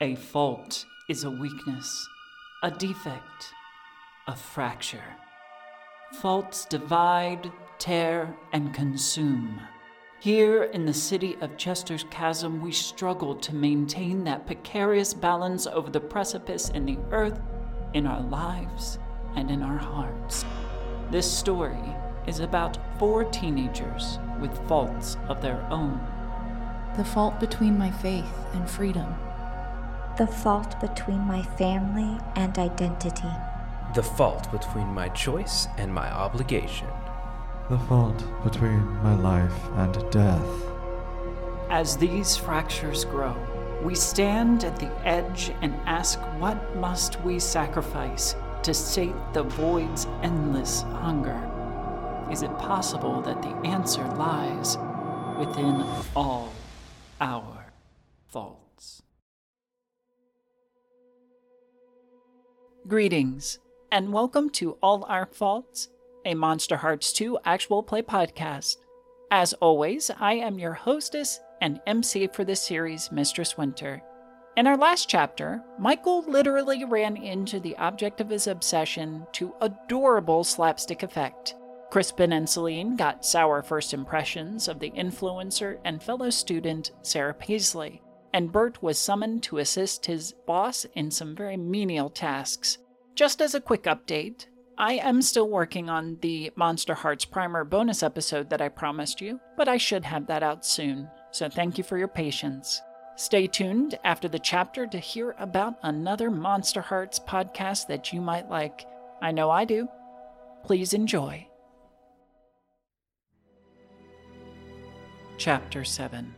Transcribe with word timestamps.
A 0.00 0.14
fault 0.14 0.86
is 1.08 1.24
a 1.24 1.30
weakness, 1.30 2.08
a 2.62 2.70
defect, 2.70 3.52
a 4.28 4.36
fracture. 4.36 5.16
Faults 6.20 6.66
divide, 6.66 7.50
tear, 7.80 8.32
and 8.52 8.72
consume. 8.72 9.60
Here 10.20 10.62
in 10.62 10.86
the 10.86 10.94
city 10.94 11.36
of 11.40 11.56
Chester's 11.56 12.04
Chasm, 12.12 12.60
we 12.62 12.70
struggle 12.70 13.34
to 13.34 13.52
maintain 13.56 14.22
that 14.22 14.46
precarious 14.46 15.12
balance 15.12 15.66
over 15.66 15.90
the 15.90 15.98
precipice 15.98 16.68
in 16.68 16.86
the 16.86 16.98
earth, 17.10 17.40
in 17.92 18.06
our 18.06 18.22
lives, 18.22 19.00
and 19.34 19.50
in 19.50 19.64
our 19.64 19.78
hearts. 19.78 20.44
This 21.10 21.28
story 21.28 21.96
is 22.24 22.38
about 22.38 22.78
four 23.00 23.24
teenagers 23.24 24.20
with 24.40 24.68
faults 24.68 25.16
of 25.28 25.42
their 25.42 25.60
own. 25.72 26.00
The 26.96 27.04
fault 27.04 27.40
between 27.40 27.76
my 27.76 27.90
faith 27.90 28.32
and 28.52 28.70
freedom. 28.70 29.12
The 30.18 30.26
fault 30.26 30.80
between 30.80 31.20
my 31.20 31.42
family 31.42 32.18
and 32.34 32.58
identity. 32.58 33.30
The 33.94 34.02
fault 34.02 34.50
between 34.50 34.88
my 34.88 35.08
choice 35.10 35.68
and 35.76 35.94
my 35.94 36.10
obligation. 36.10 36.88
The 37.70 37.78
fault 37.78 38.24
between 38.42 38.84
my 39.04 39.14
life 39.14 39.54
and 39.76 40.10
death. 40.10 40.48
As 41.70 41.96
these 41.96 42.36
fractures 42.36 43.04
grow, 43.04 43.36
we 43.80 43.94
stand 43.94 44.64
at 44.64 44.80
the 44.80 44.90
edge 45.06 45.52
and 45.62 45.72
ask 45.86 46.18
what 46.40 46.74
must 46.78 47.20
we 47.20 47.38
sacrifice 47.38 48.34
to 48.64 48.74
sate 48.74 49.14
the 49.32 49.44
void's 49.44 50.06
endless 50.24 50.82
hunger? 50.82 51.40
Is 52.28 52.42
it 52.42 52.58
possible 52.58 53.22
that 53.22 53.40
the 53.40 53.54
answer 53.64 54.04
lies 54.16 54.78
within 55.38 55.86
all 56.16 56.52
our 57.20 57.66
faults? 58.30 58.67
Greetings, 62.88 63.58
and 63.92 64.14
welcome 64.14 64.48
to 64.48 64.78
All 64.82 65.04
Our 65.10 65.26
Faults, 65.26 65.88
a 66.24 66.32
Monsterhearts 66.32 67.12
2 67.12 67.38
actual 67.44 67.82
play 67.82 68.00
podcast. 68.00 68.78
As 69.30 69.52
always, 69.52 70.10
I 70.18 70.36
am 70.36 70.58
your 70.58 70.72
hostess 70.72 71.38
and 71.60 71.82
MC 71.86 72.28
for 72.28 72.44
this 72.44 72.62
series, 72.62 73.12
Mistress 73.12 73.58
Winter. 73.58 74.02
In 74.56 74.66
our 74.66 74.78
last 74.78 75.06
chapter, 75.06 75.62
Michael 75.78 76.22
literally 76.22 76.86
ran 76.86 77.18
into 77.18 77.60
the 77.60 77.76
object 77.76 78.22
of 78.22 78.30
his 78.30 78.46
obsession 78.46 79.26
to 79.32 79.52
adorable 79.60 80.42
slapstick 80.42 81.02
effect. 81.02 81.56
Crispin 81.90 82.32
and 82.32 82.48
Saline 82.48 82.96
got 82.96 83.22
sour 83.22 83.62
first 83.62 83.92
impressions 83.92 84.66
of 84.66 84.80
the 84.80 84.92
influencer 84.92 85.78
and 85.84 86.02
fellow 86.02 86.30
student 86.30 86.92
Sarah 87.02 87.34
Paisley, 87.34 88.00
and 88.32 88.52
Burt 88.52 88.82
was 88.82 88.98
summoned 88.98 89.42
to 89.44 89.58
assist 89.58 90.06
his 90.06 90.32
boss 90.46 90.84
in 90.94 91.10
some 91.10 91.34
very 91.34 91.56
menial 91.56 92.10
tasks. 92.10 92.78
Just 93.14 93.40
as 93.40 93.54
a 93.54 93.60
quick 93.60 93.84
update, 93.84 94.46
I 94.76 94.94
am 94.94 95.22
still 95.22 95.48
working 95.48 95.90
on 95.90 96.18
the 96.20 96.52
Monsterhearts 96.56 97.28
Primer 97.30 97.64
bonus 97.64 98.02
episode 98.02 98.50
that 98.50 98.62
I 98.62 98.68
promised 98.68 99.20
you, 99.20 99.40
but 99.56 99.68
I 99.68 99.76
should 99.76 100.04
have 100.04 100.26
that 100.28 100.42
out 100.42 100.64
soon, 100.64 101.08
so 101.32 101.48
thank 101.48 101.78
you 101.78 101.84
for 101.84 101.98
your 101.98 102.08
patience. 102.08 102.80
Stay 103.16 103.48
tuned 103.48 103.98
after 104.04 104.28
the 104.28 104.38
chapter 104.38 104.86
to 104.86 104.98
hear 104.98 105.34
about 105.40 105.74
another 105.82 106.30
Monsterhearts 106.30 107.26
podcast 107.26 107.88
that 107.88 108.12
you 108.12 108.20
might 108.20 108.48
like. 108.48 108.86
I 109.20 109.32
know 109.32 109.50
I 109.50 109.64
do. 109.64 109.88
Please 110.62 110.92
enjoy. 110.94 111.48
Chapter 115.38 115.84
7 115.84 116.32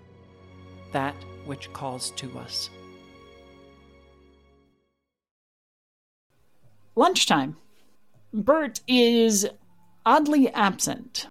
That 0.95 1.15
Which 1.47 1.73
Calls 1.73 2.11
to 2.13 2.39
Us. 2.39 2.71
Lunchtime. 6.97 7.57
Burt 8.33 8.81
is 8.87 9.49
oddly 10.07 10.49
absent. 10.51 11.27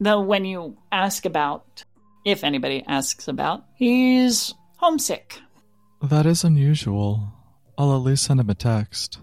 Though, 0.00 0.20
when 0.20 0.44
you 0.44 0.76
ask 0.90 1.24
about, 1.24 1.84
if 2.24 2.42
anybody 2.42 2.82
asks 2.86 3.28
about, 3.28 3.64
he's 3.74 4.54
homesick. 4.76 5.40
That 6.02 6.26
is 6.26 6.44
unusual. 6.44 7.32
I'll 7.78 7.94
at 7.94 8.02
least 8.02 8.24
send 8.24 8.40
him 8.40 8.50
a 8.50 8.54
text. 8.54 9.18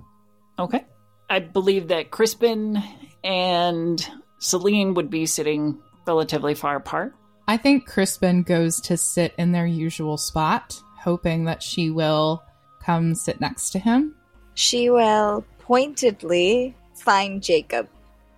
Okay. 0.57 0.85
I 1.29 1.39
believe 1.39 1.87
that 1.87 2.11
Crispin 2.11 2.81
and 3.23 4.07
Saline 4.39 4.93
would 4.93 5.09
be 5.09 5.25
sitting 5.25 5.79
relatively 6.05 6.53
far 6.53 6.75
apart. 6.75 7.15
I 7.47 7.57
think 7.57 7.87
Crispin 7.87 8.43
goes 8.43 8.79
to 8.81 8.97
sit 8.97 9.33
in 9.37 9.51
their 9.51 9.65
usual 9.65 10.17
spot, 10.17 10.81
hoping 10.99 11.45
that 11.45 11.61
she 11.61 11.89
will 11.89 12.43
come 12.81 13.15
sit 13.15 13.41
next 13.41 13.71
to 13.71 13.79
him. 13.79 14.15
She 14.55 14.89
will 14.89 15.43
pointedly 15.59 16.75
find 16.95 17.43
Jacob. 17.43 17.89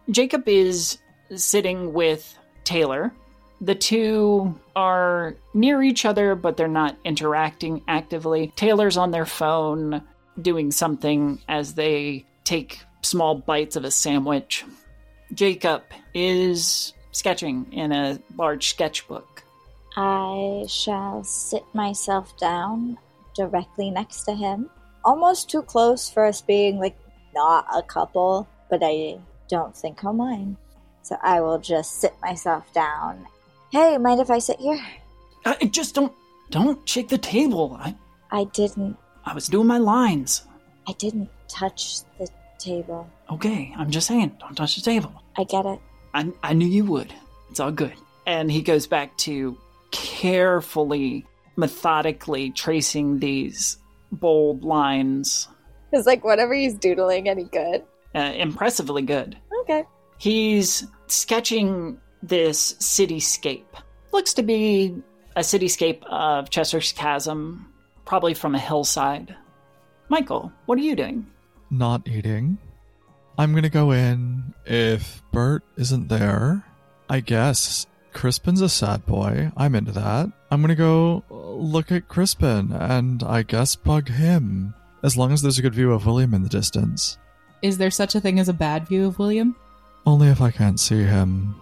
Jacob 0.10 0.48
is 0.48 0.98
sitting 1.36 1.94
with 1.94 2.38
Taylor. 2.64 3.14
The 3.62 3.76
two 3.76 4.60
are 4.76 5.36
near 5.54 5.82
each 5.82 6.06
other, 6.06 6.36
but 6.36 6.58
they're 6.58 6.68
not 6.68 6.98
interacting 7.04 7.82
actively. 7.88 8.54
Taylor's 8.56 8.98
on 8.98 9.12
their 9.12 9.26
phone 9.26 10.02
doing 10.42 10.72
something 10.72 11.42
as 11.48 11.76
they 11.76 12.26
take 12.44 12.82
small 13.02 13.36
bites 13.36 13.76
of 13.76 13.86
a 13.86 13.92
sandwich. 13.92 14.66
Jacob 15.34 15.84
is 16.14 16.94
sketching 17.16 17.72
in 17.72 17.92
a 17.92 18.20
large 18.36 18.70
sketchbook. 18.70 19.44
I 19.96 20.66
shall 20.68 21.24
sit 21.24 21.64
myself 21.74 22.38
down 22.38 22.98
directly 23.36 23.90
next 23.90 24.24
to 24.26 24.34
him. 24.34 24.70
Almost 25.06 25.50
too 25.50 25.62
close 25.62 26.10
for 26.10 26.26
us 26.26 26.42
being 26.42 26.80
like 26.80 26.98
not 27.34 27.66
a 27.74 27.82
couple, 27.82 28.48
but 28.70 28.82
I 28.84 29.20
don't 29.48 29.76
think 29.76 30.02
he'll 30.02 30.14
mind. 30.14 30.58
So 31.04 31.18
I 31.22 31.40
will 31.40 31.60
just 31.60 32.02
sit 32.02 32.14
myself 32.22 32.72
down. 32.74 33.26
Hey, 33.72 33.98
mind 33.98 34.20
if 34.20 34.30
I 34.30 34.40
sit 34.40 34.60
here? 34.60 34.80
I 35.46 35.58
I 35.62 35.66
just 35.68 35.96
don't 35.96 36.14
don't 36.50 36.88
shake 36.88 37.10
the 37.10 37.18
table. 37.18 37.78
I 37.80 37.96
I 38.32 38.46
didn't 38.46 38.98
I 39.26 39.34
was 39.34 39.48
doing 39.48 39.68
my 39.68 39.78
lines. 39.78 40.44
I 40.88 40.94
didn't 40.94 41.30
touch 41.48 42.02
the 42.20 42.28
table. 42.60 43.10
Okay, 43.32 43.74
I'm 43.78 43.90
just 43.90 44.08
saying, 44.08 44.38
don't 44.40 44.56
touch 44.56 44.76
the 44.76 44.82
table. 44.82 45.12
I 45.38 45.44
get 45.44 45.66
it. 45.66 45.80
I, 46.16 46.32
I 46.42 46.54
knew 46.54 46.66
you 46.66 46.86
would. 46.86 47.14
It's 47.52 47.60
all 47.60 47.72
good. 47.72 47.94
And 48.26 48.50
he 48.50 48.62
goes 48.62 48.88
back 48.88 49.16
to 49.20 49.58
carefully, 49.92 51.26
methodically 51.58 52.52
tracing 52.52 53.20
these 53.20 53.78
bold 54.14 54.64
lines. 54.64 55.50
It's 55.92 56.08
like 56.08 56.24
whatever 56.24 56.54
he's 56.54 56.74
doodling 56.74 57.28
any 57.28 57.44
good. 57.44 57.84
Uh, 58.16 58.32
impressively 58.34 59.02
good. 59.02 59.38
Okay. 59.62 59.84
He's 60.18 60.88
sketching 61.08 62.00
this 62.24 62.76
cityscape. 62.76 63.66
Looks 64.14 64.34
to 64.36 64.44
be 64.44 64.96
a 65.36 65.42
cityscape 65.42 66.02
of 66.06 66.50
Chester's 66.50 66.94
Chasm, 66.94 67.74
probably 68.06 68.34
from 68.34 68.56
a 68.56 68.60
hillside. 68.60 69.36
Michael, 70.08 70.52
what 70.66 70.78
are 70.78 70.82
you 70.82 70.96
doing? 70.96 71.28
Not 71.70 72.08
eating. 72.08 72.58
I'm 73.38 73.54
gonna 73.54 73.70
go 73.70 73.92
in. 73.92 74.54
If 74.66 75.22
Burt 75.32 75.64
isn't 75.78 76.08
there, 76.08 76.64
I 77.10 77.20
guess 77.20 77.86
Crispin's 78.14 78.62
a 78.62 78.70
sad 78.70 79.06
boy. 79.06 79.52
I'm 79.58 79.76
into 79.76 79.92
that. 79.92 80.32
I'm 80.50 80.62
gonna 80.62 80.76
go 80.76 81.24
look 81.30 81.92
at 81.92 82.08
Crispin 82.08 82.72
and 82.72 83.22
I 83.24 83.44
guess 83.44 83.76
bug 83.76 84.10
him. 84.10 84.74
As 85.04 85.18
long 85.18 85.32
as 85.32 85.42
there's 85.42 85.60
a 85.60 85.62
good 85.62 85.76
view 85.76 85.92
of 85.92 86.06
William 86.06 86.34
in 86.34 86.44
the 86.44 86.50
distance. 86.50 87.18
Is 87.62 87.78
there 87.78 87.92
such 87.92 88.16
a 88.16 88.22
thing 88.22 88.40
as 88.40 88.50
a 88.50 88.54
bad 88.54 88.88
view 88.88 89.06
of 89.06 89.20
William? 89.20 89.56
Only 90.06 90.30
if 90.30 90.42
I 90.42 90.52
can't 90.52 90.80
see 90.80 91.04
him. 91.04 91.56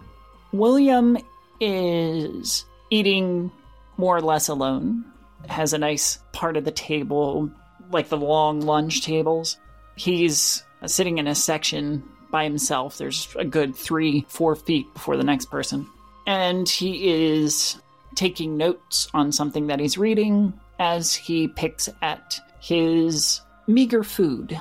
William 0.52 1.18
is 1.60 2.64
eating 2.90 3.50
more 3.96 4.16
or 4.16 4.20
less 4.20 4.48
alone, 4.48 5.04
has 5.48 5.72
a 5.72 5.78
nice 5.78 6.18
part 6.32 6.56
of 6.56 6.64
the 6.64 6.70
table, 6.70 7.50
like 7.90 8.08
the 8.08 8.16
long 8.16 8.60
lunch 8.60 9.02
tables. 9.02 9.58
He's 9.96 10.62
Uh, 10.84 10.88
sitting 10.88 11.16
in 11.16 11.26
a 11.26 11.34
section 11.34 12.02
by 12.30 12.44
himself. 12.44 12.98
There's 12.98 13.34
a 13.38 13.44
good 13.44 13.74
three, 13.74 14.26
four 14.28 14.54
feet 14.54 14.92
before 14.92 15.16
the 15.16 15.24
next 15.24 15.46
person. 15.46 15.86
And 16.26 16.68
he 16.68 17.08
is 17.08 17.78
taking 18.16 18.58
notes 18.58 19.08
on 19.14 19.32
something 19.32 19.68
that 19.68 19.80
he's 19.80 19.96
reading 19.96 20.52
as 20.78 21.14
he 21.14 21.48
picks 21.48 21.88
at 22.02 22.38
his 22.60 23.40
meager 23.66 24.02
food. 24.04 24.60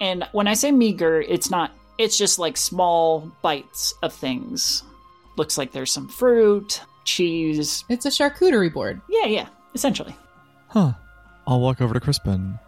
And 0.00 0.28
when 0.30 0.46
I 0.46 0.54
say 0.54 0.70
meager, 0.70 1.20
it's 1.22 1.50
not, 1.50 1.72
it's 1.98 2.16
just 2.16 2.38
like 2.38 2.56
small 2.56 3.32
bites 3.42 3.94
of 4.00 4.12
things. 4.12 4.84
Looks 5.36 5.58
like 5.58 5.72
there's 5.72 5.90
some 5.90 6.06
fruit, 6.06 6.80
cheese. 7.02 7.84
It's 7.88 8.06
a 8.06 8.10
charcuterie 8.10 8.72
board. 8.72 9.00
Yeah, 9.08 9.26
yeah, 9.26 9.48
essentially. 9.74 10.14
Huh. 10.68 10.92
I'll 11.48 11.60
walk 11.60 11.80
over 11.80 11.94
to 11.94 12.00
Crispin. 12.00 12.60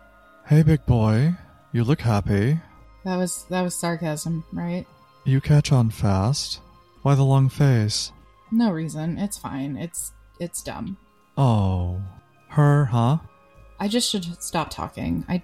Hey, 0.46 0.64
big 0.64 0.84
boy. 0.86 1.36
You 1.70 1.84
look 1.84 2.00
happy. 2.00 2.58
That 3.06 3.18
was 3.18 3.44
that 3.50 3.62
was 3.62 3.76
sarcasm, 3.76 4.42
right? 4.52 4.84
You 5.22 5.40
catch 5.40 5.70
on 5.70 5.90
fast. 5.90 6.60
Why 7.02 7.14
the 7.14 7.22
long 7.22 7.48
face? 7.48 8.10
No 8.50 8.72
reason. 8.72 9.16
It's 9.16 9.38
fine. 9.38 9.76
It's 9.76 10.10
it's 10.40 10.60
dumb. 10.60 10.96
Oh. 11.38 12.02
Her, 12.48 12.86
huh? 12.86 13.18
I 13.78 13.86
just 13.86 14.10
should 14.10 14.42
stop 14.42 14.70
talking. 14.70 15.24
I 15.28 15.40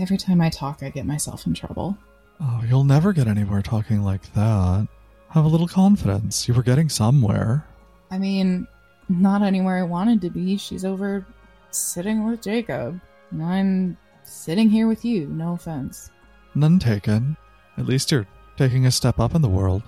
every 0.00 0.16
time 0.16 0.40
I 0.40 0.48
talk, 0.48 0.82
I 0.82 0.88
get 0.88 1.04
myself 1.04 1.46
in 1.46 1.52
trouble. 1.52 1.98
Oh, 2.40 2.62
you'll 2.66 2.82
never 2.82 3.12
get 3.12 3.26
anywhere 3.26 3.60
talking 3.60 4.00
like 4.02 4.32
that. 4.32 4.88
Have 5.28 5.44
a 5.44 5.48
little 5.48 5.68
confidence. 5.68 6.48
You 6.48 6.54
were 6.54 6.62
getting 6.62 6.88
somewhere. 6.88 7.66
I 8.10 8.16
mean, 8.16 8.66
not 9.10 9.42
anywhere 9.42 9.76
I 9.76 9.82
wanted 9.82 10.22
to 10.22 10.30
be. 10.30 10.56
She's 10.56 10.86
over 10.86 11.26
sitting 11.72 12.26
with 12.26 12.40
Jacob. 12.40 12.98
And 13.30 13.42
I'm 13.42 13.98
sitting 14.24 14.70
here 14.70 14.88
with 14.88 15.04
you. 15.04 15.26
No 15.26 15.52
offense. 15.52 16.10
None 16.54 16.78
taken. 16.78 17.36
At 17.78 17.86
least 17.86 18.10
you're 18.10 18.26
taking 18.56 18.86
a 18.86 18.90
step 18.90 19.18
up 19.18 19.34
in 19.34 19.42
the 19.42 19.48
world. 19.48 19.82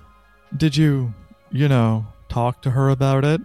Did 0.57 0.75
you, 0.75 1.13
you 1.51 1.67
know, 1.67 2.07
talk 2.29 2.61
to 2.63 2.71
her 2.71 2.89
about 2.89 3.23
it? 3.23 3.41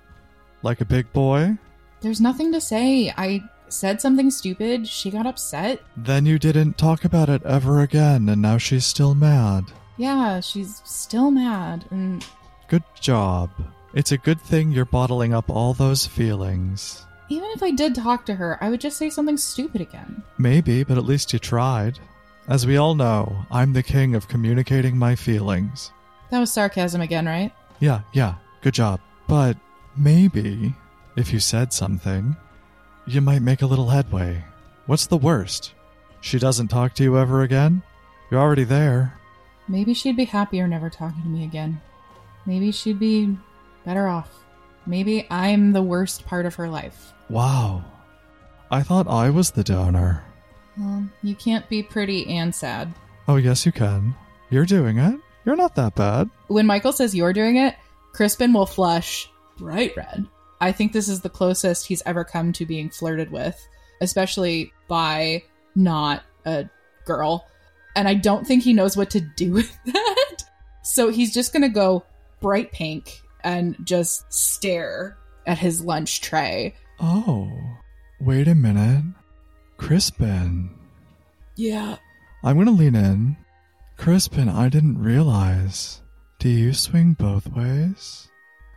Like 0.62 0.80
a 0.80 0.84
big 0.86 1.12
boy? 1.12 1.58
There's 2.00 2.20
nothing 2.20 2.52
to 2.52 2.60
say. 2.60 3.12
I 3.16 3.42
said 3.68 4.00
something 4.00 4.30
stupid. 4.30 4.88
She 4.88 5.10
got 5.10 5.26
upset. 5.26 5.80
Then 5.96 6.26
you 6.26 6.38
didn't 6.38 6.78
talk 6.78 7.04
about 7.04 7.28
it 7.28 7.44
ever 7.44 7.80
again, 7.80 8.28
and 8.28 8.40
now 8.42 8.58
she's 8.58 8.86
still 8.86 9.14
mad. 9.14 9.64
Yeah, 9.96 10.40
she's 10.40 10.80
still 10.84 11.30
mad. 11.30 11.84
And 11.90 12.24
Good 12.68 12.84
job. 13.00 13.50
It's 13.92 14.12
a 14.12 14.18
good 14.18 14.40
thing 14.40 14.70
you're 14.72 14.84
bottling 14.84 15.34
up 15.34 15.50
all 15.50 15.74
those 15.74 16.06
feelings. 16.06 17.04
even 17.28 17.50
if 17.54 17.62
I 17.62 17.70
did 17.70 17.94
talk 17.94 18.24
to 18.26 18.34
her, 18.34 18.56
I 18.62 18.70
would 18.70 18.80
just 18.80 18.96
say 18.96 19.10
something 19.10 19.36
stupid 19.36 19.80
again. 19.80 20.22
Maybe, 20.38 20.84
but 20.84 20.96
at 20.98 21.04
least 21.04 21.32
you 21.32 21.38
tried. 21.38 21.98
As 22.50 22.66
we 22.66 22.78
all 22.78 22.96
know, 22.96 23.46
I'm 23.48 23.72
the 23.72 23.82
king 23.82 24.16
of 24.16 24.26
communicating 24.26 24.98
my 24.98 25.14
feelings. 25.14 25.92
That 26.32 26.40
was 26.40 26.50
sarcasm 26.50 27.00
again, 27.00 27.26
right? 27.26 27.52
Yeah, 27.78 28.00
yeah, 28.12 28.34
good 28.60 28.74
job. 28.74 28.98
But 29.28 29.56
maybe, 29.96 30.74
if 31.14 31.32
you 31.32 31.38
said 31.38 31.72
something, 31.72 32.34
you 33.06 33.20
might 33.20 33.42
make 33.42 33.62
a 33.62 33.66
little 33.66 33.88
headway. 33.88 34.42
What's 34.86 35.06
the 35.06 35.16
worst? 35.16 35.74
She 36.22 36.40
doesn't 36.40 36.66
talk 36.66 36.92
to 36.94 37.04
you 37.04 37.16
ever 37.16 37.42
again? 37.42 37.84
You're 38.32 38.40
already 38.40 38.64
there. 38.64 39.16
Maybe 39.68 39.94
she'd 39.94 40.16
be 40.16 40.24
happier 40.24 40.66
never 40.66 40.90
talking 40.90 41.22
to 41.22 41.28
me 41.28 41.44
again. 41.44 41.80
Maybe 42.46 42.72
she'd 42.72 42.98
be 42.98 43.38
better 43.86 44.08
off. 44.08 44.44
Maybe 44.86 45.24
I'm 45.30 45.70
the 45.70 45.82
worst 45.82 46.26
part 46.26 46.46
of 46.46 46.56
her 46.56 46.68
life. 46.68 47.12
Wow. 47.28 47.84
I 48.72 48.82
thought 48.82 49.06
I 49.06 49.30
was 49.30 49.52
the 49.52 49.62
donor. 49.62 50.24
Well, 50.80 51.04
you 51.22 51.34
can't 51.34 51.68
be 51.68 51.82
pretty 51.82 52.26
and 52.36 52.54
sad. 52.54 52.94
Oh, 53.28 53.36
yes, 53.36 53.66
you 53.66 53.72
can. 53.72 54.14
You're 54.48 54.64
doing 54.64 54.98
it. 54.98 55.20
You're 55.44 55.56
not 55.56 55.74
that 55.74 55.94
bad. 55.94 56.30
When 56.48 56.66
Michael 56.66 56.92
says 56.92 57.14
you're 57.14 57.34
doing 57.34 57.56
it, 57.56 57.76
Crispin 58.12 58.52
will 58.54 58.66
flush 58.66 59.30
bright 59.58 59.94
red. 59.96 60.26
I 60.60 60.72
think 60.72 60.92
this 60.92 61.08
is 61.08 61.20
the 61.20 61.28
closest 61.28 61.86
he's 61.86 62.02
ever 62.06 62.24
come 62.24 62.52
to 62.54 62.66
being 62.66 62.88
flirted 62.88 63.30
with, 63.30 63.56
especially 64.00 64.72
by 64.88 65.44
not 65.74 66.22
a 66.44 66.68
girl. 67.04 67.46
And 67.94 68.08
I 68.08 68.14
don't 68.14 68.46
think 68.46 68.62
he 68.62 68.72
knows 68.72 68.96
what 68.96 69.10
to 69.10 69.20
do 69.20 69.52
with 69.54 69.78
that. 69.86 70.36
So 70.82 71.10
he's 71.10 71.32
just 71.32 71.52
going 71.52 71.62
to 71.62 71.68
go 71.68 72.04
bright 72.40 72.72
pink 72.72 73.20
and 73.44 73.76
just 73.84 74.32
stare 74.32 75.18
at 75.46 75.58
his 75.58 75.82
lunch 75.82 76.20
tray. 76.20 76.74
Oh, 77.00 77.50
wait 78.18 78.48
a 78.48 78.54
minute. 78.54 79.04
Crispin. 79.80 80.68
Yeah. 81.56 81.96
I'm 82.44 82.58
gonna 82.58 82.70
lean 82.70 82.94
in. 82.94 83.36
Crispin, 83.96 84.46
I 84.48 84.68
didn't 84.68 85.02
realize. 85.02 86.02
Do 86.38 86.50
you 86.50 86.74
swing 86.74 87.14
both 87.14 87.48
ways? 87.48 88.28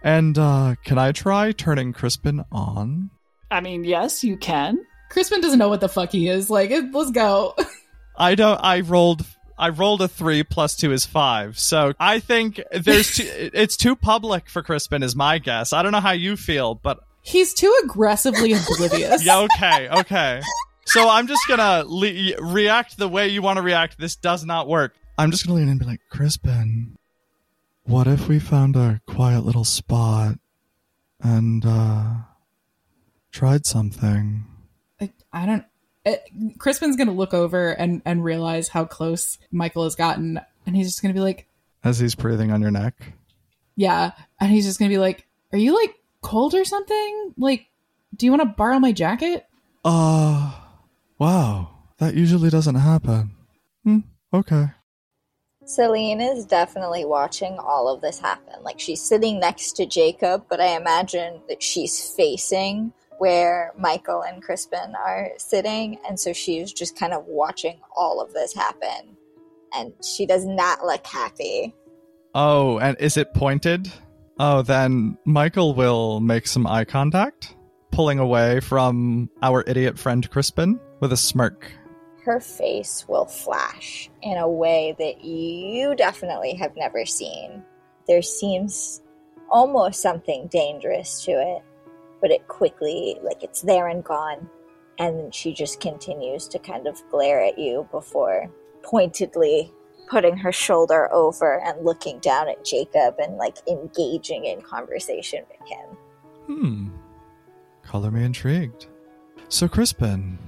And, 0.01 0.37
uh, 0.37 0.75
can 0.85 0.97
I 0.97 1.11
try 1.11 1.51
turning 1.51 1.91
Crispin 1.91 2.43
on? 2.53 3.09
I 3.51 3.59
mean, 3.59 3.83
yes, 3.83 4.23
you 4.23 4.37
can. 4.37 4.85
Crispin 5.09 5.41
doesn't 5.41 5.59
know 5.59 5.69
what 5.69 5.81
the 5.81 5.89
fuck 5.89 6.11
he 6.13 6.29
is. 6.29 6.49
Like, 6.49 6.71
it- 6.71 6.93
let's 6.93 7.11
go. 7.11 7.53
I 8.17 8.35
don't, 8.35 8.57
I 8.63 8.79
rolled, 8.79 9.25
I 9.57 9.69
rolled 9.69 10.01
a 10.01 10.07
three 10.07 10.43
plus 10.43 10.75
two 10.77 10.91
is 10.93 11.05
five. 11.05 11.59
So 11.59 11.93
I 11.99 12.19
think 12.19 12.61
there's, 12.71 13.15
too, 13.17 13.25
it's 13.53 13.75
too 13.77 13.95
public 13.97 14.49
for 14.49 14.63
Crispin 14.63 15.03
is 15.03 15.15
my 15.17 15.37
guess. 15.37 15.73
I 15.73 15.83
don't 15.83 15.91
know 15.91 15.99
how 15.99 16.11
you 16.11 16.37
feel, 16.37 16.75
but 16.75 16.99
He's 17.21 17.53
too 17.53 17.73
aggressively 17.85 18.53
oblivious. 18.53 19.23
yeah, 19.25 19.39
okay, 19.39 19.89
okay. 19.89 20.41
So 20.85 21.09
I'm 21.09 21.27
just 21.27 21.41
gonna 21.47 21.83
le- 21.87 22.35
react 22.41 22.97
the 22.97 23.07
way 23.07 23.29
you 23.29 23.41
want 23.41 23.57
to 23.57 23.61
react. 23.63 23.97
This 23.97 24.15
does 24.15 24.45
not 24.45 24.67
work. 24.67 24.95
I'm 25.17 25.31
just 25.31 25.45
gonna 25.45 25.55
lean 25.55 25.63
in 25.63 25.69
and 25.71 25.79
be 25.79 25.85
like, 25.85 26.01
Crispin, 26.09 26.97
what 27.83 28.07
if 28.07 28.27
we 28.27 28.39
found 28.39 28.75
a 28.75 29.01
quiet 29.07 29.45
little 29.45 29.63
spot 29.63 30.35
and 31.21 31.65
uh 31.65 32.13
tried 33.31 33.65
something? 33.65 34.45
I, 35.01 35.11
I 35.31 35.45
don't. 35.45 35.65
It, 36.05 36.23
Crispin's 36.59 36.97
gonna 36.97 37.13
look 37.13 37.33
over 37.33 37.71
and 37.71 38.01
and 38.05 38.23
realize 38.23 38.67
how 38.67 38.85
close 38.85 39.37
Michael 39.51 39.85
has 39.85 39.95
gotten, 39.95 40.39
and 40.65 40.75
he's 40.75 40.87
just 40.87 41.01
gonna 41.01 41.13
be 41.13 41.19
like, 41.21 41.47
As 41.83 41.99
he's 41.99 42.15
breathing 42.15 42.51
on 42.51 42.61
your 42.61 42.71
neck. 42.71 42.95
"Yeah," 43.75 44.11
and 44.39 44.51
he's 44.51 44.65
just 44.65 44.79
gonna 44.79 44.89
be 44.89 44.97
like, 44.97 45.25
"Are 45.53 45.57
you 45.57 45.75
like 45.79 45.95
cold 46.21 46.53
or 46.55 46.65
something? 46.65 47.33
Like, 47.37 47.67
do 48.15 48.25
you 48.25 48.31
want 48.31 48.41
to 48.41 48.47
borrow 48.47 48.79
my 48.79 48.91
jacket?" 48.91 49.45
Uh, 49.85 50.51
wow, 51.19 51.69
that 51.99 52.15
usually 52.15 52.49
doesn't 52.49 52.75
happen. 52.75 53.35
Hmm, 53.83 53.99
okay. 54.33 54.67
Saline 55.65 56.21
is 56.21 56.45
definitely 56.45 57.05
watching 57.05 57.57
all 57.57 57.87
of 57.87 58.01
this 58.01 58.19
happen. 58.19 58.61
Like 58.63 58.79
she's 58.79 59.01
sitting 59.01 59.39
next 59.39 59.73
to 59.73 59.85
Jacob, 59.85 60.45
but 60.49 60.59
I 60.59 60.75
imagine 60.75 61.41
that 61.47 61.63
she's 61.63 62.13
facing 62.15 62.91
where 63.19 63.71
Michael 63.77 64.21
and 64.21 64.41
Crispin 64.41 64.93
are 64.95 65.29
sitting, 65.37 65.97
and 66.07 66.19
so 66.19 66.33
she's 66.33 66.73
just 66.73 66.97
kind 66.97 67.13
of 67.13 67.25
watching 67.25 67.79
all 67.95 68.19
of 68.19 68.33
this 68.33 68.53
happen. 68.53 69.15
And 69.73 69.93
she 70.03 70.25
does 70.25 70.45
not 70.45 70.83
look 70.83 71.05
happy. 71.07 71.73
Oh, 72.35 72.79
and 72.79 72.97
is 72.99 73.15
it 73.15 73.33
pointed? 73.33 73.91
Oh, 74.39 74.61
then 74.61 75.17
Michael 75.25 75.73
will 75.73 76.19
make 76.19 76.47
some 76.47 76.67
eye 76.67 76.85
contact, 76.85 77.55
pulling 77.91 78.19
away 78.19 78.59
from 78.59 79.29
our 79.41 79.63
idiot 79.67 79.97
friend 79.97 80.29
Crispin 80.29 80.79
with 81.03 81.11
a 81.11 81.17
smirk. 81.17 81.69
Her 82.23 82.39
face 82.39 83.05
will 83.09 83.25
flash 83.25 84.09
in 84.21 84.37
a 84.37 84.47
way 84.47 84.95
that 84.97 85.21
you 85.21 85.95
definitely 85.95 86.53
have 86.53 86.77
never 86.77 87.05
seen. 87.05 87.61
There 88.07 88.21
seems 88.21 89.01
almost 89.49 90.01
something 90.01 90.47
dangerous 90.47 91.25
to 91.25 91.31
it, 91.31 91.61
but 92.21 92.31
it 92.31 92.47
quickly, 92.47 93.17
like 93.21 93.43
it's 93.43 93.63
there 93.63 93.89
and 93.89 94.01
gone. 94.01 94.49
And 94.97 95.35
she 95.35 95.53
just 95.53 95.81
continues 95.81 96.47
to 96.47 96.57
kind 96.57 96.87
of 96.87 97.03
glare 97.11 97.43
at 97.43 97.59
you 97.59 97.85
before 97.91 98.49
pointedly 98.81 99.73
putting 100.09 100.37
her 100.37 100.53
shoulder 100.53 101.11
over 101.11 101.59
and 101.65 101.83
looking 101.83 102.19
down 102.19 102.47
at 102.47 102.63
Jacob 102.63 103.15
and 103.19 103.35
like 103.35 103.57
engaging 103.67 104.45
in 104.45 104.61
conversation 104.61 105.43
with 105.49 105.69
him. 105.69 105.97
Hmm. 106.45 106.87
Color 107.81 108.11
me 108.11 108.23
intrigued. 108.23 108.87
So, 109.49 109.67
Crispin, 109.67 110.39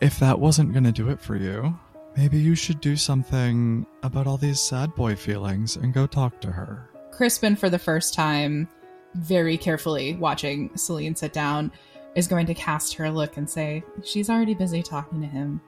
if 0.00 0.18
that 0.18 0.38
wasn't 0.38 0.72
going 0.72 0.84
to 0.84 0.92
do 0.92 1.08
it 1.10 1.20
for 1.20 1.36
you, 1.36 1.78
maybe 2.16 2.38
you 2.38 2.54
should 2.54 2.80
do 2.80 2.96
something 2.96 3.86
about 4.02 4.26
all 4.26 4.36
these 4.36 4.60
sad 4.60 4.94
boy 4.94 5.16
feelings 5.16 5.76
and 5.76 5.92
go 5.94 6.06
talk 6.06 6.40
to 6.42 6.50
her. 6.52 6.90
Crispin, 7.12 7.56
for 7.56 7.70
the 7.70 7.78
first 7.78 8.14
time, 8.14 8.68
very 9.14 9.56
carefully 9.56 10.14
watching 10.14 10.70
Saline 10.76 11.16
sit 11.16 11.32
down, 11.32 11.72
is 12.14 12.28
going 12.28 12.46
to 12.46 12.54
cast 12.54 12.94
her 12.94 13.06
a 13.06 13.10
look 13.10 13.36
and 13.36 13.48
say, 13.48 13.82
"She's 14.04 14.28
already 14.30 14.54
busy 14.54 14.82
talking 14.82 15.20
to 15.20 15.26
him. 15.26 15.60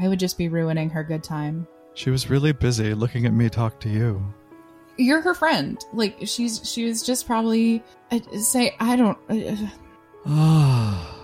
I 0.00 0.08
would 0.08 0.18
just 0.20 0.38
be 0.38 0.48
ruining 0.48 0.90
her 0.90 1.02
good 1.04 1.22
time." 1.24 1.66
She 1.94 2.10
was 2.10 2.30
really 2.30 2.52
busy 2.52 2.94
looking 2.94 3.26
at 3.26 3.32
me 3.32 3.48
talk 3.48 3.80
to 3.80 3.88
you. 3.88 4.24
you're 4.96 5.20
her 5.20 5.34
friend. 5.34 5.84
Like 5.92 6.16
she's 6.24 6.68
she 6.68 6.84
was 6.84 7.02
just 7.02 7.26
probably 7.26 7.82
uh, 8.10 8.18
say 8.40 8.74
I 8.80 8.96
don't. 8.96 9.18
Uh, 9.28 9.68
Ah, 10.26 11.17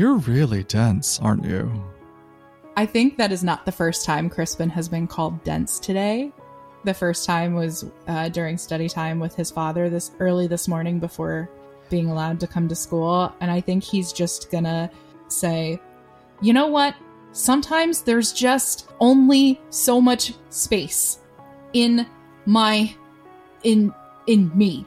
you're 0.00 0.16
really 0.16 0.64
dense, 0.64 1.20
aren't 1.20 1.44
you? 1.44 1.70
I 2.74 2.86
think 2.86 3.18
that 3.18 3.32
is 3.32 3.44
not 3.44 3.66
the 3.66 3.72
first 3.72 4.06
time 4.06 4.30
Crispin 4.30 4.70
has 4.70 4.88
been 4.88 5.06
called 5.06 5.44
dense 5.44 5.78
today. 5.78 6.32
The 6.84 6.94
first 6.94 7.26
time 7.26 7.52
was 7.52 7.84
uh, 8.08 8.30
during 8.30 8.56
study 8.56 8.88
time 8.88 9.20
with 9.20 9.34
his 9.34 9.50
father 9.50 9.90
this 9.90 10.12
early 10.18 10.46
this 10.46 10.68
morning 10.68 11.00
before 11.00 11.50
being 11.90 12.08
allowed 12.08 12.40
to 12.40 12.46
come 12.46 12.66
to 12.68 12.74
school, 12.74 13.30
and 13.42 13.50
I 13.50 13.60
think 13.60 13.84
he's 13.84 14.10
just 14.10 14.50
gonna 14.50 14.90
say, 15.28 15.78
you 16.40 16.54
know 16.54 16.68
what? 16.68 16.94
Sometimes 17.32 18.00
there's 18.00 18.32
just 18.32 18.88
only 19.00 19.60
so 19.68 20.00
much 20.00 20.32
space 20.48 21.18
in 21.74 22.06
my 22.46 22.94
in 23.64 23.92
in 24.26 24.50
me 24.56 24.86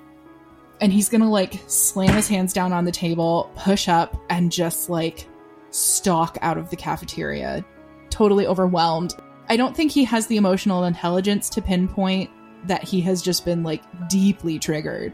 and 0.83 0.93
he's 0.93 1.09
gonna 1.09 1.29
like 1.29 1.59
slam 1.65 2.13
his 2.13 2.27
hands 2.27 2.53
down 2.53 2.71
on 2.71 2.85
the 2.85 2.91
table 2.91 3.51
push 3.55 3.87
up 3.87 4.21
and 4.29 4.51
just 4.51 4.89
like 4.89 5.27
stalk 5.71 6.37
out 6.41 6.59
of 6.59 6.69
the 6.69 6.75
cafeteria 6.75 7.65
totally 8.11 8.45
overwhelmed 8.45 9.15
i 9.49 9.57
don't 9.57 9.75
think 9.75 9.91
he 9.91 10.03
has 10.03 10.27
the 10.27 10.37
emotional 10.37 10.83
intelligence 10.83 11.49
to 11.49 11.61
pinpoint 11.61 12.29
that 12.65 12.83
he 12.83 13.01
has 13.01 13.21
just 13.21 13.43
been 13.43 13.63
like 13.63 13.81
deeply 14.07 14.59
triggered 14.59 15.11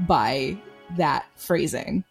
by 0.00 0.58
that 0.96 1.26
phrasing 1.36 2.02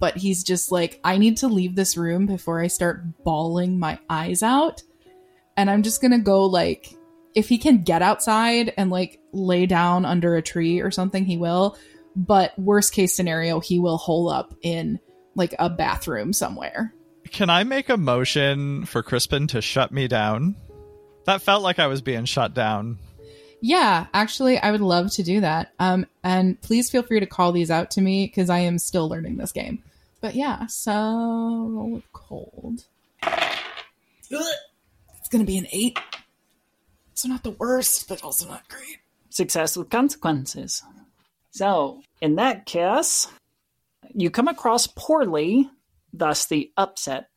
but 0.00 0.16
he's 0.16 0.42
just 0.42 0.72
like, 0.72 0.98
I 1.04 1.18
need 1.18 1.36
to 1.38 1.46
leave 1.46 1.76
this 1.76 1.96
room 1.96 2.26
before 2.26 2.60
I 2.60 2.66
start 2.66 3.22
bawling 3.22 3.78
my 3.78 3.98
eyes 4.08 4.42
out. 4.42 4.82
And 5.56 5.70
I'm 5.70 5.82
just 5.82 6.00
gonna 6.00 6.18
go 6.18 6.46
like, 6.46 6.94
if 7.34 7.48
he 7.48 7.58
can 7.58 7.82
get 7.82 8.02
outside 8.02 8.72
and 8.76 8.90
like 8.90 9.20
lay 9.32 9.66
down 9.66 10.06
under 10.06 10.34
a 10.34 10.42
tree 10.42 10.80
or 10.80 10.90
something, 10.90 11.26
he 11.26 11.36
will. 11.36 11.76
But 12.16 12.58
worst 12.58 12.92
case 12.92 13.14
scenario, 13.14 13.60
he 13.60 13.78
will 13.78 13.96
hole 13.96 14.28
up 14.28 14.54
in 14.62 14.98
like 15.34 15.54
a 15.58 15.70
bathroom 15.70 16.32
somewhere. 16.32 16.92
Can 17.30 17.50
I 17.50 17.64
make 17.64 17.88
a 17.88 17.96
motion 17.96 18.84
for 18.86 19.02
Crispin 19.02 19.46
to 19.48 19.60
shut 19.60 19.92
me 19.92 20.08
down? 20.08 20.56
That 21.26 21.42
felt 21.42 21.62
like 21.62 21.78
I 21.78 21.86
was 21.86 22.02
being 22.02 22.24
shut 22.24 22.54
down. 22.54 22.98
Yeah, 23.60 24.06
actually, 24.14 24.58
I 24.58 24.72
would 24.72 24.80
love 24.80 25.12
to 25.12 25.22
do 25.22 25.42
that. 25.42 25.72
Um, 25.78 26.06
and 26.24 26.60
please 26.60 26.90
feel 26.90 27.02
free 27.02 27.20
to 27.20 27.26
call 27.26 27.52
these 27.52 27.70
out 27.70 27.92
to 27.92 28.00
me 28.00 28.26
because 28.26 28.50
I 28.50 28.60
am 28.60 28.78
still 28.78 29.08
learning 29.08 29.36
this 29.36 29.52
game. 29.52 29.82
But 30.20 30.34
yeah, 30.34 30.66
so 30.66 30.92
roll 30.92 31.90
with 31.90 32.12
cold. 32.12 32.84
It's 33.22 35.28
gonna 35.30 35.44
be 35.44 35.58
an 35.58 35.66
eight. 35.72 35.98
So 37.14 37.28
not 37.28 37.42
the 37.42 37.50
worst, 37.50 38.08
but 38.08 38.24
also 38.24 38.48
not 38.48 38.68
great. 38.68 38.98
Success 39.28 39.76
with 39.76 39.90
consequences. 39.90 40.82
So, 41.50 42.02
in 42.20 42.36
that 42.36 42.66
case, 42.66 43.26
you 44.14 44.30
come 44.30 44.48
across 44.48 44.86
poorly, 44.86 45.68
thus 46.12 46.46
the 46.46 46.70
upset. 46.76 47.28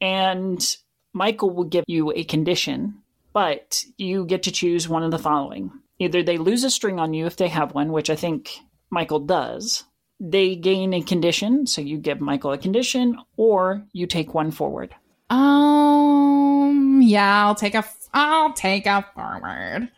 And 0.00 0.64
Michael 1.12 1.50
will 1.50 1.64
give 1.64 1.84
you 1.86 2.12
a 2.12 2.24
condition, 2.24 3.02
but 3.32 3.84
you 3.96 4.24
get 4.26 4.44
to 4.44 4.52
choose 4.52 4.88
one 4.88 5.02
of 5.02 5.10
the 5.10 5.18
following. 5.18 5.70
Either 5.98 6.22
they 6.22 6.38
lose 6.38 6.64
a 6.64 6.70
string 6.70 6.98
on 6.98 7.14
you 7.14 7.26
if 7.26 7.36
they 7.36 7.48
have 7.48 7.74
one, 7.74 7.92
which 7.92 8.10
I 8.10 8.16
think 8.16 8.58
Michael 8.90 9.20
does. 9.20 9.84
They 10.20 10.56
gain 10.56 10.94
a 10.94 11.02
condition, 11.02 11.66
so 11.66 11.80
you 11.80 11.98
give 11.98 12.20
Michael 12.20 12.52
a 12.52 12.58
condition, 12.58 13.18
or 13.36 13.84
you 13.92 14.06
take 14.06 14.34
one 14.34 14.50
forward. 14.50 14.94
Um, 15.30 17.00
yeah, 17.02 17.46
I'll 17.46 17.54
take 17.54 17.74
a, 17.74 17.84
I'll 18.12 18.52
take 18.52 18.86
a 18.86 19.04
forward. 19.14 19.90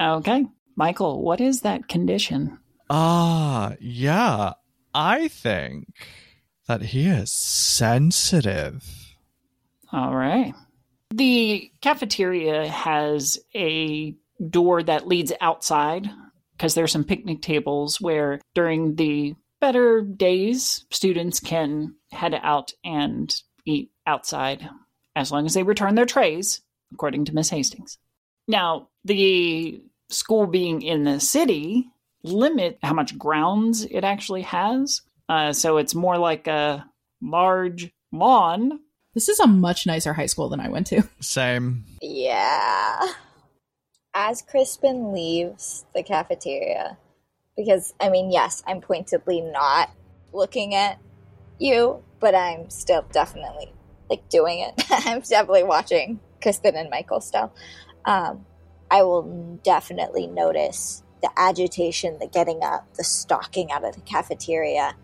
Okay. 0.00 0.46
Michael, 0.76 1.22
what 1.22 1.40
is 1.40 1.60
that 1.60 1.88
condition? 1.88 2.58
Ah, 2.90 3.74
yeah. 3.80 4.54
I 4.92 5.28
think 5.28 5.86
that 6.66 6.82
he 6.82 7.06
is 7.06 7.32
sensitive. 7.32 9.14
All 9.92 10.14
right. 10.14 10.54
The 11.14 11.70
cafeteria 11.80 12.68
has 12.68 13.38
a 13.54 14.14
door 14.48 14.82
that 14.82 15.06
leads 15.06 15.32
outside 15.40 16.10
because 16.56 16.74
there's 16.74 16.92
some 16.92 17.04
picnic 17.04 17.42
tables 17.42 18.00
where 18.00 18.40
during 18.54 18.96
the 18.96 19.34
better 19.60 20.00
days, 20.00 20.84
students 20.90 21.38
can 21.38 21.94
head 22.10 22.38
out 22.42 22.72
and 22.84 23.34
eat 23.64 23.90
outside 24.06 24.68
as 25.14 25.30
long 25.30 25.46
as 25.46 25.54
they 25.54 25.62
return 25.62 25.94
their 25.94 26.06
trays, 26.06 26.60
according 26.92 27.26
to 27.26 27.34
Miss 27.34 27.50
Hastings. 27.50 27.98
Now, 28.48 28.88
the 29.04 29.82
school 30.08 30.46
being 30.46 30.82
in 30.82 31.04
the 31.04 31.20
city 31.20 31.88
limit 32.22 32.78
how 32.82 32.94
much 32.94 33.18
grounds 33.18 33.84
it 33.84 34.04
actually 34.04 34.42
has. 34.42 35.02
Uh, 35.28 35.52
so 35.52 35.76
it's 35.76 35.94
more 35.94 36.18
like 36.18 36.46
a 36.46 36.86
large 37.22 37.90
lawn. 38.12 38.80
This 39.14 39.28
is 39.28 39.40
a 39.40 39.46
much 39.46 39.86
nicer 39.86 40.12
high 40.12 40.26
school 40.26 40.48
than 40.48 40.60
I 40.60 40.68
went 40.68 40.86
to. 40.88 41.02
Same. 41.20 41.84
Yeah. 42.00 43.00
As 44.14 44.42
Crispin 44.42 45.12
leaves 45.12 45.84
the 45.94 46.02
cafeteria, 46.02 46.98
because 47.56 47.94
I 48.00 48.08
mean, 48.08 48.30
yes, 48.30 48.62
I'm 48.66 48.80
pointedly 48.80 49.40
not 49.40 49.90
looking 50.32 50.74
at 50.74 50.98
you, 51.58 52.02
but 52.18 52.34
I'm 52.34 52.70
still 52.70 53.04
definitely 53.12 53.72
like 54.08 54.28
doing 54.28 54.60
it. 54.60 54.84
I'm 54.90 55.20
definitely 55.20 55.62
watching 55.62 56.18
Crispin 56.42 56.76
and 56.76 56.90
Michael 56.90 57.20
still. 57.20 57.52
Um, 58.04 58.44
I 58.90 59.02
will 59.02 59.58
definitely 59.62 60.26
notice 60.26 61.04
the 61.22 61.30
agitation, 61.36 62.18
the 62.18 62.26
getting 62.26 62.62
up, 62.62 62.94
the 62.94 63.04
stalking 63.04 63.70
out 63.70 63.84
of 63.84 63.94
the 63.94 64.00
cafeteria, 64.02 64.94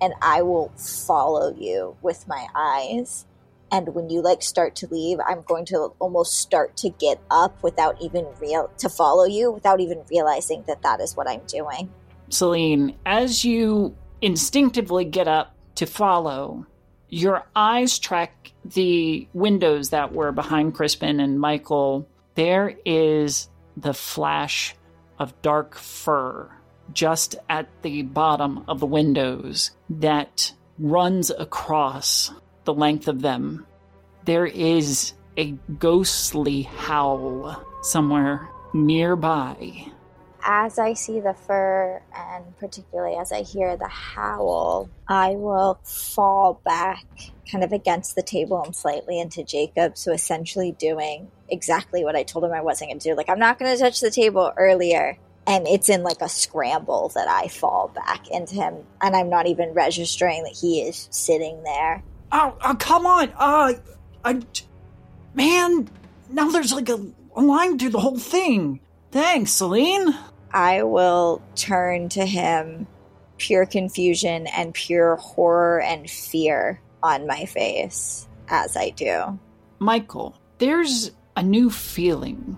and 0.00 0.14
I 0.22 0.42
will 0.42 0.70
follow 0.76 1.54
you 1.54 1.96
with 2.02 2.26
my 2.28 2.46
eyes. 2.54 3.26
And 3.70 3.94
when 3.94 4.08
you 4.08 4.22
like 4.22 4.42
start 4.42 4.76
to 4.76 4.86
leave, 4.90 5.18
I'm 5.26 5.42
going 5.42 5.66
to 5.66 5.92
almost 5.98 6.38
start 6.38 6.76
to 6.78 6.90
get 6.90 7.20
up 7.30 7.62
without 7.62 8.00
even 8.00 8.26
real 8.40 8.70
to 8.78 8.88
follow 8.88 9.24
you 9.24 9.50
without 9.50 9.80
even 9.80 10.02
realizing 10.10 10.64
that 10.66 10.82
that 10.82 11.00
is 11.00 11.16
what 11.16 11.28
I'm 11.28 11.42
doing. 11.46 11.90
Saline, 12.30 12.96
as 13.04 13.44
you 13.44 13.94
instinctively 14.22 15.04
get 15.04 15.28
up 15.28 15.54
to 15.76 15.86
follow, 15.86 16.66
your 17.08 17.46
eyes 17.54 17.98
track 17.98 18.52
the 18.64 19.28
windows 19.32 19.90
that 19.90 20.12
were 20.12 20.32
behind 20.32 20.74
Crispin 20.74 21.20
and 21.20 21.40
Michael. 21.40 22.06
There 22.34 22.76
is 22.84 23.48
the 23.76 23.94
flash 23.94 24.74
of 25.18 25.40
dark 25.42 25.74
fur 25.74 26.50
just 26.92 27.36
at 27.48 27.68
the 27.82 28.02
bottom 28.02 28.64
of 28.68 28.80
the 28.80 28.86
windows 28.86 29.72
that 29.90 30.52
runs 30.78 31.30
across 31.30 32.30
the 32.64 32.74
length 32.74 33.08
of 33.08 33.22
them. 33.22 33.66
There 34.24 34.46
is 34.46 35.12
a 35.36 35.54
ghostly 35.78 36.62
howl 36.62 37.64
somewhere 37.82 38.48
nearby. 38.72 39.86
As 40.50 40.78
I 40.78 40.94
see 40.94 41.20
the 41.20 41.34
fur, 41.34 42.00
and 42.16 42.56
particularly 42.56 43.16
as 43.16 43.32
I 43.32 43.42
hear 43.42 43.76
the 43.76 43.86
howl, 43.86 44.88
I 45.06 45.32
will 45.32 45.78
fall 45.84 46.62
back 46.64 47.04
kind 47.52 47.62
of 47.62 47.72
against 47.72 48.14
the 48.14 48.22
table 48.22 48.62
and 48.64 48.74
slightly 48.74 49.20
into 49.20 49.44
Jacob. 49.44 49.98
So 49.98 50.10
essentially 50.10 50.72
doing 50.72 51.30
exactly 51.50 52.02
what 52.02 52.16
I 52.16 52.22
told 52.22 52.46
him 52.46 52.52
I 52.52 52.62
wasn't 52.62 52.88
going 52.88 52.98
to 52.98 53.10
do. 53.10 53.14
Like, 53.14 53.28
I'm 53.28 53.38
not 53.38 53.58
going 53.58 53.76
to 53.76 53.78
touch 53.78 54.00
the 54.00 54.10
table 54.10 54.50
earlier. 54.56 55.18
And 55.46 55.68
it's 55.68 55.90
in 55.90 56.02
like 56.02 56.22
a 56.22 56.30
scramble 56.30 57.12
that 57.14 57.28
I 57.28 57.48
fall 57.48 57.88
back 57.94 58.30
into 58.30 58.54
him. 58.54 58.86
And 59.02 59.14
I'm 59.14 59.28
not 59.28 59.48
even 59.48 59.74
registering 59.74 60.44
that 60.44 60.56
he 60.58 60.80
is 60.80 61.08
sitting 61.10 61.62
there. 61.62 62.02
Oh, 62.32 62.56
oh 62.64 62.74
come 62.78 63.04
on! 63.04 63.30
Uh, 63.36 63.74
I, 64.24 64.40
man, 65.34 65.90
now 66.30 66.48
there's 66.48 66.72
like 66.72 66.88
a, 66.88 67.06
a 67.36 67.42
line 67.42 67.78
through 67.78 67.90
the 67.90 68.00
whole 68.00 68.18
thing. 68.18 68.80
Thanks, 69.10 69.52
Saline. 69.52 70.14
I 70.52 70.82
will 70.82 71.42
turn 71.54 72.08
to 72.10 72.24
him, 72.24 72.86
pure 73.36 73.66
confusion 73.66 74.46
and 74.48 74.74
pure 74.74 75.16
horror 75.16 75.80
and 75.80 76.08
fear 76.08 76.80
on 77.02 77.26
my 77.26 77.44
face 77.44 78.26
as 78.48 78.76
I 78.76 78.90
do. 78.90 79.38
Michael, 79.78 80.34
there's 80.58 81.10
a 81.36 81.42
new 81.42 81.70
feeling 81.70 82.56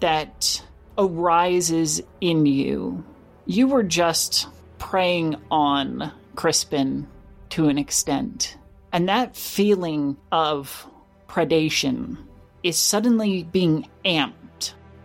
that 0.00 0.62
arises 0.96 2.02
in 2.20 2.46
you. 2.46 3.04
You 3.46 3.68
were 3.68 3.82
just 3.82 4.48
preying 4.78 5.36
on 5.50 6.12
Crispin 6.34 7.06
to 7.50 7.68
an 7.68 7.78
extent. 7.78 8.56
And 8.92 9.08
that 9.08 9.36
feeling 9.36 10.16
of 10.30 10.86
predation 11.28 12.16
is 12.62 12.78
suddenly 12.78 13.42
being 13.44 13.88
amped, 14.04 14.32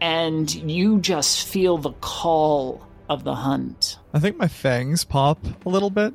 and 0.01 0.53
you 0.53 0.99
just 0.99 1.47
feel 1.47 1.77
the 1.77 1.93
call 1.93 2.85
of 3.09 3.23
the 3.23 3.35
hunt. 3.35 3.97
I 4.13 4.19
think 4.19 4.37
my 4.37 4.47
fangs 4.47 5.03
pop 5.03 5.39
a 5.65 5.69
little 5.69 5.89
bit. 5.89 6.13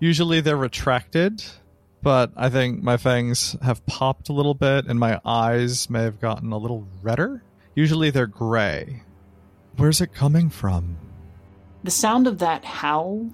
Usually 0.00 0.40
they're 0.40 0.56
retracted, 0.56 1.42
but 2.02 2.32
I 2.36 2.48
think 2.48 2.82
my 2.82 2.96
fangs 2.96 3.56
have 3.62 3.84
popped 3.86 4.28
a 4.28 4.32
little 4.32 4.54
bit 4.54 4.86
and 4.86 4.98
my 4.98 5.20
eyes 5.24 5.88
may 5.88 6.02
have 6.02 6.20
gotten 6.20 6.52
a 6.52 6.58
little 6.58 6.86
redder. 7.02 7.42
Usually 7.74 8.10
they're 8.10 8.26
gray. 8.26 9.02
Where's 9.76 10.00
it 10.00 10.12
coming 10.12 10.50
from? 10.50 10.96
The 11.84 11.90
sound 11.90 12.26
of 12.26 12.38
that 12.38 12.64
howl 12.64 13.30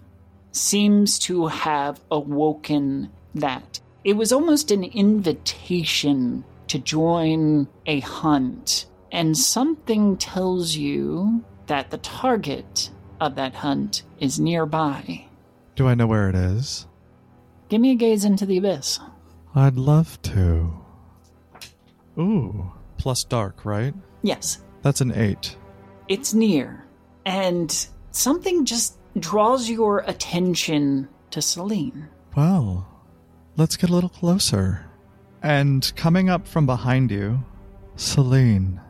seems 0.53 1.19
to 1.21 1.47
have 1.47 2.01
awoken 2.11 3.11
that. 3.35 3.81
It 4.05 4.15
was 4.15 4.33
almost 4.33 4.71
an 4.71 4.85
invitation 4.85 6.45
to 6.69 6.79
join 6.79 7.69
a 7.87 8.01
hunt, 8.01 8.87
and 9.13 9.37
something 9.37 10.17
tells 10.17 10.77
you 10.77 11.45
that 11.67 11.91
the 11.91 11.99
target 11.99 12.91
of 13.21 13.35
that 13.37 13.55
hunt 13.55 14.03
is 14.21 14.39
nearby. 14.41 15.27
Do 15.77 15.87
I 15.89 15.95
know 15.95 16.07
where 16.07 16.29
it 16.29 16.35
is? 16.35 16.87
Give 17.69 17.81
me 17.81 17.91
a 17.93 17.95
gaze 17.97 18.25
into 18.25 18.47
the 18.47 18.59
abyss. 18.59 18.99
I'd 19.55 19.77
love 19.77 20.21
to. 20.23 20.73
Ooh, 22.19 22.73
plus 22.97 23.25
dark, 23.25 23.65
right? 23.65 23.95
Yes, 24.23 24.61
That's 24.83 25.01
an 25.01 25.13
eight. 25.13 25.57
it's 26.09 26.35
near, 26.35 26.85
and 27.25 27.87
something 28.11 28.65
just 28.65 28.99
draws 29.19 29.69
your 29.71 30.01
attention 30.07 31.09
to 31.31 31.41
Saline. 31.43 32.09
Well, 32.37 32.87
let's 33.57 33.77
get 33.77 33.91
a 33.91 33.93
little 33.93 34.09
closer. 34.09 34.85
And 35.43 35.91
coming 35.95 36.29
up 36.29 36.49
from 36.49 36.67
behind 36.67 37.11
you, 37.13 37.45
Saline. 37.97 38.81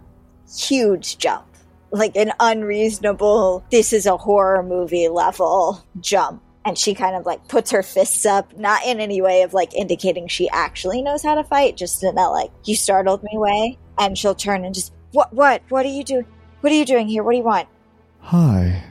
Huge 0.57 1.19
jump. 1.19 1.47
Like 1.91 2.17
an 2.17 2.33
unreasonable, 2.41 3.65
this 3.71 3.93
is 3.93 4.07
a 4.07 4.17
horror 4.17 4.63
movie 4.63 5.09
level 5.09 5.85
jump. 6.01 6.43
And 6.65 6.77
she 6.77 6.95
kind 6.95 7.17
of 7.17 7.25
like 7.25 7.49
puts 7.49 7.71
her 7.71 7.83
fists 7.83 8.27
up, 8.27 8.57
not 8.59 8.85
in 8.85 9.01
any 9.01 9.23
way 9.23 9.43
of 9.43 9.55
like 9.55 9.75
indicating 9.75 10.29
she 10.29 10.51
actually 10.51 11.01
knows 11.01 11.23
how 11.23 11.35
to 11.35 11.45
fight, 11.45 11.77
just 11.77 12.05
in 12.05 12.15
that 12.17 12.27
like, 12.27 12.51
you 12.65 12.77
startled 12.77 13.23
me 13.23 13.31
way. 13.39 13.79
And 13.99 14.19
she'll 14.19 14.35
turn 14.35 14.65
and 14.65 14.75
just, 14.75 14.93
what, 15.13 15.33
what, 15.33 15.63
what 15.71 15.87
are 15.87 15.91
you 15.91 16.05
doing? 16.05 16.27
What 16.61 16.73
are 16.73 16.77
you 16.77 16.85
doing 16.85 17.09
here? 17.09 17.23
What 17.23 17.33
do 17.33 17.39
you 17.39 17.45
want? 17.45 17.69
Hi. 18.21 18.85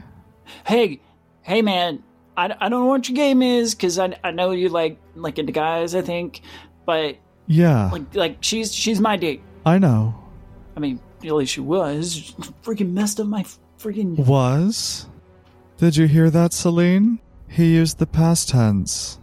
Hey, 0.66 1.00
hey, 1.42 1.62
man. 1.62 2.02
I, 2.36 2.54
I 2.60 2.68
don't 2.68 2.82
know 2.82 2.86
what 2.86 3.08
your 3.08 3.16
game 3.16 3.42
is 3.42 3.74
because 3.74 3.98
I, 3.98 4.16
I 4.22 4.30
know 4.30 4.52
you 4.52 4.68
like 4.68 4.98
like 5.16 5.40
into 5.40 5.52
guys. 5.52 5.96
I 5.96 6.02
think, 6.02 6.42
but 6.86 7.16
Yeah, 7.48 7.90
like 7.90 8.14
like 8.14 8.36
she's 8.42 8.72
she's 8.72 9.00
my 9.00 9.16
date. 9.16 9.42
I 9.66 9.78
know. 9.78 10.14
I 10.76 10.80
mean, 10.80 11.00
at 11.24 11.34
least 11.34 11.52
she 11.52 11.60
was. 11.60 12.34
Freaking 12.62 12.92
messed 12.92 13.20
up 13.20 13.26
my 13.26 13.44
freaking. 13.78 14.16
Was? 14.26 15.06
Did 15.78 15.96
you 15.96 16.06
hear 16.06 16.30
that, 16.30 16.52
Saline? 16.52 17.20
He 17.48 17.74
used 17.74 17.98
the 17.98 18.06
past 18.06 18.50
tense. 18.50 19.18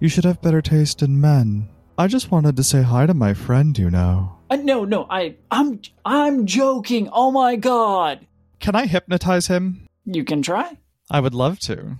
You 0.00 0.08
should 0.08 0.24
have 0.24 0.42
better 0.42 0.62
taste 0.62 1.02
in 1.02 1.20
men. 1.20 1.68
I 1.96 2.06
just 2.06 2.30
wanted 2.30 2.56
to 2.56 2.62
say 2.64 2.82
hi 2.82 3.06
to 3.06 3.14
my 3.14 3.34
friend, 3.34 3.76
you 3.76 3.90
know. 3.90 4.38
Uh, 4.50 4.56
no, 4.56 4.84
no. 4.84 5.06
I 5.10 5.36
I'm 5.50 5.80
I'm 6.04 6.46
joking. 6.46 7.08
Oh 7.12 7.30
my 7.30 7.56
god. 7.56 8.26
Can 8.60 8.74
I 8.74 8.86
hypnotize 8.86 9.48
him? 9.48 9.86
You 10.04 10.24
can 10.24 10.42
try. 10.42 10.78
I 11.10 11.20
would 11.20 11.34
love 11.34 11.58
to. 11.60 11.96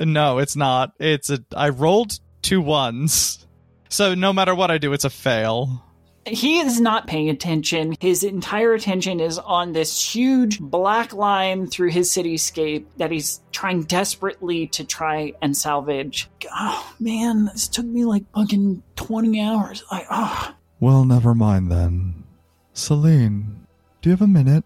No, 0.00 0.38
it's 0.38 0.56
not. 0.56 0.92
It's 0.98 1.30
a. 1.30 1.44
I 1.56 1.70
rolled 1.70 2.18
two 2.42 2.60
ones. 2.60 3.46
So 3.88 4.14
no 4.14 4.32
matter 4.32 4.54
what 4.54 4.70
I 4.70 4.78
do, 4.78 4.92
it's 4.92 5.04
a 5.04 5.10
fail. 5.10 5.82
He 6.26 6.58
is 6.58 6.80
not 6.80 7.06
paying 7.06 7.30
attention. 7.30 7.94
His 8.00 8.24
entire 8.24 8.74
attention 8.74 9.20
is 9.20 9.38
on 9.38 9.72
this 9.72 10.14
huge 10.14 10.58
black 10.58 11.12
line 11.12 11.68
through 11.68 11.90
his 11.90 12.10
cityscape 12.10 12.84
that 12.96 13.12
he's 13.12 13.40
trying 13.52 13.82
desperately 13.82 14.66
to 14.68 14.84
try 14.84 15.34
and 15.40 15.56
salvage. 15.56 16.28
Oh 16.52 16.94
man, 16.98 17.46
this 17.46 17.68
took 17.68 17.86
me 17.86 18.04
like 18.04 18.24
fucking 18.34 18.82
20 18.96 19.40
hours. 19.40 19.84
Like, 19.90 20.06
oh. 20.10 20.54
Well, 20.80 21.04
never 21.04 21.34
mind 21.34 21.70
then. 21.70 22.24
Saline, 22.72 23.66
do 24.02 24.10
you 24.10 24.12
have 24.12 24.22
a 24.22 24.26
minute? 24.26 24.64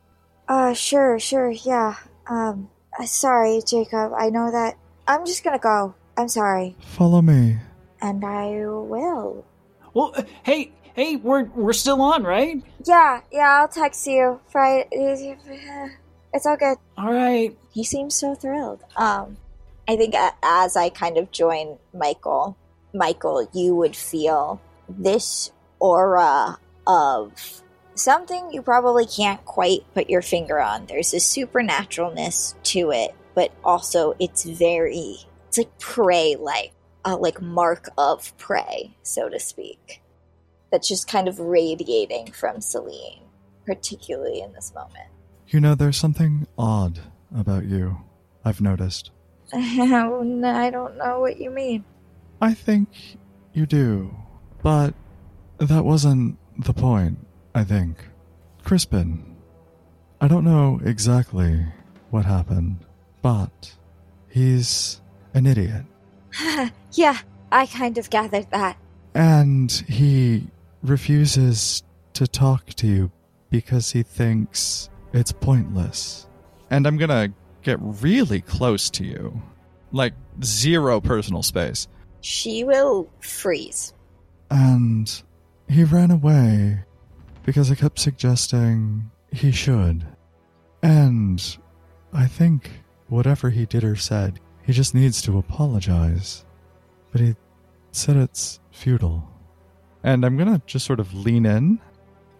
Uh, 0.48 0.72
sure, 0.72 1.18
sure, 1.18 1.50
yeah. 1.50 1.96
Um, 2.26 2.70
uh, 2.98 3.04
sorry, 3.04 3.60
Jacob. 3.66 4.12
I 4.18 4.30
know 4.30 4.50
that. 4.50 4.76
I'm 5.06 5.26
just 5.26 5.44
gonna 5.44 5.58
go. 5.58 5.94
I'm 6.16 6.28
sorry. 6.28 6.76
Follow 6.80 7.22
me. 7.22 7.58
And 8.00 8.24
I 8.24 8.48
will. 8.66 9.44
Well, 9.92 10.12
uh, 10.16 10.22
hey, 10.42 10.72
hey, 10.94 11.16
we're 11.16 11.44
we're 11.44 11.72
still 11.72 12.00
on, 12.02 12.24
right? 12.24 12.62
Yeah, 12.84 13.20
yeah, 13.32 13.60
I'll 13.60 13.68
text 13.68 14.06
you. 14.06 14.40
Friday. 14.48 15.36
It's 16.32 16.46
all 16.46 16.56
good. 16.56 16.78
All 16.96 17.12
right. 17.12 17.58
He 17.72 17.82
seems 17.82 18.14
so 18.14 18.36
thrilled. 18.36 18.84
Um, 18.96 19.36
I 19.88 19.96
think 19.96 20.14
as 20.44 20.76
I 20.76 20.88
kind 20.88 21.18
of 21.18 21.32
join 21.32 21.76
Michael, 21.92 22.56
Michael, 22.94 23.48
you 23.52 23.74
would 23.74 23.96
feel 23.96 24.60
this 24.88 25.50
aura 25.80 26.56
of 26.86 27.62
something 27.96 28.52
you 28.52 28.62
probably 28.62 29.06
can't 29.06 29.44
quite 29.44 29.80
put 29.92 30.08
your 30.08 30.22
finger 30.22 30.60
on. 30.60 30.86
There's 30.86 31.12
a 31.12 31.16
supernaturalness 31.16 32.54
to 32.62 32.92
it, 32.92 33.14
but 33.34 33.52
also 33.64 34.14
it's 34.20 34.44
very, 34.44 35.16
it's 35.48 35.58
like 35.58 35.78
prey 35.78 36.36
like, 36.36 36.72
a 37.04 37.16
like 37.16 37.40
mark 37.40 37.88
of 37.98 38.36
prey, 38.36 38.94
so 39.02 39.28
to 39.28 39.40
speak. 39.40 39.99
That's 40.70 40.88
just 40.88 41.08
kind 41.08 41.28
of 41.28 41.38
radiating 41.40 42.32
from 42.32 42.60
Saline, 42.60 43.22
particularly 43.66 44.40
in 44.40 44.52
this 44.52 44.72
moment. 44.74 45.08
You 45.48 45.60
know, 45.60 45.74
there's 45.74 45.96
something 45.96 46.46
odd 46.56 47.00
about 47.36 47.64
you. 47.64 47.98
I've 48.44 48.60
noticed. 48.60 49.10
I 49.52 50.70
don't 50.70 50.96
know 50.96 51.20
what 51.20 51.40
you 51.40 51.50
mean. 51.50 51.84
I 52.40 52.54
think 52.54 52.88
you 53.52 53.66
do. 53.66 54.14
But 54.62 54.94
that 55.58 55.84
wasn't 55.84 56.38
the 56.58 56.72
point, 56.72 57.18
I 57.54 57.64
think. 57.64 58.04
Crispin, 58.62 59.36
I 60.20 60.28
don't 60.28 60.44
know 60.44 60.80
exactly 60.84 61.64
what 62.10 62.26
happened, 62.26 62.84
but 63.22 63.74
he's 64.28 65.00
an 65.34 65.46
idiot. 65.46 65.84
yeah, 66.92 67.18
I 67.50 67.66
kind 67.66 67.98
of 67.98 68.10
gathered 68.10 68.50
that. 68.50 68.76
And 69.14 69.72
he 69.88 70.48
refuses 70.82 71.82
to 72.14 72.26
talk 72.26 72.66
to 72.74 72.86
you 72.86 73.12
because 73.50 73.90
he 73.90 74.02
thinks 74.02 74.90
it's 75.12 75.32
pointless. 75.32 76.28
And 76.70 76.86
I'm 76.86 76.96
gonna 76.96 77.32
get 77.62 77.78
really 77.80 78.40
close 78.40 78.90
to 78.90 79.04
you. 79.04 79.40
Like 79.92 80.14
zero 80.42 81.00
personal 81.00 81.42
space. 81.42 81.88
She 82.20 82.64
will 82.64 83.08
freeze. 83.20 83.92
And 84.50 85.22
he 85.68 85.84
ran 85.84 86.10
away 86.10 86.84
because 87.44 87.70
I 87.70 87.74
kept 87.74 87.98
suggesting 87.98 89.10
he 89.32 89.52
should. 89.52 90.06
And 90.82 91.58
I 92.12 92.26
think 92.26 92.70
whatever 93.08 93.50
he 93.50 93.66
did 93.66 93.84
or 93.84 93.96
said, 93.96 94.40
he 94.64 94.72
just 94.72 94.94
needs 94.94 95.22
to 95.22 95.38
apologize. 95.38 96.44
But 97.12 97.20
he 97.20 97.36
said 97.92 98.16
it's 98.16 98.60
futile. 98.70 99.29
And 100.02 100.24
I'm 100.24 100.36
gonna 100.36 100.62
just 100.66 100.86
sort 100.86 101.00
of 101.00 101.12
lean 101.14 101.46
in. 101.46 101.78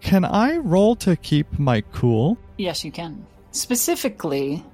Can 0.01 0.25
I 0.25 0.57
roll 0.59 0.96
to 0.96 1.16
keep 1.16 1.59
my 1.59 1.83
cool? 1.92 2.38
Yes, 2.57 2.85
you 2.85 2.92
can. 2.92 3.27
Specifically, 3.53 4.64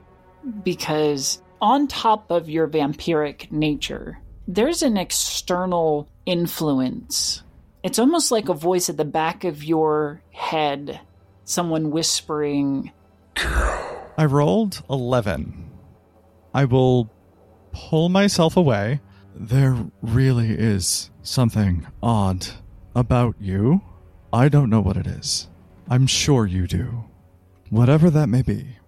because 0.62 1.42
on 1.60 1.88
top 1.88 2.30
of 2.30 2.48
your 2.48 2.68
vampiric 2.68 3.50
nature, 3.50 4.18
there's 4.46 4.82
an 4.82 4.96
external 4.96 6.08
influence. 6.26 7.42
It's 7.82 7.98
almost 7.98 8.30
like 8.30 8.48
a 8.48 8.54
voice 8.54 8.88
at 8.88 8.96
the 8.96 9.04
back 9.04 9.44
of 9.44 9.64
your 9.64 10.22
head, 10.30 11.00
someone 11.44 11.90
whispering, 11.90 12.92
I 14.18 14.24
rolled 14.24 14.82
11. 14.88 15.70
I 16.54 16.64
will 16.64 17.10
pull 17.72 18.08
myself 18.08 18.56
away. 18.56 19.00
There 19.34 19.76
really 20.00 20.52
is 20.52 21.10
something 21.22 21.86
odd 22.02 22.46
about 22.96 23.36
you. 23.38 23.82
I 24.32 24.48
don't 24.48 24.70
know 24.70 24.80
what 24.80 24.96
it 24.96 25.06
is. 25.06 25.46
I'm 25.88 26.06
sure 26.06 26.46
you 26.46 26.66
do. 26.66 27.04
Whatever 27.70 28.10
that 28.10 28.28
may 28.28 28.42
be. 28.42 28.78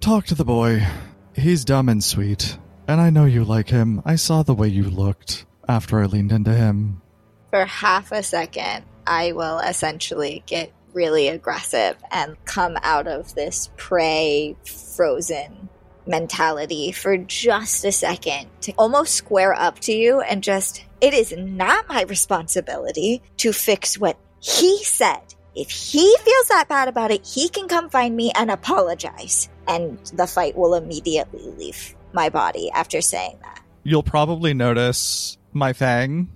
Talk 0.00 0.24
to 0.26 0.34
the 0.34 0.44
boy. 0.44 0.86
He's 1.34 1.64
dumb 1.64 1.88
and 1.88 2.02
sweet. 2.02 2.56
And 2.88 3.00
I 3.00 3.10
know 3.10 3.24
you 3.24 3.44
like 3.44 3.68
him. 3.68 4.00
I 4.04 4.14
saw 4.14 4.42
the 4.42 4.54
way 4.54 4.68
you 4.68 4.84
looked 4.84 5.44
after 5.68 6.00
I 6.00 6.06
leaned 6.06 6.32
into 6.32 6.54
him. 6.54 7.02
For 7.50 7.64
half 7.66 8.12
a 8.12 8.22
second, 8.22 8.84
I 9.06 9.32
will 9.32 9.58
essentially 9.58 10.44
get 10.46 10.72
really 10.94 11.28
aggressive 11.28 11.96
and 12.10 12.42
come 12.44 12.78
out 12.82 13.08
of 13.08 13.34
this 13.34 13.70
prey 13.76 14.56
frozen 14.64 15.68
mentality 16.06 16.92
for 16.92 17.16
just 17.16 17.84
a 17.84 17.90
second 17.90 18.46
to 18.60 18.72
almost 18.78 19.14
square 19.14 19.52
up 19.52 19.80
to 19.80 19.92
you 19.92 20.20
and 20.20 20.42
just, 20.42 20.84
it 21.00 21.14
is 21.14 21.34
not 21.36 21.88
my 21.88 22.02
responsibility 22.02 23.22
to 23.38 23.52
fix 23.52 23.98
what 23.98 24.18
he 24.40 24.82
said. 24.84 25.34
If 25.54 25.70
he 25.70 26.16
feels 26.22 26.48
that 26.48 26.68
bad 26.68 26.88
about 26.88 27.10
it, 27.10 27.26
he 27.26 27.48
can 27.48 27.68
come 27.68 27.88
find 27.88 28.14
me 28.14 28.30
and 28.36 28.50
apologize. 28.50 29.48
And 29.66 29.98
the 30.14 30.26
fight 30.26 30.56
will 30.56 30.74
immediately 30.74 31.50
leave 31.56 31.94
my 32.12 32.28
body 32.28 32.70
after 32.70 33.00
saying 33.00 33.38
that. 33.42 33.62
You'll 33.82 34.02
probably 34.02 34.52
notice 34.52 35.38
my 35.52 35.72
fang 35.72 36.28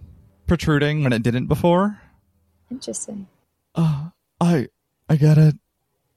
protruding 0.46 1.04
when 1.04 1.12
it 1.12 1.22
didn't 1.22 1.46
before. 1.46 2.00
Interesting. 2.70 3.26
Uh, 3.74 4.10
I 4.40 4.68
I 5.08 5.16
get 5.16 5.38
it, 5.38 5.56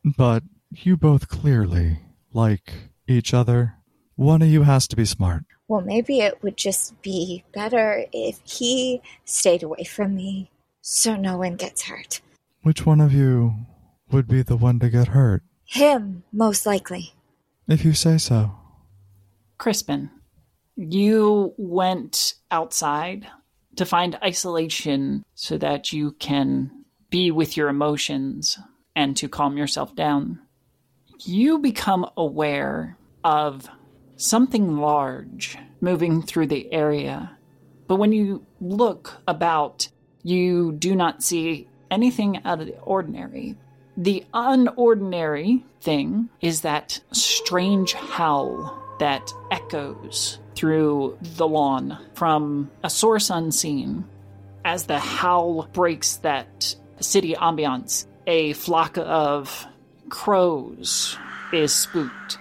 but 0.04 0.44
you 0.72 0.98
both 0.98 1.28
clearly 1.28 2.00
like 2.32 2.74
each 3.08 3.34
other. 3.34 3.76
One 4.16 4.42
of 4.42 4.48
you 4.48 4.64
has 4.64 4.88
to 4.88 4.96
be 4.96 5.06
smart. 5.06 5.44
Well, 5.68 5.82
maybe 5.82 6.20
it 6.20 6.44
would 6.44 6.58
just 6.58 7.02
be 7.02 7.44
better 7.54 8.06
if 8.12 8.40
he 8.44 9.02
stayed 9.26 9.64
away 9.64 9.84
from 9.84 10.16
me 10.16 10.52
so 10.82 11.16
no 11.16 11.38
one 11.38 11.56
gets 11.56 11.84
hurt. 11.84 12.22
Which 12.62 12.86
one 12.86 13.02
of 13.02 13.14
you 13.14 13.54
would 14.12 14.28
be 14.28 14.42
the 14.42 14.58
one 14.58 14.80
to 14.80 14.90
get 14.90 15.10
hurt? 15.10 15.44
Him, 15.66 16.24
most 16.32 16.66
likely. 16.66 17.14
If 17.68 17.86
you 17.86 17.94
say 17.94 18.18
so. 18.18 18.52
Crispin, 19.58 20.10
you 20.76 21.54
went 21.58 22.36
outside 22.52 23.28
to 23.76 23.86
find 23.86 24.20
isolation 24.24 25.24
so 25.34 25.58
that 25.58 25.94
you 25.94 26.12
can 26.14 26.86
be 27.10 27.32
with 27.32 27.56
your 27.56 27.70
emotions 27.70 28.58
and 28.96 29.16
to 29.18 29.30
calm 29.30 29.58
yourself 29.58 29.96
down. 29.96 30.40
You 31.20 31.60
become 31.60 32.10
aware 32.18 32.98
of 33.24 33.70
something 34.24 34.78
large 34.78 35.58
moving 35.82 36.22
through 36.22 36.48
the 36.48 36.72
area. 36.72 37.38
But 37.88 37.98
when 37.98 38.14
you 38.14 38.46
look 38.62 39.22
about, 39.28 39.90
you 40.24 40.72
do 40.72 40.96
not 40.96 41.22
see 41.22 41.68
anything 41.92 42.42
out 42.46 42.62
of 42.62 42.68
the 42.68 42.80
ordinary. 42.80 43.58
The 43.98 44.24
unordinary 44.34 45.64
thing 45.82 46.30
is 46.40 46.62
that 46.62 47.02
strange 47.12 47.94
howl 47.94 48.82
that 49.00 49.32
echoes 49.52 50.40
through 50.56 51.18
the 51.22 51.48
lawn 51.48 51.98
from 52.14 52.72
a 52.84 52.90
source 52.90 53.30
unseen. 53.30 54.06
As 54.64 54.86
the 54.86 55.00
howl 55.00 55.68
breaks 55.74 56.16
that 56.18 56.76
city 57.02 57.34
ambiance, 57.34 58.06
a 58.26 58.54
flock 58.54 58.98
of 58.98 59.68
crows 60.08 61.18
is 61.52 61.76
spooked, 61.76 62.38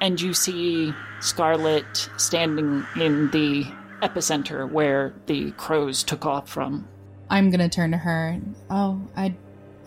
and 0.00 0.20
you 0.20 0.34
see 0.34 0.92
Scarlet 1.20 2.08
standing 2.16 2.84
in 2.96 3.30
the 3.30 3.64
epicenter 4.02 4.70
where 4.70 5.14
the 5.26 5.52
crows 5.52 6.02
took 6.02 6.24
off 6.24 6.48
from. 6.48 6.88
I'm 7.28 7.50
gonna 7.50 7.68
turn 7.68 7.90
to 7.92 7.98
her. 7.98 8.40
Oh, 8.70 9.00
I, 9.16 9.34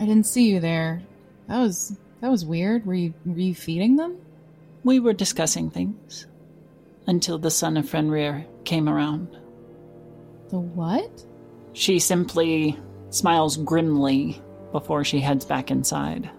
I 0.00 0.06
didn't 0.06 0.26
see 0.26 0.48
you 0.48 0.60
there. 0.60 1.02
That 1.48 1.58
was 1.58 1.98
that 2.20 2.30
was 2.30 2.46
weird. 2.46 2.86
Were 2.86 2.94
you 2.94 3.14
were 3.26 3.38
you 3.38 3.54
feeding 3.54 3.96
them? 3.96 4.16
We 4.84 5.00
were 5.00 5.12
discussing 5.12 5.70
things 5.70 6.26
until 7.06 7.38
the 7.38 7.50
son 7.50 7.76
of 7.76 7.88
Fenrir 7.88 8.46
came 8.64 8.88
around. 8.88 9.36
The 10.48 10.58
what? 10.58 11.24
She 11.72 11.98
simply 11.98 12.78
smiles 13.10 13.56
grimly 13.56 14.40
before 14.72 15.04
she 15.04 15.20
heads 15.20 15.44
back 15.44 15.70
inside. 15.70 16.30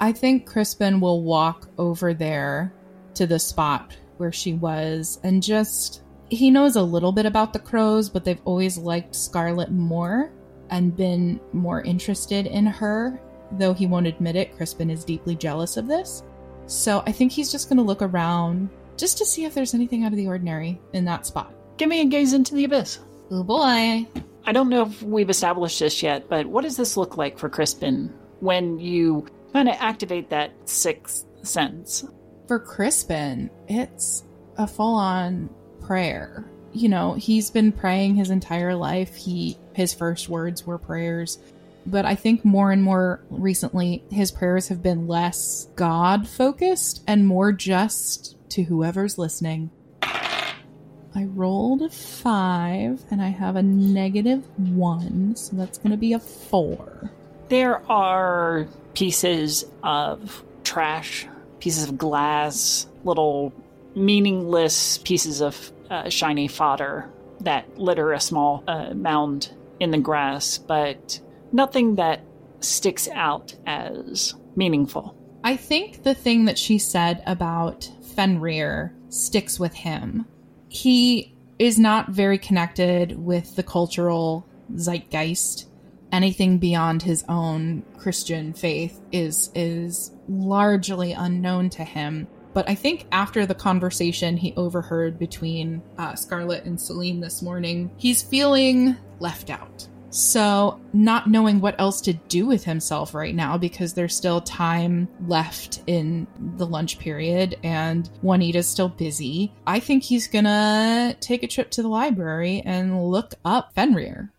I 0.00 0.12
think 0.12 0.46
Crispin 0.46 1.00
will 1.00 1.22
walk 1.22 1.68
over 1.78 2.14
there 2.14 2.72
to 3.14 3.26
the 3.26 3.38
spot 3.38 3.96
where 4.18 4.32
she 4.32 4.54
was 4.54 5.20
and 5.22 5.42
just 5.42 6.02
he 6.30 6.50
knows 6.50 6.76
a 6.76 6.82
little 6.82 7.12
bit 7.12 7.26
about 7.26 7.52
the 7.52 7.58
crows, 7.58 8.08
but 8.08 8.24
they've 8.24 8.40
always 8.44 8.76
liked 8.76 9.14
Scarlet 9.14 9.70
more 9.70 10.30
and 10.70 10.96
been 10.96 11.40
more 11.52 11.82
interested 11.82 12.46
in 12.46 12.66
her. 12.66 13.20
Though 13.52 13.72
he 13.72 13.86
won't 13.86 14.06
admit 14.06 14.36
it, 14.36 14.54
Crispin 14.56 14.90
is 14.90 15.04
deeply 15.04 15.34
jealous 15.34 15.76
of 15.76 15.86
this. 15.86 16.22
So 16.66 17.02
I 17.06 17.12
think 17.12 17.32
he's 17.32 17.50
just 17.50 17.68
going 17.68 17.78
to 17.78 17.82
look 17.82 18.02
around 18.02 18.68
just 18.98 19.16
to 19.18 19.24
see 19.24 19.44
if 19.44 19.54
there's 19.54 19.74
anything 19.74 20.04
out 20.04 20.12
of 20.12 20.18
the 20.18 20.26
ordinary 20.26 20.80
in 20.92 21.04
that 21.06 21.24
spot. 21.24 21.54
Give 21.78 21.88
me 21.88 22.02
a 22.02 22.04
gaze 22.04 22.34
into 22.34 22.54
the 22.54 22.64
abyss. 22.64 22.98
Oh 23.30 23.42
boy. 23.42 24.06
I 24.44 24.52
don't 24.52 24.68
know 24.68 24.82
if 24.82 25.02
we've 25.02 25.30
established 25.30 25.80
this 25.80 26.02
yet, 26.02 26.28
but 26.28 26.46
what 26.46 26.62
does 26.62 26.76
this 26.76 26.96
look 26.96 27.16
like 27.16 27.38
for 27.38 27.48
Crispin 27.48 28.12
when 28.40 28.78
you 28.78 29.26
kind 29.52 29.68
of 29.68 29.76
activate 29.78 30.30
that 30.30 30.52
sixth 30.68 31.24
sense? 31.42 32.04
For 32.48 32.58
Crispin, 32.58 33.50
it's 33.68 34.24
a 34.56 34.66
full 34.66 34.94
on 34.94 35.50
prayer. 35.82 36.46
You 36.72 36.88
know, 36.88 37.12
he's 37.12 37.50
been 37.50 37.72
praying 37.72 38.14
his 38.14 38.30
entire 38.30 38.74
life. 38.74 39.14
He 39.14 39.58
his 39.74 39.92
first 39.92 40.30
words 40.30 40.66
were 40.66 40.78
prayers. 40.78 41.38
But 41.84 42.06
I 42.06 42.14
think 42.14 42.46
more 42.46 42.72
and 42.72 42.82
more 42.82 43.22
recently 43.28 44.02
his 44.10 44.30
prayers 44.30 44.68
have 44.68 44.82
been 44.82 45.06
less 45.06 45.68
God 45.76 46.26
focused 46.26 47.04
and 47.06 47.26
more 47.26 47.52
just 47.52 48.36
to 48.50 48.62
whoever's 48.62 49.18
listening. 49.18 49.70
I 50.02 51.24
rolled 51.24 51.82
a 51.82 51.90
five 51.90 53.04
and 53.10 53.20
I 53.20 53.28
have 53.28 53.56
a 53.56 53.62
negative 53.62 54.46
one, 54.70 55.36
so 55.36 55.54
that's 55.54 55.76
going 55.76 55.90
to 55.90 55.98
be 55.98 56.14
a 56.14 56.18
four. 56.18 57.10
There 57.48 57.82
are 57.90 58.66
pieces 58.94 59.66
of 59.82 60.44
trash, 60.64 61.26
pieces 61.60 61.88
of 61.88 61.98
glass, 61.98 62.86
little 63.04 63.52
meaningless 63.94 64.98
pieces 64.98 65.40
of 65.40 65.72
uh, 65.90 66.08
shiny 66.08 66.48
fodder 66.48 67.10
that 67.40 67.78
litter 67.78 68.12
a 68.12 68.20
small 68.20 68.64
uh, 68.66 68.92
mound 68.94 69.52
in 69.80 69.90
the 69.90 69.98
grass, 69.98 70.58
but 70.58 71.20
nothing 71.52 71.96
that 71.96 72.20
sticks 72.60 73.08
out 73.08 73.54
as 73.66 74.34
meaningful. 74.56 75.14
I 75.44 75.56
think 75.56 76.02
the 76.02 76.14
thing 76.14 76.46
that 76.46 76.58
she 76.58 76.78
said 76.78 77.22
about 77.26 77.90
Fenrir 78.14 78.94
sticks 79.08 79.60
with 79.60 79.74
him. 79.74 80.26
He 80.68 81.34
is 81.58 81.78
not 81.78 82.10
very 82.10 82.38
connected 82.38 83.16
with 83.18 83.56
the 83.56 83.62
cultural 83.62 84.46
zeitgeist. 84.76 85.66
Anything 86.10 86.58
beyond 86.58 87.02
his 87.02 87.24
own 87.28 87.84
Christian 87.98 88.52
faith 88.52 89.00
is 89.12 89.50
is 89.54 90.12
largely 90.28 91.12
unknown 91.12 91.70
to 91.70 91.84
him. 91.84 92.26
But 92.54 92.68
I 92.68 92.74
think 92.74 93.06
after 93.12 93.46
the 93.46 93.54
conversation 93.54 94.36
he 94.36 94.54
overheard 94.56 95.18
between 95.18 95.82
uh, 95.98 96.14
Scarlett 96.14 96.64
and 96.64 96.80
Saline 96.80 97.20
this 97.20 97.42
morning, 97.42 97.90
he's 97.96 98.22
feeling 98.22 98.96
left 99.20 99.50
out. 99.50 99.86
So, 100.10 100.80
not 100.94 101.28
knowing 101.28 101.60
what 101.60 101.78
else 101.78 102.00
to 102.02 102.14
do 102.14 102.46
with 102.46 102.64
himself 102.64 103.14
right 103.14 103.34
now 103.34 103.58
because 103.58 103.92
there's 103.92 104.16
still 104.16 104.40
time 104.40 105.06
left 105.26 105.82
in 105.86 106.26
the 106.56 106.66
lunch 106.66 106.98
period 106.98 107.58
and 107.62 108.08
Juanita's 108.22 108.66
still 108.66 108.88
busy, 108.88 109.52
I 109.66 109.80
think 109.80 110.02
he's 110.02 110.26
gonna 110.26 111.14
take 111.20 111.42
a 111.42 111.46
trip 111.46 111.70
to 111.72 111.82
the 111.82 111.88
library 111.88 112.62
and 112.64 113.10
look 113.10 113.34
up 113.44 113.74
Fenrir. 113.74 114.32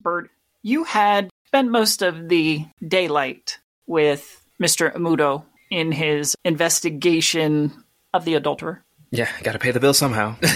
Burt, 0.00 0.30
you 0.62 0.84
had 0.84 1.30
spent 1.46 1.70
most 1.70 2.02
of 2.02 2.28
the 2.28 2.66
daylight 2.86 3.58
with 3.86 4.37
Mr. 4.60 4.92
Amudo 4.94 5.44
in 5.70 5.92
his 5.92 6.34
investigation 6.44 7.72
of 8.14 8.24
the 8.24 8.34
adulterer. 8.34 8.84
Yeah, 9.10 9.28
gotta 9.42 9.58
pay 9.58 9.70
the 9.70 9.80
bill 9.80 9.94
somehow. 9.94 10.36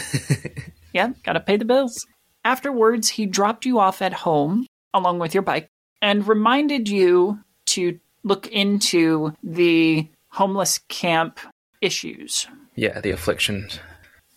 Yeah, 0.94 1.12
gotta 1.22 1.40
pay 1.40 1.56
the 1.56 1.64
bills. 1.64 2.06
Afterwards, 2.44 3.08
he 3.08 3.24
dropped 3.24 3.64
you 3.64 3.78
off 3.78 4.02
at 4.02 4.12
home 4.12 4.66
along 4.92 5.20
with 5.20 5.32
your 5.32 5.42
bike 5.42 5.70
and 6.02 6.28
reminded 6.28 6.86
you 6.86 7.38
to 7.68 7.98
look 8.24 8.46
into 8.48 9.32
the 9.42 10.06
homeless 10.28 10.80
camp 10.88 11.40
issues. 11.80 12.46
yeah, 12.76 13.00
the 13.00 13.10
afflictions. 13.10 13.80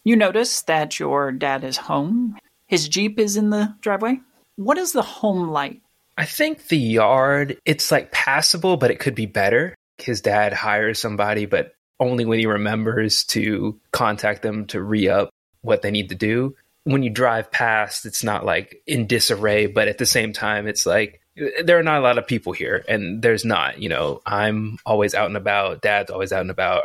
You 0.05 0.15
notice 0.15 0.61
that 0.61 0.97
your 0.97 1.33
dad 1.33 1.65
is 1.65 1.75
home. 1.75 2.37
His 2.67 2.87
Jeep 2.87 3.19
is 3.19 3.35
in 3.35 3.49
the 3.49 3.75
driveway. 3.81 4.21
What 4.55 4.77
is 4.77 4.93
the 4.93 5.01
home 5.01 5.49
like? 5.49 5.81
I 6.17 6.25
think 6.25 6.67
the 6.67 6.77
yard, 6.77 7.57
it's 7.65 7.91
like 7.91 8.11
passable, 8.11 8.77
but 8.77 8.91
it 8.91 8.99
could 8.99 9.15
be 9.15 9.25
better. 9.25 9.75
His 9.97 10.21
dad 10.21 10.53
hires 10.53 10.99
somebody, 10.99 11.45
but 11.45 11.75
only 11.99 12.25
when 12.25 12.39
he 12.39 12.45
remembers 12.45 13.23
to 13.25 13.79
contact 13.91 14.41
them 14.41 14.65
to 14.67 14.81
re 14.81 15.07
up 15.07 15.29
what 15.61 15.81
they 15.81 15.91
need 15.91 16.09
to 16.09 16.15
do. 16.15 16.55
When 16.83 17.03
you 17.03 17.09
drive 17.09 17.51
past, 17.51 18.05
it's 18.05 18.23
not 18.23 18.45
like 18.45 18.81
in 18.85 19.07
disarray, 19.07 19.65
but 19.65 19.87
at 19.87 19.97
the 19.97 20.05
same 20.05 20.33
time, 20.33 20.67
it's 20.67 20.85
like 20.85 21.21
there 21.63 21.79
are 21.79 21.83
not 21.83 21.97
a 21.97 22.03
lot 22.03 22.17
of 22.17 22.27
people 22.27 22.53
here, 22.53 22.85
and 22.87 23.21
there's 23.21 23.43
not. 23.43 23.79
You 23.79 23.89
know, 23.89 24.21
I'm 24.25 24.77
always 24.85 25.15
out 25.15 25.27
and 25.27 25.37
about, 25.37 25.81
dad's 25.81 26.11
always 26.11 26.31
out 26.31 26.41
and 26.41 26.51
about, 26.51 26.83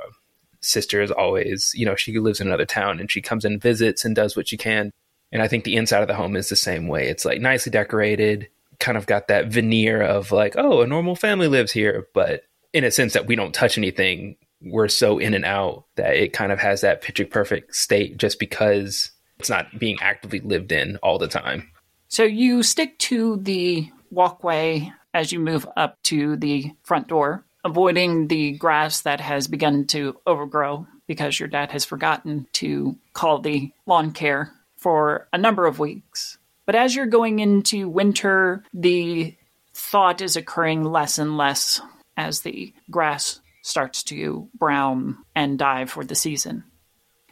sister 0.61 1.03
is 1.03 1.11
always, 1.11 1.73
you 1.75 1.87
know, 1.87 1.97
she 1.97 2.19
lives 2.19 2.40
in 2.40 2.47
another 2.47 2.66
town 2.66 3.01
and 3.01 3.11
she 3.11 3.21
comes 3.21 3.45
and 3.45 3.61
visits 3.61 4.05
and 4.05 4.14
does 4.14 4.37
what 4.37 4.49
she 4.49 4.57
can. 4.57 4.93
And 5.33 5.40
I 5.40 5.49
think 5.49 5.64
the 5.64 5.77
inside 5.77 6.03
of 6.03 6.09
the 6.09 6.14
home 6.14 6.37
is 6.37 6.49
the 6.49 6.57
same 6.57 6.88
way. 6.88 7.09
It's 7.09 7.25
like 7.25 7.40
nicely 7.40 7.71
decorated, 7.71 8.49
kind 8.81 8.99
of 8.99 9.07
got 9.07 9.29
that 9.29 9.47
veneer 9.47 10.03
of 10.03 10.33
like, 10.33 10.55
oh, 10.57 10.81
a 10.81 10.87
normal 10.87 11.14
family 11.14 11.49
lives 11.49 11.73
here. 11.73 12.09
But 12.14 12.43
in 12.73 12.85
a 12.85 12.90
sense 12.90 13.12
that 13.12 13.27
we 13.27 13.37
don't 13.37 13.55
touch 13.55 13.79
anything, 13.79 14.37
we're 14.62 14.88
so 14.88 15.19
in 15.19 15.35
and 15.35 15.45
out 15.45 15.85
that 15.97 16.16
it 16.16 16.33
kind 16.33 16.53
of 16.53 16.59
has 16.59 16.81
that 16.81 17.03
picture 17.03 17.25
perfect 17.25 17.75
state 17.75 18.16
just 18.16 18.38
because 18.38 19.11
it's 19.38 19.51
not 19.51 19.79
being 19.79 19.97
actively 20.01 20.40
lived 20.40 20.73
in 20.73 20.97
all 20.99 21.19
the 21.19 21.29
time. 21.29 21.71
So 22.09 22.25
you 22.25 22.62
stick 22.62 22.99
to 23.01 23.37
the 23.37 23.88
walkway 24.11 24.93
as 25.14 25.33
you 25.33 25.40
move 25.40 25.66
up 25.77 26.03
to 26.05 26.37
the 26.37 26.73
front 26.83 27.09
door, 27.09 27.45
avoiding 27.64 28.29
the 28.29 28.53
grass 28.53 29.03
that 29.03 29.21
has 29.21 29.49
begun 29.49 29.87
to 29.87 30.16
overgrow 30.27 30.87
because 31.07 31.40
your 31.40 31.49
dad 31.49 31.73
has 31.73 31.85
forgotten 31.85 32.47
to 32.53 32.97
call 33.12 33.40
the 33.40 33.73
lawn 33.87 34.12
care 34.12 34.53
for 34.77 35.29
a 35.33 35.38
number 35.38 35.66
of 35.66 35.79
weeks. 35.79 36.38
But 36.66 36.75
as 36.75 36.94
you're 36.94 37.07
going 37.07 37.40
into 37.40 37.88
winter, 37.88 38.64
the 38.73 39.37
thought 39.75 40.20
is 40.20 40.37
occurring 40.37 40.85
less 40.85 41.18
and 41.18 41.37
less 41.37 41.81
as 42.16 42.40
the 42.40 42.73
grass 42.90 43.40
starts 43.62 44.03
to 44.05 44.49
brown 44.55 45.18
and 45.35 45.59
die 45.59 45.85
for 45.85 46.05
the 46.05 46.14
season. 46.14 46.64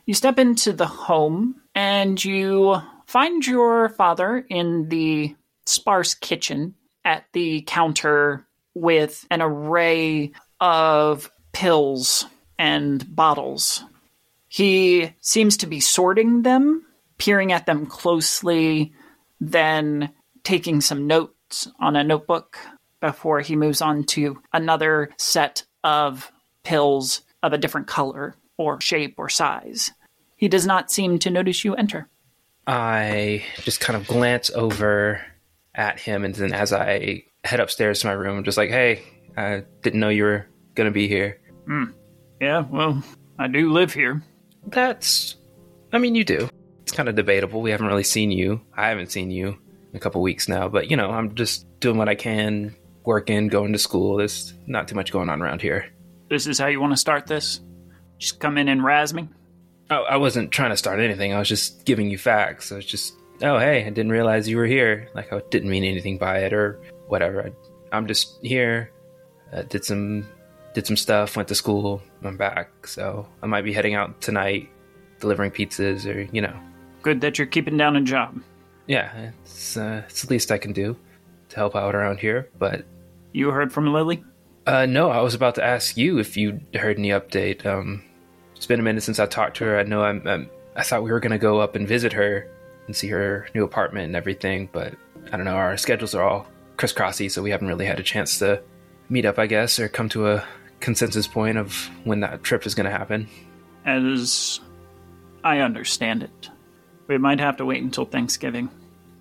You 0.06 0.14
step 0.14 0.38
into 0.38 0.72
the 0.72 0.86
home 0.86 1.60
and 1.74 2.22
you 2.22 2.80
find 3.06 3.46
your 3.46 3.90
father 3.90 4.44
in 4.48 4.88
the 4.88 5.36
sparse 5.66 6.14
kitchen 6.14 6.74
at 7.04 7.24
the 7.32 7.62
counter 7.62 8.46
with 8.74 9.26
an 9.30 9.42
array 9.42 10.32
of 10.60 11.30
pills 11.52 12.26
and 12.58 13.14
bottles. 13.14 13.84
He 14.48 15.14
seems 15.20 15.58
to 15.58 15.66
be 15.66 15.80
sorting 15.80 16.42
them, 16.42 16.84
peering 17.18 17.52
at 17.52 17.66
them 17.66 17.86
closely, 17.86 18.94
then 19.40 20.10
taking 20.44 20.80
some 20.80 21.06
notes 21.06 21.68
on 21.80 21.96
a 21.96 22.04
notebook 22.04 22.58
before 23.00 23.40
he 23.40 23.56
moves 23.56 23.80
on 23.80 24.04
to 24.04 24.40
another 24.52 25.10
set 25.18 25.64
of 25.84 26.30
pills 26.64 27.22
of 27.42 27.52
a 27.52 27.58
different 27.58 27.86
color 27.86 28.34
or 28.56 28.80
shape 28.80 29.14
or 29.18 29.28
size. 29.28 29.92
He 30.36 30.48
does 30.48 30.66
not 30.66 30.90
seem 30.90 31.18
to 31.20 31.30
notice 31.30 31.64
you 31.64 31.74
enter. 31.74 32.08
I 32.66 33.44
just 33.62 33.80
kind 33.80 33.96
of 33.96 34.06
glance 34.06 34.50
over 34.50 35.24
at 35.74 35.98
him, 36.00 36.24
and 36.24 36.34
then 36.34 36.52
as 36.52 36.72
I 36.72 37.24
head 37.44 37.60
upstairs 37.60 38.00
to 38.00 38.08
my 38.08 38.12
room, 38.12 38.38
I'm 38.38 38.44
just 38.44 38.58
like, 38.58 38.70
hey, 38.70 39.02
I 39.36 39.64
didn't 39.82 40.00
know 40.00 40.08
you 40.08 40.24
were 40.24 40.46
going 40.74 40.86
to 40.86 40.92
be 40.92 41.08
here. 41.08 41.40
Hmm. 41.66 41.84
Yeah, 42.40 42.64
well, 42.68 43.02
I 43.38 43.48
do 43.48 43.72
live 43.72 43.94
here. 43.94 44.22
That's, 44.66 45.36
I 45.92 45.98
mean, 45.98 46.14
you 46.14 46.24
do. 46.24 46.48
It's 46.88 46.96
kind 46.96 47.10
of 47.10 47.16
debatable. 47.16 47.60
We 47.60 47.70
haven't 47.70 47.88
really 47.88 48.02
seen 48.02 48.30
you. 48.30 48.62
I 48.74 48.88
haven't 48.88 49.12
seen 49.12 49.30
you 49.30 49.48
in 49.48 49.96
a 49.96 50.00
couple 50.00 50.22
weeks 50.22 50.48
now, 50.48 50.70
but 50.70 50.90
you 50.90 50.96
know, 50.96 51.10
I'm 51.10 51.34
just 51.34 51.66
doing 51.80 51.98
what 51.98 52.08
I 52.08 52.14
can, 52.14 52.74
working, 53.04 53.48
going 53.48 53.74
to 53.74 53.78
school. 53.78 54.16
There's 54.16 54.54
not 54.66 54.88
too 54.88 54.94
much 54.94 55.12
going 55.12 55.28
on 55.28 55.42
around 55.42 55.60
here. 55.60 55.92
This 56.30 56.46
is 56.46 56.58
how 56.58 56.66
you 56.68 56.80
want 56.80 56.94
to 56.94 56.96
start 56.96 57.26
this? 57.26 57.60
Just 58.16 58.40
come 58.40 58.56
in 58.56 58.68
and 58.68 58.82
razz 58.82 59.12
me? 59.12 59.28
Oh, 59.90 60.04
I 60.04 60.16
wasn't 60.16 60.50
trying 60.50 60.70
to 60.70 60.78
start 60.78 60.98
anything. 60.98 61.34
I 61.34 61.38
was 61.38 61.48
just 61.50 61.84
giving 61.84 62.08
you 62.08 62.16
facts. 62.16 62.72
I 62.72 62.76
was 62.76 62.86
just, 62.86 63.12
oh, 63.42 63.58
hey, 63.58 63.84
I 63.84 63.90
didn't 63.90 64.10
realize 64.10 64.48
you 64.48 64.56
were 64.56 64.64
here. 64.64 65.10
Like, 65.14 65.30
I 65.30 65.42
didn't 65.50 65.68
mean 65.68 65.84
anything 65.84 66.16
by 66.16 66.38
it 66.38 66.54
or 66.54 66.80
whatever. 67.08 67.42
I, 67.42 67.52
I'm 67.94 68.06
just 68.06 68.38
here. 68.42 68.92
Uh, 69.52 69.60
did 69.64 69.84
some 69.84 70.26
did 70.72 70.86
some 70.86 70.96
stuff. 70.96 71.36
Went 71.36 71.48
to 71.48 71.54
school. 71.54 72.00
I'm 72.24 72.38
back. 72.38 72.86
So 72.86 73.28
I 73.42 73.46
might 73.46 73.64
be 73.64 73.74
heading 73.74 73.94
out 73.94 74.22
tonight, 74.22 74.70
delivering 75.20 75.50
pizzas 75.50 76.06
or 76.06 76.22
you 76.32 76.40
know. 76.40 76.58
Good 77.02 77.20
that 77.20 77.38
you're 77.38 77.46
keeping 77.46 77.76
down 77.76 77.96
a 77.96 78.00
job. 78.02 78.40
Yeah, 78.86 79.30
it's 79.44 79.76
uh, 79.76 80.02
it's 80.08 80.22
the 80.22 80.30
least 80.30 80.50
I 80.50 80.58
can 80.58 80.72
do 80.72 80.96
to 81.50 81.56
help 81.56 81.76
out 81.76 81.94
around 81.94 82.18
here. 82.18 82.48
But 82.58 82.84
You 83.32 83.50
heard 83.50 83.72
from 83.72 83.92
Lily? 83.92 84.22
uh, 84.66 84.84
no, 84.86 85.10
I 85.10 85.20
was 85.20 85.34
about 85.34 85.54
to 85.56 85.64
ask 85.64 85.96
you 85.96 86.18
if 86.18 86.36
you 86.36 86.60
heard 86.74 86.98
any 86.98 87.08
update. 87.10 87.64
Um, 87.64 88.02
it's 88.56 88.66
been 88.66 88.80
a 88.80 88.82
minute 88.82 89.02
since 89.02 89.18
I 89.18 89.26
talked 89.26 89.56
to 89.58 89.64
her. 89.64 89.78
I 89.78 89.82
know 89.84 90.02
I'm, 90.02 90.26
I'm 90.26 90.50
I 90.76 90.82
thought 90.82 91.02
we 91.02 91.10
were 91.10 91.20
gonna 91.20 91.38
go 91.38 91.60
up 91.60 91.74
and 91.74 91.86
visit 91.88 92.12
her 92.12 92.50
and 92.86 92.94
see 92.96 93.08
her 93.08 93.48
new 93.54 93.64
apartment 93.64 94.06
and 94.06 94.16
everything, 94.16 94.68
but 94.72 94.94
I 95.32 95.36
don't 95.36 95.44
know. 95.44 95.54
Our 95.56 95.76
schedules 95.76 96.14
are 96.14 96.22
all 96.22 96.46
crisscrossy, 96.76 97.30
so 97.30 97.42
we 97.42 97.50
haven't 97.50 97.68
really 97.68 97.86
had 97.86 98.00
a 98.00 98.02
chance 98.02 98.38
to 98.40 98.62
meet 99.08 99.24
up, 99.26 99.38
I 99.38 99.46
guess, 99.46 99.78
or 99.78 99.88
come 99.88 100.08
to 100.10 100.28
a 100.28 100.44
consensus 100.80 101.26
point 101.26 101.58
of 101.58 101.74
when 102.04 102.20
that 102.20 102.42
trip 102.42 102.66
is 102.66 102.74
gonna 102.74 102.90
happen. 102.90 103.28
As 103.84 104.60
I 105.44 105.58
understand 105.60 106.22
it, 106.22 106.50
we 107.08 107.18
might 107.18 107.40
have 107.40 107.56
to 107.56 107.64
wait 107.64 107.82
until 107.82 108.04
Thanksgiving. 108.04 108.70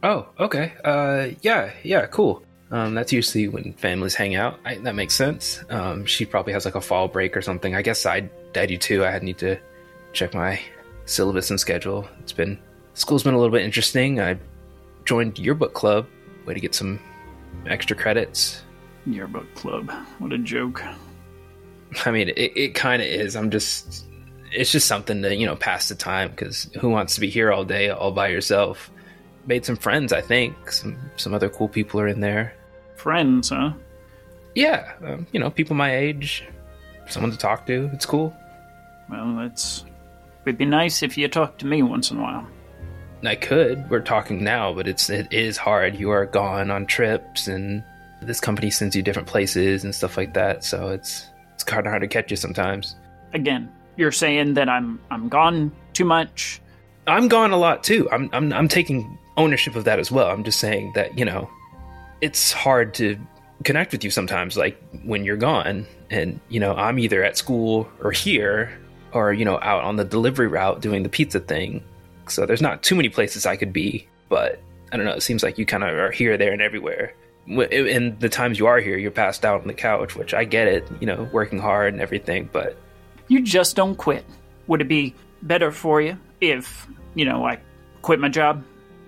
Oh, 0.04 0.28
okay. 0.40 0.74
Uh, 0.84 1.30
yeah, 1.42 1.72
yeah, 1.84 2.06
cool. 2.06 2.44
Um, 2.70 2.94
that's 2.94 3.14
usually 3.14 3.48
when 3.48 3.74
families 3.74 4.14
hang 4.14 4.36
out. 4.36 4.60
I, 4.66 4.76
that 4.76 4.94
makes 4.94 5.16
sense. 5.16 5.64
Um, 5.70 6.06
she 6.06 6.26
probably 6.26 6.54
has 6.54 6.66
like 6.66 6.76
a 6.76 6.82
fall 6.82 7.08
break 7.08 7.36
or 7.36 7.42
something. 7.42 7.76
I 7.76 7.82
guess 7.82 8.06
I, 8.06 8.30
I 8.56 8.66
do 8.66 8.78
too. 8.78 9.06
I 9.06 9.10
had 9.10 9.24
need 9.24 9.38
to 9.40 9.58
check 10.14 10.34
my 10.34 10.60
syllabus 11.06 11.50
and 11.50 11.60
schedule. 11.60 12.08
It's 12.20 12.34
been 12.34 12.60
school's 12.94 13.24
been 13.24 13.34
a 13.34 13.38
little 13.38 13.54
bit 13.54 13.64
interesting. 13.64 14.20
I 14.20 14.38
joined 15.06 15.40
yearbook 15.40 15.74
club, 15.74 16.08
way 16.46 16.54
to 16.54 16.60
get 16.60 16.76
some 16.76 17.00
extra 17.68 17.96
credits. 17.96 18.62
Yearbook 19.06 19.54
club. 19.56 19.90
What 20.20 20.34
a 20.34 20.38
joke. 20.38 20.84
I 22.06 22.12
mean, 22.12 22.28
it, 22.30 22.52
it 22.58 22.76
kind 22.76 23.02
of 23.02 23.08
is. 23.08 23.38
I'm 23.38 23.50
just, 23.50 24.07
it's 24.52 24.72
just 24.72 24.88
something 24.88 25.22
to 25.22 25.36
you 25.36 25.46
know 25.46 25.56
pass 25.56 25.90
the 25.90 25.96
time 25.96 26.30
because 26.32 26.70
who 26.80 26.90
wants 26.90 27.16
to 27.16 27.22
be 27.22 27.30
here 27.30 27.52
all 27.52 27.66
day 27.66 27.90
all 27.90 28.12
by 28.12 28.28
yourself? 28.28 28.90
Made 29.46 29.66
some 29.66 29.78
friends, 29.78 30.12
I 30.12 30.22
think. 30.22 30.72
Some 30.72 30.98
some 31.16 31.34
other 31.34 31.50
cool 31.50 31.68
people 31.68 32.00
are 32.00 32.08
in 32.08 32.20
there. 32.20 32.54
Friends, 32.96 33.50
huh? 33.50 33.72
Yeah, 34.56 34.94
um, 35.06 35.28
you 35.32 35.40
know, 35.40 35.50
people 35.50 35.76
my 35.76 35.96
age, 35.96 36.44
someone 37.08 37.32
to 37.32 37.38
talk 37.38 37.68
to. 37.68 37.90
It's 37.94 38.06
cool. 38.06 38.36
Well, 39.10 39.40
it's. 39.42 39.86
It'd 40.46 40.58
be 40.58 40.66
nice 40.66 41.04
if 41.04 41.18
you 41.18 41.28
talked 41.28 41.60
to 41.60 41.66
me 41.66 41.84
once 41.84 42.10
in 42.10 42.18
a 42.18 42.22
while. 42.22 42.48
I 43.24 43.36
could. 43.36 43.90
We're 43.90 44.02
talking 44.02 44.44
now, 44.44 44.74
but 44.74 44.88
it's 44.88 45.10
it 45.10 45.32
is 45.32 45.58
hard. 45.58 45.96
You 45.96 46.12
are 46.12 46.26
gone 46.26 46.72
on 46.72 46.86
trips, 46.86 47.48
and 47.48 47.84
this 48.22 48.40
company 48.40 48.72
sends 48.72 48.96
you 48.96 49.02
different 49.02 49.28
places 49.28 49.84
and 49.84 49.94
stuff 49.94 50.18
like 50.18 50.34
that. 50.34 50.64
So 50.64 50.90
it's 50.90 51.28
it's 51.54 51.64
kind 51.64 51.86
of 51.86 51.92
hard 51.92 52.02
to 52.02 52.08
catch 52.08 52.32
you 52.32 52.38
sometimes. 52.38 52.96
Again, 53.34 53.72
you're 53.98 54.12
saying 54.12 54.54
that 54.56 54.70
I'm 54.70 55.00
I'm 55.12 55.28
gone 55.30 55.72
too 55.94 56.06
much. 56.06 56.62
I'm 57.08 57.28
gone 57.28 57.52
a 57.52 57.58
lot 57.58 57.84
too. 57.84 58.10
I'm 58.12 58.30
I'm 58.34 58.54
I'm 58.54 58.68
taking 58.68 59.18
ownership 59.38 59.76
of 59.76 59.84
that 59.86 60.00
as 60.00 60.12
well. 60.12 60.28
I'm 60.28 60.44
just 60.44 60.60
saying 60.60 60.94
that 60.96 61.18
you 61.18 61.26
know, 61.26 61.50
it's 62.22 62.52
hard 62.52 62.94
to 62.96 63.18
connect 63.64 63.92
with 63.92 64.04
you 64.04 64.10
sometimes. 64.12 64.58
Like 64.58 64.82
when 65.04 65.24
you're 65.26 65.38
gone, 65.38 65.86
and 66.10 66.40
you 66.50 66.60
know, 66.60 66.74
I'm 66.76 67.00
either 67.00 67.24
at 67.24 67.38
school 67.38 67.90
or 68.02 68.12
here, 68.12 68.78
or 69.14 69.34
you 69.34 69.46
know, 69.46 69.60
out 69.62 69.84
on 69.84 69.96
the 69.96 70.06
delivery 70.06 70.48
route 70.48 70.82
doing 70.82 71.04
the 71.04 71.10
pizza 71.10 71.40
thing. 71.40 71.84
So 72.28 72.46
there's 72.46 72.62
not 72.62 72.84
too 72.84 72.96
many 72.96 73.10
places 73.10 73.46
I 73.46 73.56
could 73.56 73.72
be. 73.74 74.08
But 74.30 74.60
I 74.92 74.98
don't 74.98 75.06
know. 75.06 75.14
It 75.14 75.24
seems 75.24 75.42
like 75.44 75.58
you 75.58 75.66
kind 75.66 75.84
of 75.84 75.90
are 75.96 76.12
here, 76.12 76.36
there, 76.38 76.52
and 76.52 76.62
everywhere. 76.62 77.14
Wh- 77.48 77.72
And 77.72 78.20
the 78.20 78.28
times 78.28 78.60
you 78.60 78.68
are 78.68 78.80
here, 78.82 78.98
you're 78.98 79.10
passed 79.12 79.46
out 79.46 79.62
on 79.62 79.68
the 79.68 79.74
couch, 79.74 80.18
which 80.18 80.34
I 80.34 80.44
get 80.44 80.68
it. 80.68 80.86
You 81.00 81.08
know, 81.08 81.30
working 81.32 81.60
hard 81.60 81.94
and 81.94 82.02
everything, 82.02 82.50
but 82.52 82.78
You 83.28 83.42
just 83.42 83.76
don't 83.76 83.96
quit. 83.96 84.26
Would 84.68 84.82
it 84.82 84.88
be 84.88 85.16
better 85.42 85.72
for 85.72 86.02
you 86.02 86.18
if, 86.42 86.88
you 87.16 87.26
know, 87.26 87.46
I 87.46 87.60
quit 88.02 88.20
my 88.20 88.30
job? 88.30 88.64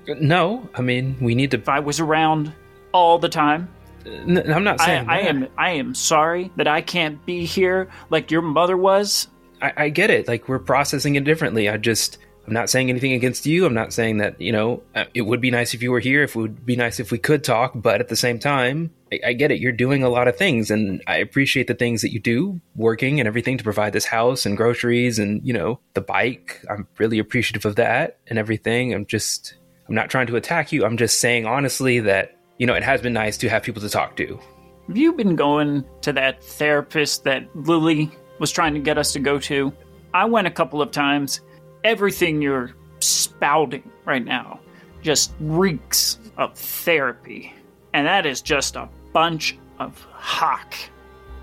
no. 0.08 0.68
I 0.74 0.82
mean, 0.82 1.18
we 1.22 1.36
need 1.36 1.52
to. 1.52 1.58
If 1.58 1.70
I 1.70 1.80
was 1.80 2.00
around 2.00 2.52
all 2.94 3.20
the 3.20 3.30
time? 3.30 3.70
I'm 4.06 4.64
not 4.64 4.80
saying 4.80 5.08
I 5.08 5.24
that. 5.24 5.30
am 5.30 5.48
I 5.58 5.72
am 5.72 5.94
sorry 5.94 6.52
that 6.56 6.68
I 6.68 6.82
can't 6.82 7.24
be 7.26 7.46
here 7.46 7.90
like 8.10 8.32
your 8.32 8.42
mother 8.42 8.78
was. 8.78 9.28
I, 9.62 9.74
I 9.78 9.90
get 9.90 10.10
it. 10.10 10.28
Like 10.28 10.48
we're 10.48 10.60
processing 10.60 11.16
it 11.16 11.26
differently. 11.26 11.70
I 11.70 11.78
just 11.78 12.18
I'm 12.48 12.54
not 12.54 12.70
saying 12.70 12.90
anything 12.90 13.14
against 13.14 13.46
you. 13.46 13.66
I'm 13.66 13.74
not 13.74 13.94
saying 13.94 14.18
that 14.18 14.40
you 14.42 14.52
know 14.52 14.82
uh, 14.96 15.06
it 15.14 15.24
would 15.24 15.42
be 15.42 15.52
nice 15.52 15.74
if 15.74 15.84
you 15.84 15.92
were 15.92 16.00
here. 16.00 16.24
If 16.24 16.36
it 16.36 16.40
would 16.40 16.66
be 16.66 16.76
nice 16.76 17.00
if 17.00 17.12
we 17.12 17.18
could 17.18 17.44
talk. 17.44 17.74
But 17.76 18.00
at 18.00 18.08
the 18.08 18.16
same 18.16 18.40
time, 18.40 18.92
I, 19.12 19.20
I 19.28 19.34
get 19.34 19.52
it. 19.52 19.60
You're 19.60 19.72
doing 19.72 20.04
a 20.04 20.10
lot 20.10 20.28
of 20.28 20.38
things, 20.38 20.72
and 20.72 21.02
I 21.08 21.18
appreciate 21.18 21.68
the 21.68 21.74
things 21.74 22.02
that 22.02 22.14
you 22.14 22.20
do, 22.20 22.60
working 22.76 23.20
and 23.20 23.28
everything 23.28 23.58
to 23.58 23.64
provide 23.64 23.94
this 23.94 24.06
house 24.06 24.46
and 24.46 24.58
groceries 24.58 25.20
and 25.20 25.46
you 25.46 25.54
know 25.54 25.80
the 25.94 26.02
bike. 26.02 26.64
I'm 26.70 26.88
really 26.98 27.20
appreciative 27.20 27.66
of 27.66 27.76
that 27.76 28.20
and 28.28 28.40
everything. 28.40 28.94
I'm 28.94 29.06
just 29.06 29.56
I'm 29.88 29.96
not 29.96 30.10
trying 30.10 30.28
to 30.28 30.36
attack 30.36 30.72
you. 30.72 30.86
I'm 30.86 30.98
just 30.98 31.20
saying 31.20 31.46
honestly 31.46 32.00
that 32.02 32.38
you 32.58 32.68
know 32.68 32.74
it 32.74 32.84
has 32.84 33.02
been 33.02 33.14
nice 33.14 33.38
to 33.38 33.50
have 33.50 33.64
people 33.64 33.82
to 33.82 33.90
talk 33.90 34.16
to. 34.18 34.40
Have 34.88 34.98
you 34.98 35.14
been 35.14 35.36
going 35.36 35.86
to 36.02 36.14
that 36.14 36.44
therapist 36.44 37.24
that 37.24 37.48
Lily 37.56 38.12
was 38.40 38.52
trying 38.52 38.74
to 38.74 38.80
get 38.80 38.98
us 38.98 39.14
to 39.14 39.20
go 39.20 39.38
to? 39.40 39.72
I 40.14 40.26
went 40.26 40.48
a 40.48 40.52
couple 40.52 40.82
of 40.82 40.92
times. 40.92 41.42
Everything 41.84 42.42
you're 42.42 42.72
spouting 43.00 43.90
right 44.06 44.26
now 44.26 44.60
just 45.02 45.34
reeks 45.40 46.20
of 46.38 46.58
therapy. 46.58 47.54
And 47.94 48.08
that 48.08 48.26
is 48.26 48.42
just 48.42 48.76
a 48.76 48.90
bunch 49.14 49.58
of 49.80 50.02
hock. 50.12 50.76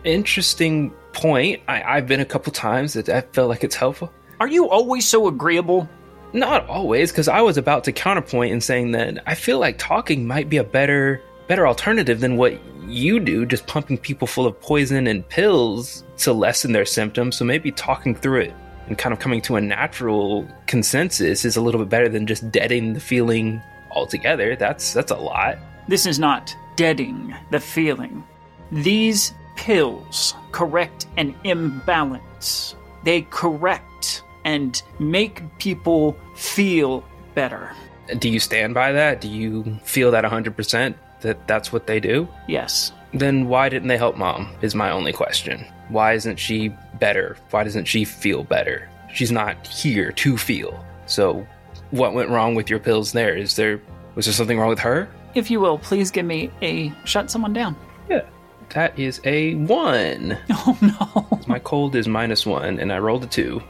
Interesting 0.05 0.93
point. 1.13 1.63
I, 1.67 1.83
I've 1.83 2.07
been 2.07 2.21
a 2.21 2.25
couple 2.25 2.53
times 2.53 2.93
that 2.95 3.09
I 3.09 3.23
felt 3.23 3.49
like 3.49 3.65
it's 3.65 3.75
helpful. 3.75 4.13
Are 4.39 4.49
you 4.49 4.69
always 4.69 5.07
so 5.07 5.29
agreeable? 5.29 5.89
Not 6.33 6.69
always, 6.69 7.11
because 7.11 7.29
I 7.29 7.41
was 7.41 7.57
about 7.57 7.85
to 7.85 7.93
counterpoint 7.93 8.53
and 8.53 8.63
saying 8.63 8.93
that 8.93 9.23
I 9.27 9.35
feel 9.35 9.59
like 9.59 9.79
talking 9.79 10.27
might 10.27 10.49
be 10.49 10.59
a 10.59 10.65
better 10.65 11.23
better 11.49 11.67
alternative 11.67 12.21
than 12.21 12.37
what 12.37 12.59
you 12.87 13.21
do, 13.21 13.47
just 13.47 13.67
pumping 13.67 13.97
people 13.97 14.27
full 14.27 14.47
of 14.47 14.61
poison 14.61 15.07
and 15.07 15.27
pills 15.29 16.05
to 16.19 16.33
lessen 16.33 16.73
their 16.73 16.85
symptoms. 16.85 17.37
So 17.37 17.45
maybe 17.45 17.71
talking 17.71 18.15
through 18.15 18.41
it 18.43 18.55
and 18.89 18.99
kind 18.99 19.13
of 19.13 19.19
coming 19.19 19.41
to 19.43 19.57
a 19.57 19.61
natural 19.61 20.47
consensus 20.67 21.45
is 21.45 21.57
a 21.57 21.61
little 21.61 21.81
bit 21.81 21.89
better 21.89 22.09
than 22.09 22.27
just 22.27 22.51
deading 22.51 22.95
the 22.95 23.01
feeling 23.01 23.63
altogether. 23.91 24.57
That's 24.57 24.93
that's 24.93 25.11
a 25.11 25.17
lot. 25.17 25.59
This 25.89 26.07
is 26.07 26.19
not 26.19 26.55
deading 26.77 27.35
the 27.51 27.61
feeling. 27.61 28.25
These 28.71 29.35
pills 29.57 30.35
correct 30.53 31.07
an 31.17 31.35
imbalance. 31.45 32.77
They 33.05 33.23
correct 33.23 34.23
and 34.45 34.81
make 34.99 35.43
people 35.59 36.17
feel 36.35 37.05
better. 37.35 37.73
Do 38.19 38.29
you 38.29 38.39
stand 38.39 38.75
by 38.75 38.93
that? 38.93 39.21
Do 39.21 39.29
you 39.29 39.79
feel 39.83 40.11
that 40.13 40.25
100% 40.25 40.95
that 41.23 41.49
that's 41.49 41.73
what 41.73 41.87
they 41.87 41.99
do? 41.99 42.29
Yes. 42.47 42.93
Then 43.13 43.49
why 43.49 43.69
didn't 43.69 43.89
they 43.89 43.97
help 43.97 44.17
mom? 44.17 44.49
Is 44.63 44.75
my 44.75 44.91
only 44.91 45.13
question. 45.13 45.65
Why 45.89 46.13
isn't 46.13 46.39
she 46.39 46.69
better? 47.01 47.37
Why 47.51 47.65
doesn't 47.65 47.87
she 47.87 48.05
feel 48.05 48.45
better? 48.45 48.89
She's 49.13 49.33
not 49.33 49.67
here 49.67 50.13
to 50.13 50.37
feel. 50.37 50.85
So, 51.07 51.47
what 51.91 52.15
went 52.15 52.31
wrong 52.31 52.55
with 52.55 52.69
your 52.69 52.81
pills 52.81 53.13
there? 53.13 53.37
Is 53.37 53.57
there 53.57 53.81
was 54.15 54.27
there 54.27 54.35
something 54.35 54.59
wrong 54.59 54.69
with 54.69 54.81
her? 54.81 55.09
If 55.37 55.51
you 55.51 55.61
will, 55.61 55.77
please 55.77 56.11
give 56.11 56.25
me 56.25 56.51
a 56.63 56.91
shut 57.05 57.31
someone 57.31 57.53
down. 57.53 57.77
Yeah. 58.09 58.23
That 58.71 58.99
is 58.99 59.21
a 59.25 59.55
1. 59.55 60.39
Oh 60.51 60.79
no. 60.81 61.39
My 61.47 61.59
cold 61.59 61.95
is 61.95 62.09
minus 62.09 62.47
1 62.47 62.81
and 62.81 62.91
I 62.91 62.99
rolled 62.99 63.25
a 63.25 63.27
2. 63.27 63.63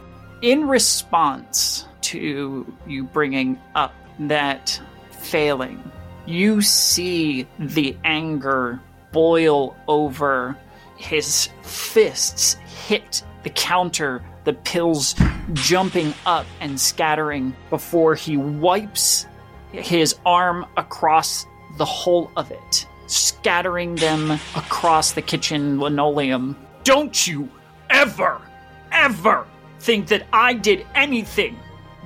In 0.43 0.69
response 0.69 1.87
to 2.03 2.73
you 2.87 3.05
bringing 3.05 3.59
up 3.75 3.93
that 4.21 4.81
failing, 5.11 5.83
you 6.25 6.63
see 6.63 7.49
the 7.59 7.97
anger 8.05 8.81
boil 9.11 9.77
over. 9.89 10.57
His 10.97 11.49
fists 11.63 12.55
hit 12.87 13.25
the 13.43 13.51
counter, 13.51 14.23
the 14.45 14.53
pills 14.53 15.17
jumping 15.53 16.15
up 16.27 16.47
and 16.61 16.81
scattering 16.81 17.57
before 17.71 18.15
he 18.15 18.37
wipes 18.37 19.27
his 19.73 20.15
arm 20.25 20.65
across 20.77 21.45
the 21.77 21.85
whole 21.85 22.31
of 22.37 22.51
it, 22.51 22.87
scattering 23.07 23.95
them 23.97 24.33
across 24.55 25.13
the 25.13 25.23
kitchen 25.23 25.81
linoleum. 25.81 26.57
Don't 26.85 27.27
you 27.27 27.49
ever, 27.91 28.41
ever 28.93 29.47
think 29.81 30.09
that 30.09 30.27
I 30.33 30.55
did 30.55 30.87
anything 30.95 31.59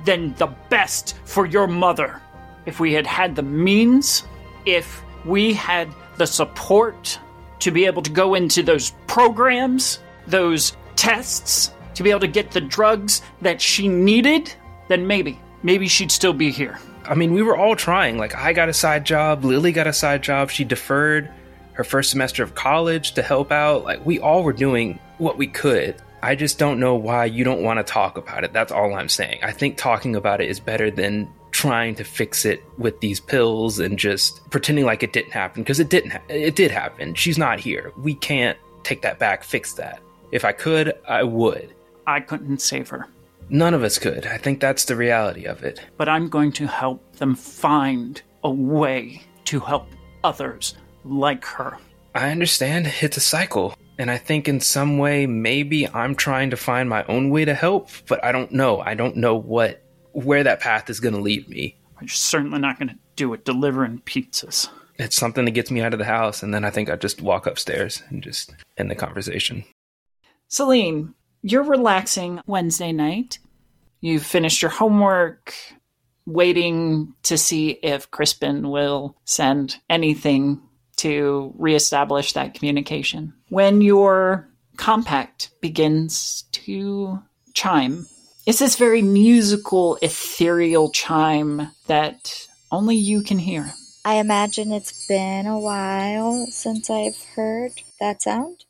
than 0.05 0.33
the 0.35 0.47
best 0.69 1.15
for 1.25 1.45
your 1.45 1.67
mother. 1.67 2.21
If 2.65 2.79
we 2.79 2.93
had 2.93 3.07
had 3.07 3.35
the 3.35 3.43
means, 3.43 4.23
if 4.65 5.01
we 5.25 5.53
had 5.53 5.89
the 6.17 6.27
support 6.27 7.19
to 7.59 7.71
be 7.71 7.85
able 7.85 8.01
to 8.01 8.11
go 8.11 8.35
into 8.35 8.63
those 8.63 8.91
programs, 9.07 9.99
those 10.27 10.75
tests, 10.95 11.73
to 11.95 12.03
be 12.03 12.09
able 12.09 12.19
to 12.19 12.27
get 12.27 12.51
the 12.51 12.61
drugs 12.61 13.21
that 13.41 13.61
she 13.61 13.87
needed, 13.87 14.53
then 14.87 15.05
maybe, 15.05 15.39
maybe 15.63 15.87
she'd 15.87 16.11
still 16.11 16.33
be 16.33 16.51
here. 16.51 16.79
I 17.11 17.13
mean, 17.13 17.33
we 17.33 17.41
were 17.43 17.57
all 17.57 17.75
trying. 17.75 18.17
Like, 18.17 18.35
I 18.37 18.53
got 18.53 18.69
a 18.69 18.73
side 18.73 19.05
job, 19.05 19.43
Lily 19.43 19.73
got 19.73 19.85
a 19.85 19.91
side 19.91 20.23
job. 20.23 20.49
She 20.49 20.63
deferred 20.63 21.29
her 21.73 21.83
first 21.83 22.09
semester 22.09 22.41
of 22.41 22.55
college 22.55 23.11
to 23.15 23.21
help 23.21 23.51
out. 23.51 23.83
Like, 23.83 24.05
we 24.05 24.17
all 24.21 24.43
were 24.43 24.53
doing 24.53 24.97
what 25.17 25.37
we 25.37 25.47
could. 25.47 25.95
I 26.23 26.35
just 26.35 26.57
don't 26.57 26.79
know 26.79 26.95
why 26.95 27.25
you 27.25 27.43
don't 27.43 27.63
want 27.63 27.79
to 27.79 27.83
talk 27.83 28.17
about 28.17 28.45
it. 28.45 28.53
That's 28.53 28.71
all 28.71 28.93
I'm 28.93 29.09
saying. 29.09 29.39
I 29.43 29.51
think 29.51 29.75
talking 29.75 30.15
about 30.15 30.39
it 30.39 30.49
is 30.49 30.61
better 30.61 30.89
than 30.89 31.27
trying 31.51 31.95
to 31.95 32.05
fix 32.05 32.45
it 32.45 32.63
with 32.77 32.97
these 33.01 33.19
pills 33.19 33.79
and 33.79 33.99
just 33.99 34.49
pretending 34.49 34.85
like 34.85 35.03
it 35.03 35.11
didn't 35.11 35.33
happen 35.33 35.63
because 35.63 35.81
it 35.81 35.89
didn't 35.89 36.11
ha- 36.11 36.21
it 36.29 36.55
did 36.55 36.71
happen. 36.71 37.13
She's 37.13 37.37
not 37.37 37.59
here. 37.59 37.91
We 37.97 38.15
can't 38.15 38.57
take 38.83 39.01
that 39.01 39.19
back, 39.19 39.43
fix 39.43 39.73
that. 39.73 39.99
If 40.31 40.45
I 40.45 40.53
could, 40.53 40.93
I 41.09 41.23
would. 41.23 41.75
I 42.07 42.21
couldn't 42.21 42.61
save 42.61 42.87
her, 42.87 43.09
None 43.51 43.73
of 43.73 43.83
us 43.83 43.99
could. 43.99 44.25
I 44.25 44.37
think 44.37 44.61
that's 44.61 44.85
the 44.85 44.95
reality 44.95 45.43
of 45.43 45.61
it. 45.61 45.81
but 45.97 46.07
I'm 46.07 46.29
going 46.29 46.53
to 46.53 46.67
help 46.67 47.17
them 47.17 47.35
find 47.35 48.21
a 48.45 48.49
way 48.49 49.21
to 49.45 49.59
help 49.59 49.89
others 50.23 50.75
like 51.03 51.43
her. 51.45 51.77
I 52.15 52.31
understand 52.31 52.91
it's 53.01 53.17
a 53.17 53.21
cycle. 53.21 53.75
And 53.99 54.09
I 54.09 54.17
think 54.17 54.47
in 54.47 54.61
some 54.61 54.97
way, 54.97 55.27
maybe 55.27 55.85
I'm 55.89 56.15
trying 56.15 56.49
to 56.51 56.57
find 56.57 56.89
my 56.89 57.03
own 57.05 57.29
way 57.29 57.43
to 57.43 57.53
help, 57.53 57.89
but 58.07 58.23
I 58.23 58.31
don't 58.31 58.53
know. 58.53 58.79
I 58.79 58.93
don't 58.93 59.17
know 59.17 59.35
what, 59.35 59.83
where 60.13 60.43
that 60.43 60.61
path 60.61 60.89
is 60.89 61.01
going 61.01 61.13
to 61.13 61.19
lead 61.21 61.49
me. 61.49 61.75
You're 61.99 62.07
certainly 62.07 62.57
not 62.57 62.79
going 62.79 62.87
to 62.87 62.95
do 63.17 63.33
it 63.33 63.43
delivering 63.43 63.99
pizzas. 64.05 64.69
It's 64.97 65.17
something 65.17 65.43
that 65.45 65.51
gets 65.51 65.71
me 65.71 65.81
out 65.81 65.93
of 65.93 65.99
the 65.99 66.05
house. 66.05 66.41
And 66.41 66.53
then 66.53 66.63
I 66.63 66.69
think 66.69 66.89
I 66.89 66.95
just 66.95 67.21
walk 67.21 67.45
upstairs 67.47 68.01
and 68.07 68.23
just 68.23 68.53
end 68.77 68.89
the 68.89 68.95
conversation. 68.95 69.65
Saline, 70.47 71.13
you're 71.43 71.63
relaxing 71.63 72.39
Wednesday 72.45 72.91
night. 72.91 73.39
You've 74.01 74.25
finished 74.25 74.61
your 74.61 74.71
homework, 74.71 75.53
waiting 76.25 77.13
to 77.23 77.37
see 77.37 77.69
if 77.69 78.11
Crispin 78.11 78.69
will 78.69 79.15
send 79.25 79.77
anything 79.89 80.61
to 80.97 81.53
reestablish 81.57 82.33
that 82.33 82.53
communication. 82.53 83.33
When 83.49 83.81
your 83.81 84.49
compact 84.77 85.51
begins 85.61 86.43
to 86.51 87.21
chime, 87.53 88.07
it's 88.45 88.59
this 88.59 88.75
very 88.75 89.01
musical, 89.01 89.97
ethereal 90.01 90.89
chime 90.91 91.71
that 91.87 92.47
only 92.71 92.95
you 92.95 93.21
can 93.21 93.37
hear. 93.39 93.73
I 94.03 94.15
imagine 94.15 94.71
it's 94.71 95.05
been 95.07 95.45
a 95.45 95.59
while 95.59 96.47
since 96.47 96.89
I've 96.89 97.21
heard 97.35 97.73
that 97.99 98.23
sound. 98.23 98.65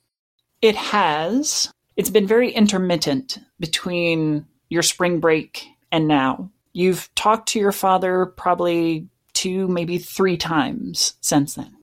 It 0.61 0.75
has. 0.75 1.71
It's 1.95 2.09
been 2.09 2.27
very 2.27 2.51
intermittent 2.51 3.39
between 3.59 4.45
your 4.71 4.81
spring 4.81 5.19
break 5.19 5.67
and 5.91 6.07
now. 6.07 6.49
You've 6.71 7.13
talked 7.13 7.49
to 7.49 7.59
your 7.59 7.73
father 7.73 8.25
probably 8.25 9.09
two, 9.33 9.67
maybe 9.67 9.97
three 9.97 10.37
times 10.37 11.15
since 11.19 11.55
then. 11.55 11.75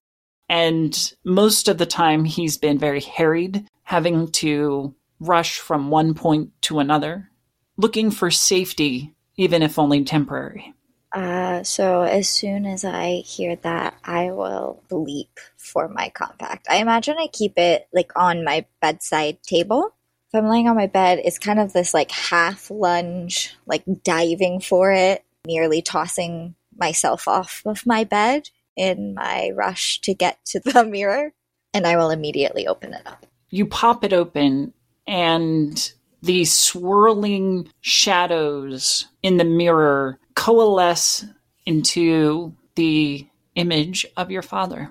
And 0.48 1.12
most 1.22 1.68
of 1.68 1.76
the 1.76 1.84
time, 1.84 2.24
he's 2.24 2.56
been 2.56 2.78
very 2.78 3.02
harried, 3.02 3.68
having 3.82 4.32
to 4.32 4.94
rush 5.20 5.58
from 5.58 5.90
one 5.90 6.14
point 6.14 6.50
to 6.62 6.78
another, 6.78 7.30
looking 7.76 8.10
for 8.10 8.30
safety, 8.30 9.12
even 9.36 9.62
if 9.62 9.78
only 9.78 10.02
temporary. 10.04 10.72
Uh, 11.12 11.62
so 11.62 12.02
as 12.02 12.26
soon 12.26 12.64
as 12.64 12.86
I 12.86 13.16
hear 13.16 13.56
that, 13.56 13.98
I 14.02 14.30
will 14.30 14.82
leap 14.90 15.40
for 15.58 15.88
my 15.88 16.08
compact. 16.08 16.66
I 16.70 16.76
imagine 16.76 17.16
I 17.18 17.28
keep 17.30 17.58
it 17.58 17.86
like 17.92 18.12
on 18.16 18.44
my 18.44 18.64
bedside 18.80 19.42
table. 19.42 19.94
If 20.28 20.34
I'm 20.34 20.48
laying 20.48 20.68
on 20.68 20.76
my 20.76 20.86
bed, 20.86 21.20
it's 21.24 21.38
kind 21.38 21.58
of 21.58 21.72
this 21.72 21.94
like 21.94 22.10
half 22.10 22.70
lunge, 22.70 23.56
like 23.66 23.82
diving 24.04 24.60
for 24.60 24.92
it, 24.92 25.24
nearly 25.46 25.80
tossing 25.80 26.54
myself 26.76 27.26
off 27.26 27.62
of 27.64 27.86
my 27.86 28.04
bed 28.04 28.50
in 28.76 29.14
my 29.14 29.50
rush 29.54 30.00
to 30.02 30.12
get 30.12 30.38
to 30.46 30.60
the 30.60 30.84
mirror, 30.90 31.32
and 31.72 31.86
I 31.86 31.96
will 31.96 32.10
immediately 32.10 32.66
open 32.66 32.92
it 32.92 33.06
up. 33.06 33.26
you 33.50 33.64
pop 33.66 34.04
it 34.04 34.12
open 34.12 34.74
and 35.06 35.92
these 36.22 36.52
swirling 36.52 37.70
shadows 37.80 39.06
in 39.22 39.38
the 39.38 39.44
mirror 39.44 40.18
coalesce 40.34 41.24
into 41.64 42.54
the 42.74 43.26
image 43.54 44.04
of 44.16 44.30
your 44.30 44.42
father. 44.42 44.90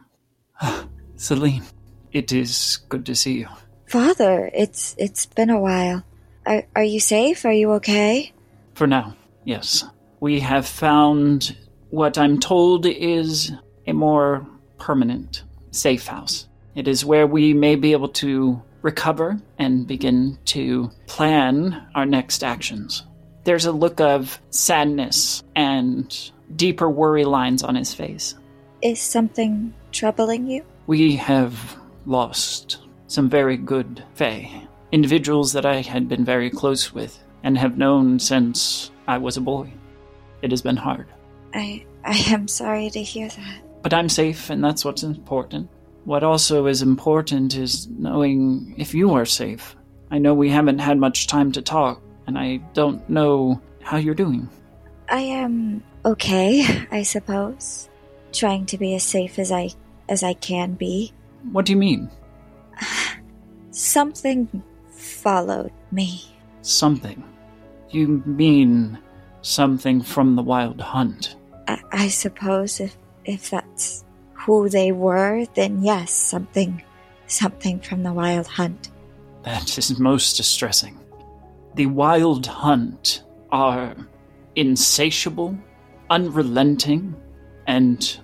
Saline, 1.16 1.64
it 2.12 2.32
is 2.32 2.80
good 2.90 3.06
to 3.06 3.14
see 3.14 3.40
you. 3.40 3.48
Father, 3.88 4.52
it's 4.54 4.96
it's 4.98 5.26
been 5.26 5.50
a 5.50 5.60
while. 5.60 6.04
Are, 6.46 6.64
are 6.76 6.84
you 6.84 7.00
safe? 7.00 7.46
Are 7.46 7.54
you 7.54 7.72
okay? 7.74 8.34
For 8.74 8.86
now, 8.86 9.16
yes. 9.44 9.86
We 10.20 10.40
have 10.42 10.68
found 10.68 11.56
what 11.90 12.18
I'm 12.18 12.40
told 12.40 12.86
is 12.86 13.52
a 13.86 13.94
more 13.94 14.46
permanent 14.78 15.44
safe 15.72 16.08
house. 16.08 16.48
It 16.76 16.88
is 16.88 17.06
where 17.06 17.28
we 17.28 17.54
may 17.54 17.76
be 17.76 17.94
able 17.94 18.10
to 18.10 18.62
recover 18.82 19.40
and 19.58 19.88
begin 19.88 20.38
to 20.46 20.92
plan 21.08 21.88
our 21.96 22.06
next 22.06 22.44
actions. 22.44 23.04
There's 23.46 23.66
a 23.66 23.72
look 23.72 24.02
of 24.02 24.40
sadness 24.50 25.44
and 25.56 26.32
deeper 26.56 26.90
worry 26.90 27.26
lines 27.26 27.64
on 27.64 27.76
his 27.76 27.94
face. 27.94 28.36
Is 28.82 29.00
something 29.00 29.74
troubling 29.92 30.48
you? 30.48 30.66
We 30.88 31.16
have 31.16 31.78
lost 32.06 32.80
some 33.08 33.30
very 33.30 33.58
good 33.58 34.04
Fae, 34.16 34.68
individuals 34.92 35.54
that 35.54 35.66
I 35.66 35.82
had 35.82 36.08
been 36.08 36.24
very 36.24 36.50
close 36.50 36.94
with 36.94 37.18
and 37.44 37.58
have 37.58 37.78
known 37.78 38.20
since 38.20 38.92
I 39.08 39.18
was 39.18 39.38
a 39.38 39.42
boy. 39.42 39.72
It 40.42 40.52
has 40.52 40.62
been 40.62 40.78
hard. 40.78 41.08
I 41.54 41.86
I 42.04 42.18
am 42.32 42.48
sorry 42.48 42.90
to 42.92 43.02
hear 43.02 43.30
that. 43.30 43.62
But 43.82 43.94
I'm 43.94 44.10
safe, 44.10 44.50
and 44.50 44.64
that's 44.64 44.84
what's 44.84 45.04
important. 45.04 45.70
What 46.06 46.24
also 46.24 46.68
is 46.68 46.82
important 46.82 47.56
is 47.56 47.88
knowing 47.88 48.76
if 48.78 48.94
you 48.94 49.14
are 49.14 49.26
safe. 49.26 49.76
I 50.10 50.20
know 50.20 50.34
we 50.34 50.50
haven't 50.50 50.80
had 50.80 50.98
much 50.98 51.28
time 51.28 51.52
to 51.54 51.62
talk, 51.62 52.02
and 52.28 52.38
I 52.38 52.58
don't 52.74 53.08
know 53.10 53.62
how 53.82 53.98
you're 53.98 54.16
doing. 54.16 54.50
I 55.10 55.22
am 55.22 55.84
okay, 56.06 56.86
I 56.92 57.04
suppose. 57.04 57.90
Trying 58.34 58.66
to 58.68 58.78
be 58.78 58.96
as 58.96 59.04
safe 59.04 59.40
as 59.40 59.52
I 59.52 59.70
as 60.10 60.24
I 60.24 60.34
can 60.34 60.74
be. 60.74 61.14
What 61.52 61.66
do 61.66 61.72
you 61.72 61.78
mean? 61.78 62.10
Something 63.72 64.64
followed 64.90 65.72
me. 65.92 66.24
Something. 66.62 67.24
You 67.90 68.24
mean 68.26 68.98
something 69.42 70.02
from 70.02 70.36
the 70.36 70.44
wild 70.44 70.82
hunt? 70.82 71.36
I, 71.68 71.82
I 71.92 72.08
suppose 72.08 72.80
if 72.80 72.98
if 73.26 73.50
that's 73.50 74.04
who 74.34 74.70
they 74.70 74.92
were, 74.92 75.46
then 75.56 75.84
yes, 75.84 76.12
something 76.12 76.82
something 77.28 77.80
from 77.80 78.04
the 78.04 78.14
wild 78.14 78.48
hunt. 78.48 78.92
That 79.44 79.78
is 79.78 80.00
most 80.00 80.38
distressing. 80.38 80.98
The 81.76 81.86
wild 81.86 82.48
hunt 82.48 83.24
are 83.52 83.96
insatiable, 84.56 85.58
unrelenting, 86.10 87.16
and 87.68 88.20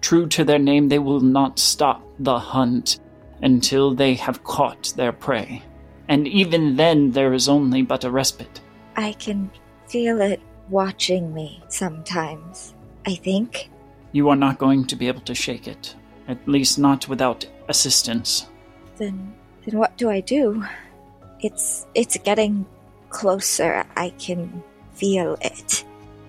true 0.00 0.26
to 0.28 0.44
their 0.44 0.58
name, 0.58 0.88
they 0.88 0.98
will 0.98 1.20
not 1.20 1.58
stop 1.58 2.02
the 2.18 2.38
hunt 2.38 2.98
until 3.42 3.94
they 3.94 4.14
have 4.14 4.44
caught 4.44 4.92
their 4.96 5.12
prey. 5.12 5.62
And 6.08 6.26
even 6.28 6.76
then, 6.76 7.10
there 7.10 7.34
is 7.34 7.48
only 7.48 7.82
but 7.82 8.04
a 8.04 8.10
respite. 8.10 8.60
I 8.96 9.12
can 9.12 9.50
feel 9.88 10.20
it 10.20 10.40
watching 10.68 11.34
me 11.34 11.62
sometimes. 11.68 12.74
I 13.06 13.14
think. 13.14 13.70
You 14.12 14.28
are 14.30 14.36
not 14.36 14.58
going 14.58 14.86
to 14.86 14.96
be 14.96 15.08
able 15.08 15.20
to 15.22 15.34
shake 15.34 15.68
it, 15.68 15.94
at 16.28 16.48
least 16.48 16.78
not 16.78 17.08
without 17.08 17.46
assistance. 17.68 18.46
Then 18.96 19.34
then 19.64 19.78
what 19.78 19.96
do 19.96 20.08
I 20.08 20.20
do? 20.20 20.64
It's 21.40 21.86
it's 21.94 22.16
getting 22.18 22.66
closer. 23.10 23.84
I 23.96 24.10
can 24.18 24.62
feel 24.92 25.36
it. 25.40 25.84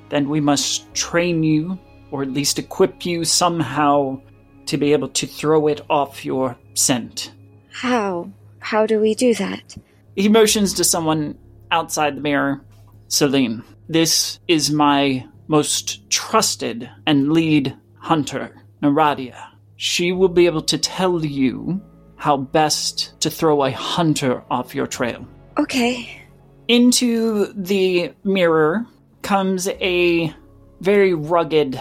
then 0.09 0.29
we 0.29 0.39
must 0.39 0.93
train 0.93 1.43
you, 1.43 1.77
or 2.11 2.21
at 2.23 2.31
least 2.31 2.59
equip 2.59 3.05
you 3.05 3.25
somehow 3.25 4.19
to 4.67 4.77
be 4.77 4.93
able 4.93 5.09
to 5.09 5.27
throw 5.27 5.67
it 5.67 5.81
off 5.89 6.25
your 6.25 6.57
scent. 6.73 7.31
How? 7.71 8.29
How 8.59 8.85
do 8.85 8.99
we 8.99 9.15
do 9.15 9.33
that? 9.35 9.77
He 10.15 10.29
motions 10.29 10.73
to 10.73 10.83
someone 10.83 11.37
outside 11.71 12.17
the 12.17 12.21
mirror. 12.21 12.61
Saline, 13.07 13.63
this 13.87 14.39
is 14.47 14.71
my 14.71 15.25
most 15.47 16.09
trusted 16.09 16.89
and 17.05 17.31
lead 17.31 17.75
hunter, 17.99 18.55
Naradia. 18.81 19.49
She 19.77 20.11
will 20.11 20.29
be 20.29 20.45
able 20.45 20.63
to 20.63 20.77
tell 20.77 21.23
you 21.23 21.81
how 22.15 22.37
best 22.37 23.19
to 23.21 23.29
throw 23.29 23.63
a 23.63 23.71
hunter 23.71 24.43
off 24.49 24.75
your 24.75 24.87
trail. 24.87 25.25
Okay. 25.57 26.21
Into 26.67 27.53
the 27.53 28.11
mirror 28.23 28.85
comes 29.21 29.67
a 29.67 30.33
very 30.81 31.13
rugged 31.13 31.79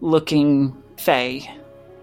looking 0.00 0.76
Fae. 0.96 1.48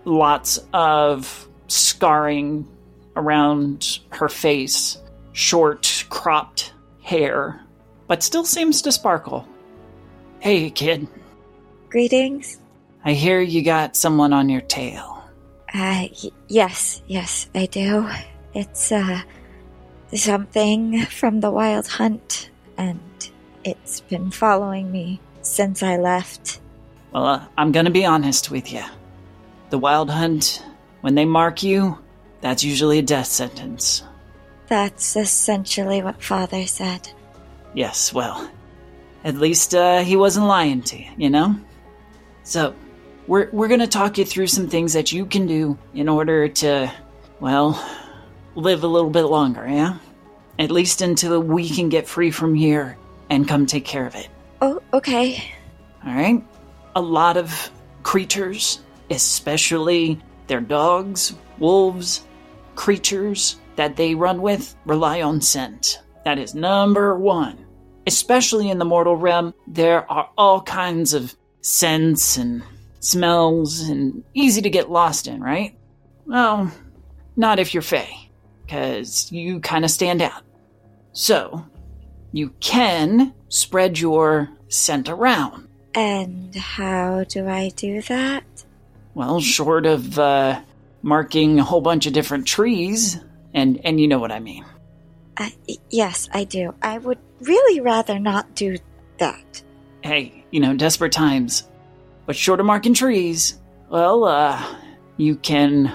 Lots 0.05 0.59
of 0.73 1.47
scarring 1.67 2.67
around 3.15 3.99
her 4.11 4.29
face, 4.29 4.97
short, 5.33 6.05
cropped 6.09 6.73
hair, 7.03 7.61
but 8.07 8.23
still 8.23 8.45
seems 8.45 8.81
to 8.83 8.91
sparkle. 8.91 9.47
Hey, 10.39 10.69
kid. 10.69 11.07
Greetings. 11.89 12.59
I 13.03 13.13
hear 13.13 13.39
you 13.41 13.63
got 13.63 13.95
someone 13.95 14.33
on 14.33 14.49
your 14.49 14.61
tail. 14.61 15.23
Uh, 15.73 16.07
y- 16.23 16.31
yes, 16.47 17.01
yes, 17.07 17.49
I 17.53 17.65
do. 17.67 18.09
It's, 18.53 18.91
uh, 18.91 19.21
something 20.13 21.05
from 21.05 21.39
the 21.39 21.51
wild 21.51 21.87
hunt, 21.87 22.49
and 22.77 22.99
it's 23.63 24.01
been 24.01 24.31
following 24.31 24.91
me 24.91 25.19
since 25.41 25.83
I 25.83 25.97
left. 25.97 26.59
Well, 27.11 27.25
uh, 27.25 27.45
I'm 27.57 27.71
gonna 27.71 27.91
be 27.91 28.05
honest 28.05 28.49
with 28.51 28.71
you. 28.71 28.83
The 29.69 29.77
Wild 29.77 30.09
Hunt, 30.09 30.63
when 31.01 31.15
they 31.15 31.25
mark 31.25 31.61
you, 31.61 31.97
that's 32.41 32.63
usually 32.63 32.99
a 32.99 33.03
death 33.03 33.27
sentence. 33.27 34.03
That's 34.67 35.15
essentially 35.15 36.01
what 36.01 36.23
Father 36.23 36.65
said. 36.65 37.11
Yes, 37.73 38.13
well, 38.13 38.49
at 39.23 39.35
least 39.35 39.75
uh, 39.75 39.99
he 39.99 40.15
wasn't 40.15 40.47
lying 40.47 40.81
to 40.83 40.97
you, 40.97 41.09
you 41.17 41.29
know? 41.29 41.55
So, 42.43 42.73
we're, 43.27 43.49
we're 43.51 43.67
gonna 43.67 43.87
talk 43.87 44.17
you 44.17 44.25
through 44.25 44.47
some 44.47 44.67
things 44.67 44.93
that 44.93 45.11
you 45.11 45.25
can 45.25 45.45
do 45.45 45.77
in 45.93 46.09
order 46.09 46.47
to, 46.47 46.91
well, 47.39 47.79
live 48.55 48.83
a 48.83 48.87
little 48.87 49.11
bit 49.11 49.25
longer, 49.25 49.67
yeah? 49.67 49.97
At 50.57 50.71
least 50.71 51.01
until 51.01 51.39
we 51.39 51.69
can 51.69 51.89
get 51.89 52.07
free 52.07 52.31
from 52.31 52.55
here 52.55 52.97
and 53.29 53.47
come 53.47 53.65
take 53.65 53.85
care 53.85 54.07
of 54.07 54.15
it. 54.15 54.29
Oh, 54.61 54.81
okay. 54.93 55.43
All 56.05 56.13
right. 56.13 56.43
A 56.95 57.01
lot 57.01 57.37
of 57.37 57.71
creatures, 58.03 58.81
especially 59.09 60.19
their 60.47 60.61
dogs, 60.61 61.33
wolves, 61.59 62.25
creatures 62.75 63.57
that 63.75 63.95
they 63.95 64.15
run 64.15 64.41
with, 64.41 64.75
rely 64.85 65.21
on 65.21 65.41
scent. 65.41 66.01
That 66.25 66.39
is 66.39 66.55
number 66.55 67.17
one. 67.17 67.65
Especially 68.07 68.69
in 68.69 68.79
the 68.79 68.85
mortal 68.85 69.15
realm, 69.15 69.53
there 69.67 70.09
are 70.11 70.29
all 70.37 70.61
kinds 70.61 71.13
of 71.13 71.35
scents 71.61 72.37
and 72.37 72.63
smells 72.99 73.81
and 73.81 74.23
easy 74.33 74.61
to 74.61 74.69
get 74.69 74.89
lost 74.89 75.27
in, 75.27 75.41
right? 75.41 75.77
Well, 76.25 76.71
not 77.35 77.59
if 77.59 77.73
you're 77.73 77.83
Fey, 77.83 78.29
because 78.65 79.31
you 79.31 79.59
kind 79.59 79.85
of 79.85 79.91
stand 79.91 80.21
out. 80.21 80.43
So, 81.13 81.65
you 82.31 82.49
can 82.59 83.33
spread 83.49 83.99
your 83.99 84.49
scent 84.67 85.09
around. 85.09 85.67
And 85.95 86.55
how 86.55 87.23
do 87.23 87.47
I 87.47 87.69
do 87.75 88.01
that? 88.03 88.43
Well, 89.19 89.41
short 89.41 89.85
of 89.85 90.17
uh, 90.17 90.61
marking 91.01 91.59
a 91.59 91.63
whole 91.65 91.81
bunch 91.81 92.05
of 92.05 92.13
different 92.13 92.47
trees, 92.47 93.19
and 93.53 93.81
and 93.83 93.99
you 93.99 94.07
know 94.07 94.17
what 94.17 94.31
I 94.31 94.39
mean. 94.39 94.63
Uh, 95.35 95.49
yes, 95.89 96.29
I 96.33 96.45
do. 96.45 96.73
I 96.81 96.99
would 96.99 97.17
really 97.41 97.81
rather 97.81 98.17
not 98.17 98.55
do 98.55 98.77
that. 99.17 99.61
Hey, 100.05 100.45
you 100.51 100.61
know, 100.61 100.73
desperate 100.73 101.11
times. 101.11 101.67
But 102.27 102.37
short 102.37 102.61
of 102.61 102.65
marking 102.65 102.93
trees, 102.93 103.59
well, 103.89 104.23
uh, 104.23 104.57
you 105.17 105.35
can, 105.35 105.91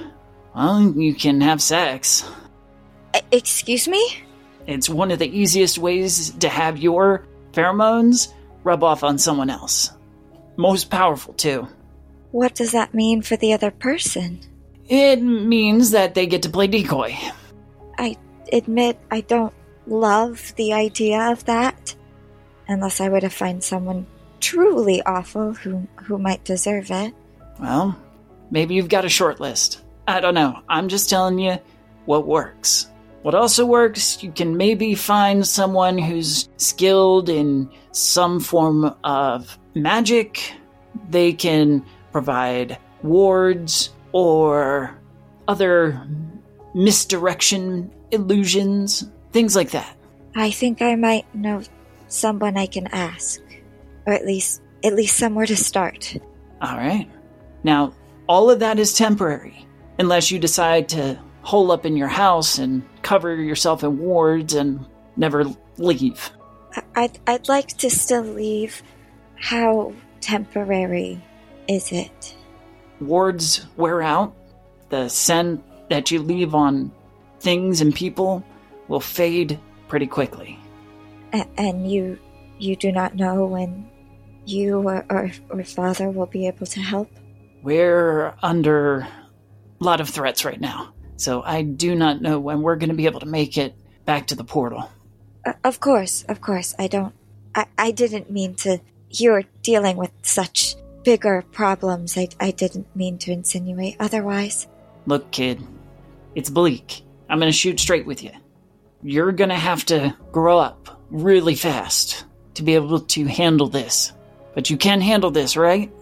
well, 0.54 0.82
you 0.82 1.14
can 1.14 1.40
have 1.40 1.62
sex. 1.62 2.30
Excuse 3.32 3.88
me? 3.88 4.22
It's 4.66 4.90
one 4.90 5.10
of 5.10 5.18
the 5.18 5.34
easiest 5.34 5.78
ways 5.78 6.28
to 6.40 6.50
have 6.50 6.76
your 6.76 7.26
pheromones 7.52 8.34
rub 8.64 8.84
off 8.84 9.02
on 9.02 9.16
someone 9.16 9.48
else. 9.48 9.92
Most 10.58 10.90
powerful, 10.90 11.32
too. 11.32 11.66
What 12.34 12.56
does 12.56 12.72
that 12.72 12.92
mean 12.92 13.22
for 13.22 13.36
the 13.36 13.52
other 13.52 13.70
person? 13.70 14.40
It 14.88 15.22
means 15.22 15.92
that 15.92 16.16
they 16.16 16.26
get 16.26 16.42
to 16.42 16.48
play 16.48 16.66
decoy. 16.66 17.16
I 17.96 18.16
admit 18.52 18.98
I 19.08 19.20
don't 19.20 19.54
love 19.86 20.52
the 20.56 20.72
idea 20.72 21.30
of 21.30 21.44
that. 21.44 21.94
Unless 22.66 23.00
I 23.00 23.08
were 23.08 23.20
to 23.20 23.30
find 23.30 23.62
someone 23.62 24.08
truly 24.40 25.00
awful 25.02 25.52
who 25.52 25.86
who 25.94 26.18
might 26.18 26.42
deserve 26.42 26.90
it. 26.90 27.14
Well, 27.60 27.96
maybe 28.50 28.74
you've 28.74 28.88
got 28.88 29.04
a 29.04 29.08
short 29.08 29.38
list. 29.38 29.84
I 30.08 30.18
don't 30.18 30.34
know. 30.34 30.58
I'm 30.68 30.88
just 30.88 31.08
telling 31.08 31.38
you 31.38 31.58
what 32.06 32.26
works. 32.26 32.90
What 33.22 33.36
also 33.36 33.64
works, 33.64 34.24
you 34.24 34.32
can 34.32 34.56
maybe 34.56 34.96
find 34.96 35.46
someone 35.46 35.98
who's 35.98 36.48
skilled 36.56 37.28
in 37.28 37.70
some 37.92 38.40
form 38.40 38.92
of 39.04 39.56
magic. 39.76 40.52
They 41.10 41.32
can 41.32 41.84
provide 42.14 42.78
wards 43.02 43.90
or 44.12 44.96
other 45.48 46.00
misdirection 46.72 47.90
illusions, 48.12 49.10
things 49.32 49.56
like 49.56 49.72
that. 49.72 49.96
I 50.36 50.52
think 50.52 50.80
I 50.80 50.94
might 50.94 51.26
know 51.34 51.62
someone 52.06 52.56
I 52.56 52.66
can 52.66 52.86
ask. 52.86 53.40
Or 54.06 54.12
at 54.12 54.24
least 54.24 54.62
at 54.84 54.94
least 54.94 55.16
somewhere 55.16 55.46
to 55.46 55.56
start. 55.56 56.16
All 56.62 56.76
right. 56.76 57.10
Now, 57.64 57.94
all 58.28 58.48
of 58.48 58.60
that 58.60 58.78
is 58.78 58.94
temporary 58.96 59.66
unless 59.98 60.30
you 60.30 60.38
decide 60.38 60.88
to 60.90 61.18
hole 61.42 61.72
up 61.72 61.84
in 61.84 61.96
your 61.96 62.08
house 62.08 62.58
and 62.58 62.84
cover 63.02 63.34
yourself 63.34 63.82
in 63.82 63.98
wards 63.98 64.54
and 64.54 64.86
never 65.16 65.46
leave. 65.78 66.30
I- 66.76 66.82
I'd 66.94 67.18
I'd 67.26 67.48
like 67.48 67.68
to 67.78 67.90
still 67.90 68.22
leave. 68.22 68.84
How 69.34 69.92
temporary 70.20 71.20
is 71.68 71.92
it? 71.92 72.36
Wards 73.00 73.66
wear 73.76 74.02
out. 74.02 74.34
The 74.90 75.08
scent 75.08 75.62
that 75.88 76.10
you 76.10 76.20
leave 76.20 76.54
on 76.54 76.92
things 77.40 77.80
and 77.80 77.94
people 77.94 78.44
will 78.88 79.00
fade 79.00 79.58
pretty 79.88 80.06
quickly. 80.06 80.58
A- 81.32 81.46
and 81.58 81.90
you 81.90 82.18
you 82.58 82.76
do 82.76 82.92
not 82.92 83.16
know 83.16 83.44
when 83.44 83.88
you 84.46 84.76
or, 84.76 85.04
or 85.10 85.30
or 85.50 85.64
father 85.64 86.10
will 86.10 86.26
be 86.26 86.46
able 86.46 86.66
to 86.66 86.80
help. 86.80 87.10
We're 87.62 88.34
under 88.42 89.00
a 89.00 89.08
lot 89.80 90.00
of 90.00 90.08
threats 90.08 90.44
right 90.44 90.60
now, 90.60 90.92
so 91.16 91.42
I 91.42 91.62
do 91.62 91.94
not 91.94 92.20
know 92.20 92.38
when 92.38 92.62
we're 92.62 92.76
going 92.76 92.90
to 92.90 92.94
be 92.94 93.06
able 93.06 93.20
to 93.20 93.26
make 93.26 93.56
it 93.58 93.74
back 94.04 94.26
to 94.28 94.34
the 94.34 94.44
portal. 94.44 94.90
Uh, 95.44 95.54
of 95.64 95.80
course, 95.80 96.24
of 96.28 96.40
course. 96.40 96.74
I 96.78 96.86
don't. 96.88 97.14
I, 97.54 97.66
I 97.78 97.90
didn't 97.90 98.30
mean 98.30 98.54
to. 98.56 98.80
You're 99.10 99.44
dealing 99.62 99.96
with 99.96 100.10
such 100.22 100.76
bigger 101.04 101.44
problems. 101.52 102.16
I, 102.18 102.28
I 102.40 102.50
didn't 102.50 102.94
mean 102.96 103.18
to 103.18 103.32
insinuate 103.32 103.96
otherwise. 104.00 104.66
Look, 105.06 105.30
kid, 105.30 105.62
it's 106.34 106.50
bleak. 106.50 107.02
I'm 107.28 107.38
gonna 107.38 107.52
shoot 107.52 107.78
straight 107.78 108.06
with 108.06 108.22
you. 108.22 108.30
You're 109.02 109.32
gonna 109.32 109.54
have 109.58 109.84
to 109.86 110.16
grow 110.32 110.58
up 110.58 111.00
really 111.10 111.54
fast 111.54 112.24
to 112.54 112.62
be 112.62 112.74
able 112.74 113.00
to 113.00 113.24
handle 113.26 113.68
this. 113.68 114.12
But 114.54 114.70
you 114.70 114.76
can 114.76 115.00
handle 115.00 115.30
this, 115.30 115.56
right? 115.56 115.92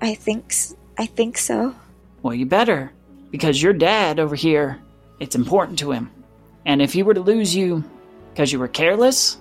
I 0.00 0.14
think. 0.14 0.54
I 0.98 1.06
think 1.06 1.38
so. 1.38 1.74
Well, 2.22 2.34
you 2.34 2.46
better, 2.46 2.92
because 3.30 3.60
your 3.62 3.72
dad 3.72 4.20
over 4.20 4.36
here, 4.36 4.78
it's 5.18 5.34
important 5.34 5.78
to 5.80 5.90
him. 5.90 6.10
And 6.66 6.80
if 6.82 6.92
he 6.92 7.02
were 7.02 7.14
to 7.14 7.20
lose 7.20 7.54
you 7.54 7.82
because 8.30 8.52
you 8.52 8.58
were 8.58 8.68
careless 8.68 9.38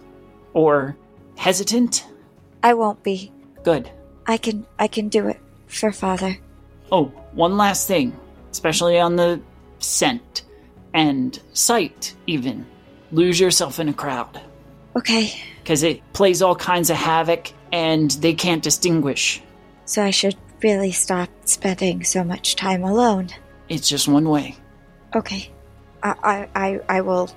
or 0.54 0.96
hesitant, 1.38 2.08
I 2.64 2.74
won't 2.74 3.04
be. 3.04 3.32
good. 3.64 3.92
I 4.28 4.38
can. 4.38 4.66
I 4.80 4.88
can 4.88 5.10
do 5.10 5.28
it 5.28 5.40
for 5.68 5.92
father. 5.92 6.38
Oh, 6.92 7.06
one 7.34 7.58
last 7.58 7.88
thing, 7.88 8.18
especially 8.52 9.00
on 9.00 9.16
the 9.16 9.42
scent 9.80 10.44
and 10.94 11.40
sight, 11.54 12.14
even. 12.28 12.66
Lose 13.12 13.40
yourself 13.40 13.80
in 13.80 13.90
a 13.90 13.94
crowd. 13.94 14.40
Okay. 14.96 15.32
because 15.64 15.84
it 15.84 16.02
plays 16.14 16.42
all 16.42 16.56
kinds 16.56 16.90
of 16.90 16.98
havoc 16.98 17.54
and 17.72 18.12
they 18.12 18.34
can't 18.34 18.62
distinguish. 18.62 19.42
So 19.86 20.04
I 20.04 20.12
should 20.12 20.36
really 20.62 20.92
stop 20.92 21.30
spending 21.46 22.04
so 22.04 22.24
much 22.26 22.56
time 22.58 22.84
alone. 22.84 23.30
It's 23.70 23.88
just 23.88 24.08
one 24.08 24.28
way. 24.30 24.56
Okay. 25.16 25.50
I. 26.04 26.16
I. 26.24 26.50
I, 26.56 26.80
I 26.98 27.02
will 27.02 27.30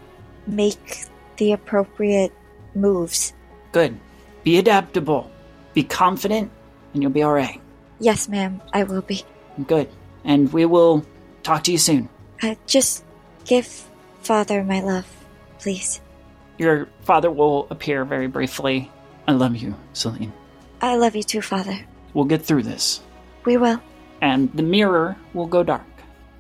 make 0.47 1.05
the 1.37 1.53
appropriate 1.53 2.33
moves. 2.75 3.33
Good. 3.73 3.99
Be 4.43 4.59
adaptable. 4.59 5.31
Be 5.75 5.83
confident, 5.85 6.51
and 6.95 7.03
you'll 7.03 7.13
be 7.13 7.23
all 7.23 7.35
right. 7.35 7.61
Yes, 8.01 8.29
ma'am. 8.29 8.63
I 8.73 8.85
will 8.85 9.03
be. 9.03 9.23
Good. 9.67 9.91
And 10.25 10.53
we 10.53 10.65
will 10.65 11.05
talk 11.43 11.65
to 11.65 11.73
you 11.73 11.79
soon. 11.79 12.09
Uh, 12.43 12.55
just 12.67 13.05
give 13.45 13.67
father 14.23 14.65
my 14.65 14.81
love, 14.81 15.07
please. 15.59 16.01
Your 16.59 16.89
father 17.03 17.31
will 17.31 17.67
appear 17.71 18.05
very 18.05 18.27
briefly. 18.27 18.91
I 19.29 19.33
love 19.33 19.57
you, 19.57 19.75
Saline. 19.93 20.33
I 20.81 20.97
love 20.97 21.17
you 21.17 21.23
too, 21.23 21.43
father. 21.43 21.79
We'll 22.15 22.25
get 22.25 22.43
through 22.43 22.63
this. 22.63 23.01
We 23.45 23.57
will. 23.57 23.81
And 24.21 24.53
the 24.53 24.63
mirror 24.63 25.17
will 25.35 25.47
go 25.47 25.63
dark 25.63 25.87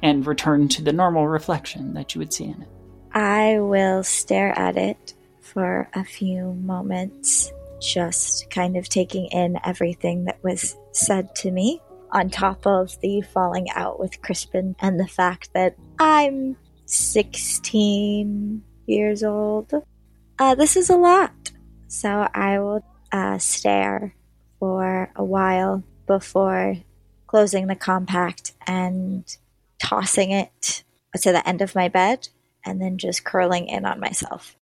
and 0.02 0.26
return 0.26 0.68
to 0.68 0.82
the 0.82 0.92
normal 0.92 1.26
reflection 1.28 1.94
that 1.94 2.14
you 2.14 2.20
would 2.20 2.32
see 2.32 2.44
in 2.44 2.62
it. 2.62 2.68
I 3.12 3.58
will 3.60 4.02
stare 4.02 4.56
at 4.58 4.76
it 4.76 5.14
for 5.40 5.88
a 5.94 6.04
few 6.04 6.52
moments, 6.54 7.52
just 7.86 8.50
kind 8.50 8.76
of 8.76 8.88
taking 8.88 9.26
in 9.26 9.58
everything 9.64 10.24
that 10.24 10.42
was 10.42 10.76
said 10.92 11.34
to 11.36 11.50
me, 11.50 11.80
on 12.10 12.30
top 12.30 12.66
of 12.66 12.98
the 13.00 13.20
falling 13.20 13.68
out 13.70 13.98
with 13.98 14.22
Crispin 14.22 14.76
and 14.80 14.98
the 14.98 15.06
fact 15.06 15.50
that 15.52 15.76
I'm 15.98 16.56
16 16.86 18.62
years 18.86 19.22
old. 19.24 19.72
Uh, 20.38 20.54
this 20.54 20.76
is 20.76 20.90
a 20.90 20.96
lot. 20.96 21.50
So 21.88 22.28
I 22.32 22.58
will 22.58 22.84
uh, 23.12 23.38
stare 23.38 24.14
for 24.58 25.10
a 25.16 25.24
while 25.24 25.82
before 26.06 26.76
closing 27.26 27.66
the 27.66 27.76
compact 27.76 28.52
and 28.66 29.24
tossing 29.78 30.30
it 30.30 30.84
to 31.20 31.32
the 31.32 31.46
end 31.48 31.62
of 31.62 31.74
my 31.74 31.88
bed 31.88 32.28
and 32.64 32.80
then 32.80 32.98
just 32.98 33.24
curling 33.24 33.68
in 33.68 33.84
on 33.84 34.00
myself. 34.00 34.56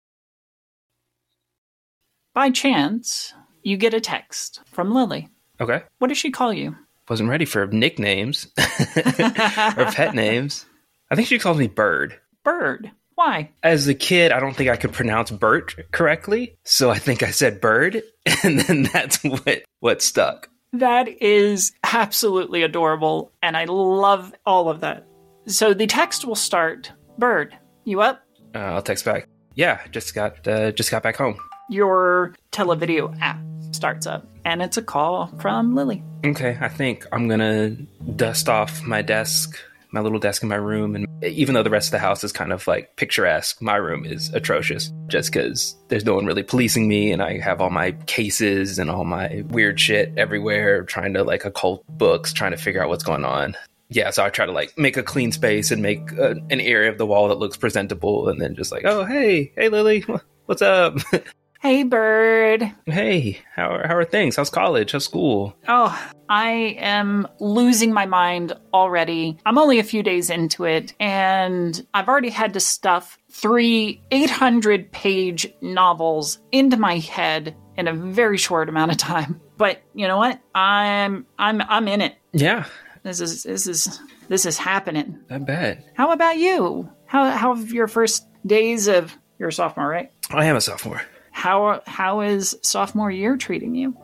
By 2.35 2.51
chance, 2.51 3.35
you 3.63 3.77
get 3.77 3.93
a 3.93 4.01
text 4.01 4.61
from 4.65 4.95
Lily. 4.95 5.29
Okay. 5.61 5.83
What 5.99 6.09
does 6.09 6.17
she 6.19 6.31
call 6.31 6.53
you? 6.53 6.75
Wasn't 7.09 7.29
ready 7.29 7.45
for 7.45 7.67
nicknames 7.67 8.47
or 8.59 9.85
pet 9.93 10.15
names. 10.15 10.65
I 11.11 11.15
think 11.15 11.29
she 11.29 11.39
calls 11.39 11.59
me 11.59 11.67
Bird. 11.69 12.19
Bird. 12.43 12.91
Why? 13.17 13.51
As 13.63 13.87
a 13.87 13.95
kid, 13.95 14.33
I 14.33 14.41
don't 14.41 14.57
think 14.57 14.71
I 14.71 14.77
could 14.77 14.93
pronounce 14.93 15.31
Burt 15.31 15.77
correctly, 15.93 16.57
so 16.65 16.89
I 16.89 16.99
think 16.99 17.23
I 17.23 17.31
said 17.31 17.61
bird, 17.61 18.03
and 18.43 18.61
then 18.61 18.85
that's 18.85 19.23
what 19.23 19.63
what 19.81 20.01
stuck. 20.01 20.49
That 20.73 21.09
is 21.23 21.73
absolutely 21.85 22.63
adorable, 22.63 23.31
and 23.43 23.59
I 23.59 23.67
love 23.67 24.33
all 24.47 24.71
of 24.71 24.81
that. 24.81 25.07
So 25.47 25.75
the 25.75 25.87
text 25.87 26.25
will 26.25 26.35
start 26.35 26.91
Bird, 27.19 27.55
you 27.85 28.01
up? 28.01 28.23
Uh, 28.55 28.59
I'll 28.59 28.83
text 28.83 29.05
back. 29.05 29.29
Yeah, 29.55 29.81
just 29.91 30.15
got 30.15 30.49
uh, 30.49 30.73
just 30.73 30.91
got 30.91 31.03
back 31.03 31.17
home. 31.17 31.37
Your 31.73 32.35
televideo 32.51 33.19
app 33.23 33.41
starts 33.71 34.07
up, 34.07 34.27
and 34.45 34.61
it's 34.61 34.77
a 34.77 34.83
call 34.83 35.29
from 35.41 35.75
Lily. 35.75 36.03
Okay, 36.23 36.59
I 36.61 36.69
think 36.69 37.07
I'm 37.13 37.29
gonna 37.29 37.71
dust 38.15 38.51
off 38.51 38.83
my 38.83 39.01
desk, 39.01 39.59
my 39.91 40.01
little 40.01 40.19
desk 40.19 40.43
in 40.43 40.51
my 40.51 40.57
room, 40.57 40.95
and 40.95 41.07
even 41.25 41.55
though 41.55 41.63
the 41.63 41.71
rest 41.71 41.89
of 41.89 41.93
the 41.93 41.99
house 41.99 42.23
is 42.25 42.31
kind 42.31 42.53
of 42.53 42.67
like 42.67 42.97
picturesque, 42.97 43.63
my 43.63 43.77
room 43.77 44.05
is 44.05 44.29
atrocious 44.35 44.93
just 45.09 45.33
because 45.33 45.75
there's 45.89 46.05
no 46.05 46.15
one 46.15 46.27
really 46.27 46.43
policing 46.43 46.89
me, 46.89 47.11
and 47.11 47.23
I 47.23 47.39
have 47.39 47.63
all 47.63 47.71
my 47.71 47.93
cases 48.05 48.79
and 48.79 48.91
all 48.91 49.05
my 49.05 49.43
weird 49.49 49.81
shit 49.81 50.13
everywhere, 50.19 50.83
trying 50.83 51.15
to 51.15 51.25
like 51.25 51.47
occult 51.47 51.87
books, 51.89 52.35
trying 52.35 52.51
to 52.51 52.59
figure 52.59 52.83
out 52.83 52.91
what's 52.91 53.05
going 53.05 53.25
on. 53.25 53.57
Yeah, 53.89 54.11
so 54.11 54.23
I 54.23 54.29
try 54.29 54.45
to 54.45 54.53
like 54.53 54.77
make 54.77 54.99
a 54.99 55.03
clean 55.03 55.33
space 55.33 55.71
and 55.71 55.81
make 55.81 56.13
a, 56.13 56.33
an 56.51 56.61
area 56.61 56.91
of 56.91 56.99
the 56.99 57.07
wall 57.07 57.29
that 57.29 57.39
looks 57.39 57.57
presentable, 57.57 58.29
and 58.29 58.39
then 58.43 58.57
just 58.57 58.73
like, 58.73 58.85
oh 58.85 59.07
hey, 59.07 59.53
hey 59.57 59.71
Lily, 59.71 60.05
what's 60.45 60.61
up? 60.61 60.99
Hey, 61.63 61.85
Bird. 61.85 62.73
hey, 62.87 63.39
how 63.55 63.69
are, 63.71 63.87
how 63.87 63.95
are 63.95 64.05
things? 64.05 64.35
How's 64.35 64.51
college? 64.51 64.91
How's 64.91 65.05
school? 65.05 65.55
Oh, 65.69 66.13
I 66.29 66.77
am 66.81 67.29
losing 67.39 67.93
my 67.93 68.05
mind 68.05 68.53
already. 68.75 69.39
I'm 69.47 69.59
only 69.59 69.79
a 69.79 69.85
few 69.85 70.03
days 70.03 70.29
into 70.29 70.65
it, 70.65 70.93
and 70.99 71.87
I've 71.95 72.09
already 72.09 72.31
had 72.31 72.55
to 72.55 72.61
stuff 72.61 73.17
three 73.31 74.03
800 74.11 74.91
page 74.91 75.47
novels 75.61 76.41
into 76.51 76.77
my 76.77 76.99
head 76.99 77.55
in 77.77 77.87
a 77.87 77.93
very 77.93 78.39
short 78.39 78.69
amount 78.69 78.91
of 78.91 78.97
time. 78.97 79.41
But 79.57 79.83
you 79.95 80.09
know 80.09 80.19
what? 80.19 80.41
I'm 80.57 81.27
I'm 81.39 81.63
I'm 81.63 81.87
in 81.87 82.01
it. 82.01 82.17
Yeah, 82.33 82.65
This 83.05 83.21
is 83.21 83.45
this 83.45 83.69
is 83.69 84.01
this 84.29 84.47
is 84.47 84.59
happening. 84.59 85.21
I 85.31 85.39
bet. 85.39 85.85
How 85.95 86.11
about 86.11 86.39
you? 86.39 86.91
How 87.07 87.31
how 87.31 87.55
have 87.55 87.71
your 87.71 87.87
first 87.87 88.27
days 88.45 88.89
of 88.89 89.17
you're 89.39 89.51
a 89.51 89.53
sophomore, 89.53 89.87
right? 89.87 90.11
I 90.31 90.47
am 90.47 90.57
a 90.57 90.61
sophomore. 90.61 91.03
How 91.33 91.83
how 91.87 92.21
is 92.21 92.57
sophomore 92.63 93.11
year 93.11 93.37
treating 93.37 93.75
you? 93.75 93.97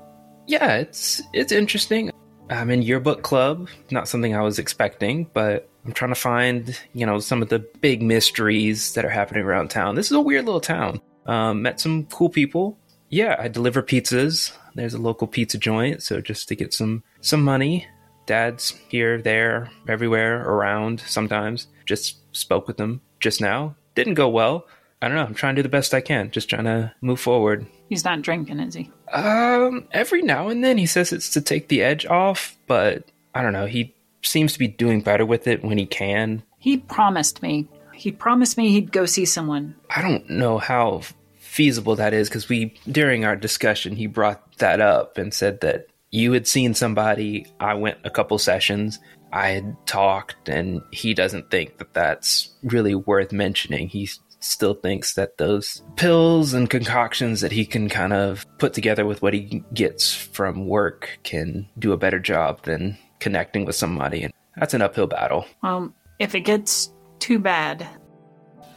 Yeah, 0.46 0.76
it's 0.76 1.22
it's 1.32 1.52
interesting. 1.52 2.10
I'm 2.50 2.70
in 2.70 2.82
yearbook 2.82 3.22
club. 3.22 3.68
Not 3.90 4.08
something 4.08 4.34
I 4.34 4.40
was 4.40 4.58
expecting, 4.58 5.28
but 5.34 5.68
I'm 5.84 5.92
trying 5.92 6.10
to 6.10 6.20
find 6.20 6.78
you 6.94 7.06
know 7.06 7.18
some 7.18 7.42
of 7.42 7.48
the 7.48 7.58
big 7.58 8.02
mysteries 8.02 8.94
that 8.94 9.04
are 9.04 9.10
happening 9.10 9.44
around 9.44 9.68
town. 9.68 9.94
This 9.94 10.06
is 10.06 10.12
a 10.12 10.20
weird 10.20 10.46
little 10.46 10.60
town. 10.60 11.00
Um, 11.26 11.62
met 11.62 11.80
some 11.80 12.06
cool 12.06 12.30
people. 12.30 12.78
Yeah, 13.10 13.36
I 13.38 13.48
deliver 13.48 13.82
pizzas. 13.82 14.52
There's 14.74 14.94
a 14.94 14.98
local 14.98 15.26
pizza 15.26 15.58
joint, 15.58 16.02
so 16.02 16.20
just 16.20 16.48
to 16.48 16.56
get 16.56 16.72
some 16.72 17.02
some 17.20 17.42
money. 17.42 17.86
Dad's 18.26 18.74
here, 18.88 19.22
there, 19.22 19.70
everywhere, 19.88 20.42
around. 20.42 21.00
Sometimes 21.00 21.68
just 21.86 22.18
spoke 22.36 22.66
with 22.66 22.76
them 22.76 23.00
just 23.20 23.40
now. 23.40 23.74
Didn't 23.94 24.14
go 24.14 24.28
well. 24.28 24.66
I 25.00 25.08
don't 25.08 25.16
know. 25.16 25.24
I'm 25.24 25.34
trying 25.34 25.54
to 25.54 25.62
do 25.62 25.64
the 25.64 25.68
best 25.68 25.94
I 25.94 26.00
can. 26.00 26.30
Just 26.30 26.48
trying 26.48 26.64
to 26.64 26.92
move 27.00 27.20
forward. 27.20 27.66
He's 27.88 28.04
not 28.04 28.22
drinking, 28.22 28.60
is 28.60 28.74
he? 28.74 28.90
Um, 29.12 29.86
every 29.92 30.22
now 30.22 30.48
and 30.48 30.62
then 30.62 30.76
he 30.76 30.86
says 30.86 31.12
it's 31.12 31.30
to 31.30 31.40
take 31.40 31.68
the 31.68 31.82
edge 31.82 32.04
off, 32.06 32.56
but 32.66 33.04
I 33.34 33.42
don't 33.42 33.52
know. 33.52 33.66
He 33.66 33.94
seems 34.22 34.52
to 34.52 34.58
be 34.58 34.68
doing 34.68 35.00
better 35.00 35.24
with 35.24 35.46
it 35.46 35.62
when 35.62 35.78
he 35.78 35.86
can. 35.86 36.42
He 36.58 36.78
promised 36.78 37.42
me. 37.42 37.68
He 37.94 38.12
promised 38.12 38.56
me 38.56 38.70
he'd 38.70 38.92
go 38.92 39.06
see 39.06 39.24
someone. 39.24 39.74
I 39.90 40.02
don't 40.02 40.28
know 40.28 40.58
how 40.58 41.02
feasible 41.38 41.96
that 41.96 42.12
is 42.12 42.28
because 42.28 42.48
we, 42.48 42.74
during 42.90 43.24
our 43.24 43.36
discussion, 43.36 43.96
he 43.96 44.06
brought 44.06 44.58
that 44.58 44.80
up 44.80 45.18
and 45.18 45.32
said 45.32 45.60
that 45.60 45.86
you 46.10 46.32
had 46.32 46.46
seen 46.46 46.74
somebody. 46.74 47.46
I 47.60 47.74
went 47.74 47.98
a 48.04 48.10
couple 48.10 48.38
sessions. 48.38 48.98
I 49.32 49.48
had 49.50 49.76
talked, 49.86 50.48
and 50.48 50.80
he 50.90 51.14
doesn't 51.14 51.50
think 51.50 51.78
that 51.78 51.92
that's 51.92 52.54
really 52.62 52.94
worth 52.94 53.32
mentioning. 53.32 53.88
He 53.88 54.08
still 54.40 54.74
thinks 54.74 55.14
that 55.14 55.38
those 55.38 55.82
pills 55.96 56.54
and 56.54 56.70
concoctions 56.70 57.40
that 57.40 57.52
he 57.52 57.64
can 57.64 57.88
kind 57.88 58.12
of 58.12 58.46
put 58.58 58.72
together 58.72 59.04
with 59.04 59.22
what 59.22 59.34
he 59.34 59.64
gets 59.74 60.14
from 60.14 60.66
work 60.66 61.18
can 61.22 61.68
do 61.78 61.92
a 61.92 61.96
better 61.96 62.18
job 62.18 62.62
than 62.62 62.96
connecting 63.20 63.64
with 63.64 63.76
somebody. 63.76 64.22
And 64.22 64.32
that's 64.56 64.74
an 64.74 64.82
uphill 64.82 65.06
battle. 65.06 65.46
Well, 65.62 65.92
if 66.18 66.34
it 66.34 66.40
gets 66.40 66.92
too 67.18 67.38
bad, 67.38 67.86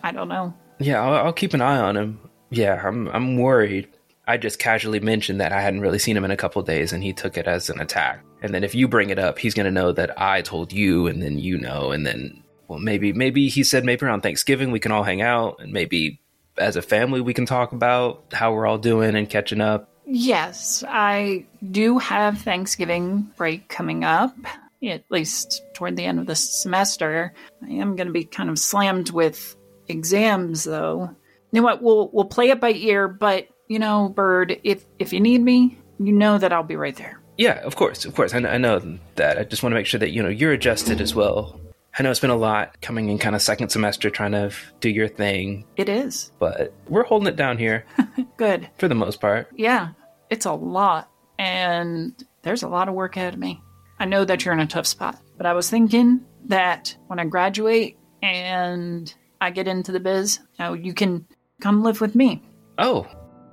I 0.03 0.11
don't 0.11 0.27
know. 0.27 0.53
Yeah, 0.79 1.01
I'll, 1.01 1.25
I'll 1.25 1.33
keep 1.33 1.53
an 1.53 1.61
eye 1.61 1.79
on 1.79 1.95
him. 1.95 2.19
Yeah, 2.49 2.81
I'm 2.83 3.07
I'm 3.09 3.37
worried. 3.37 3.87
I 4.27 4.37
just 4.37 4.59
casually 4.59 4.99
mentioned 4.99 5.41
that 5.41 5.51
I 5.51 5.61
hadn't 5.61 5.81
really 5.81 5.99
seen 5.99 6.15
him 6.15 6.25
in 6.25 6.31
a 6.31 6.37
couple 6.37 6.61
days, 6.61 6.93
and 6.93 7.03
he 7.03 7.13
took 7.13 7.37
it 7.37 7.47
as 7.47 7.69
an 7.69 7.79
attack. 7.79 8.23
And 8.41 8.53
then 8.53 8.63
if 8.63 8.73
you 8.75 8.87
bring 8.87 9.09
it 9.09 9.19
up, 9.19 9.37
he's 9.39 9.53
going 9.53 9.65
to 9.65 9.71
know 9.71 9.91
that 9.91 10.19
I 10.19 10.41
told 10.41 10.73
you, 10.73 11.07
and 11.07 11.21
then 11.21 11.37
you 11.37 11.57
know, 11.57 11.91
and 11.91 12.05
then 12.05 12.43
well, 12.71 12.79
maybe 12.79 13.11
maybe 13.11 13.49
he 13.49 13.65
said 13.65 13.83
maybe 13.83 14.05
around 14.05 14.21
Thanksgiving 14.21 14.71
we 14.71 14.79
can 14.79 14.93
all 14.93 15.03
hang 15.03 15.21
out, 15.21 15.57
and 15.59 15.73
maybe 15.73 16.21
as 16.57 16.77
a 16.77 16.81
family 16.81 17.19
we 17.19 17.33
can 17.33 17.45
talk 17.45 17.73
about 17.73 18.23
how 18.31 18.53
we're 18.53 18.65
all 18.65 18.77
doing 18.77 19.13
and 19.17 19.29
catching 19.29 19.59
up. 19.59 19.89
Yes, 20.05 20.81
I 20.87 21.45
do 21.69 21.97
have 21.97 22.39
Thanksgiving 22.39 23.29
break 23.35 23.67
coming 23.67 24.05
up, 24.05 24.33
at 24.81 25.03
least 25.09 25.61
toward 25.73 25.97
the 25.97 26.05
end 26.05 26.19
of 26.19 26.27
the 26.27 26.35
semester. 26.35 27.33
I 27.61 27.71
am 27.71 27.97
going 27.97 28.07
to 28.07 28.13
be 28.13 28.23
kind 28.23 28.49
of 28.49 28.57
slammed 28.57 29.09
with 29.09 29.57
exams, 29.89 30.63
though. 30.63 31.13
You 31.51 31.59
know 31.59 31.63
what? 31.63 31.83
We'll 31.83 32.09
we'll 32.13 32.23
play 32.23 32.51
it 32.51 32.61
by 32.61 32.71
ear, 32.71 33.09
but 33.09 33.49
you 33.67 33.79
know, 33.79 34.07
Bird, 34.07 34.61
if 34.63 34.85
if 34.97 35.11
you 35.11 35.19
need 35.19 35.41
me, 35.41 35.77
you 35.99 36.13
know 36.13 36.37
that 36.37 36.53
I'll 36.53 36.63
be 36.63 36.77
right 36.77 36.95
there. 36.95 37.19
Yeah, 37.37 37.59
of 37.65 37.75
course, 37.75 38.05
of 38.05 38.15
course. 38.15 38.33
I, 38.33 38.37
I 38.37 38.57
know 38.57 38.97
that. 39.15 39.37
I 39.37 39.43
just 39.43 39.61
want 39.61 39.73
to 39.73 39.75
make 39.75 39.87
sure 39.87 39.99
that 39.99 40.11
you 40.11 40.23
know 40.23 40.29
you're 40.29 40.53
adjusted 40.53 41.01
as 41.01 41.13
well. 41.13 41.59
I 41.97 42.03
know 42.03 42.11
it's 42.11 42.19
been 42.21 42.29
a 42.29 42.35
lot 42.35 42.79
coming 42.81 43.09
in 43.09 43.17
kind 43.17 43.35
of 43.35 43.41
second 43.41 43.69
semester 43.69 44.09
trying 44.09 44.31
to 44.31 44.51
do 44.79 44.89
your 44.89 45.07
thing, 45.09 45.65
It 45.75 45.89
is 45.89 46.31
but 46.39 46.73
we're 46.87 47.03
holding 47.03 47.27
it 47.27 47.35
down 47.35 47.57
here 47.57 47.85
good. 48.37 48.69
for 48.77 48.87
the 48.87 48.95
most 48.95 49.19
part. 49.19 49.49
Yeah, 49.55 49.89
it's 50.29 50.45
a 50.45 50.53
lot, 50.53 51.09
and 51.37 52.13
there's 52.43 52.63
a 52.63 52.67
lot 52.69 52.87
of 52.87 52.93
work 52.95 53.17
ahead 53.17 53.33
of 53.33 53.39
me. 53.39 53.61
I 53.99 54.05
know 54.05 54.23
that 54.25 54.43
you're 54.45 54.53
in 54.53 54.59
a 54.61 54.67
tough 54.67 54.87
spot, 54.87 55.19
but 55.37 55.45
I 55.45 55.53
was 55.53 55.69
thinking 55.69 56.21
that 56.45 56.95
when 57.07 57.19
I 57.19 57.25
graduate 57.25 57.97
and 58.23 59.13
I 59.41 59.51
get 59.51 59.67
into 59.67 59.91
the 59.91 59.99
biz, 59.99 60.39
you, 60.57 60.65
know, 60.65 60.73
you 60.73 60.93
can 60.93 61.25
come 61.59 61.83
live 61.83 61.99
with 62.01 62.15
me. 62.15 62.41
Oh, 62.77 63.07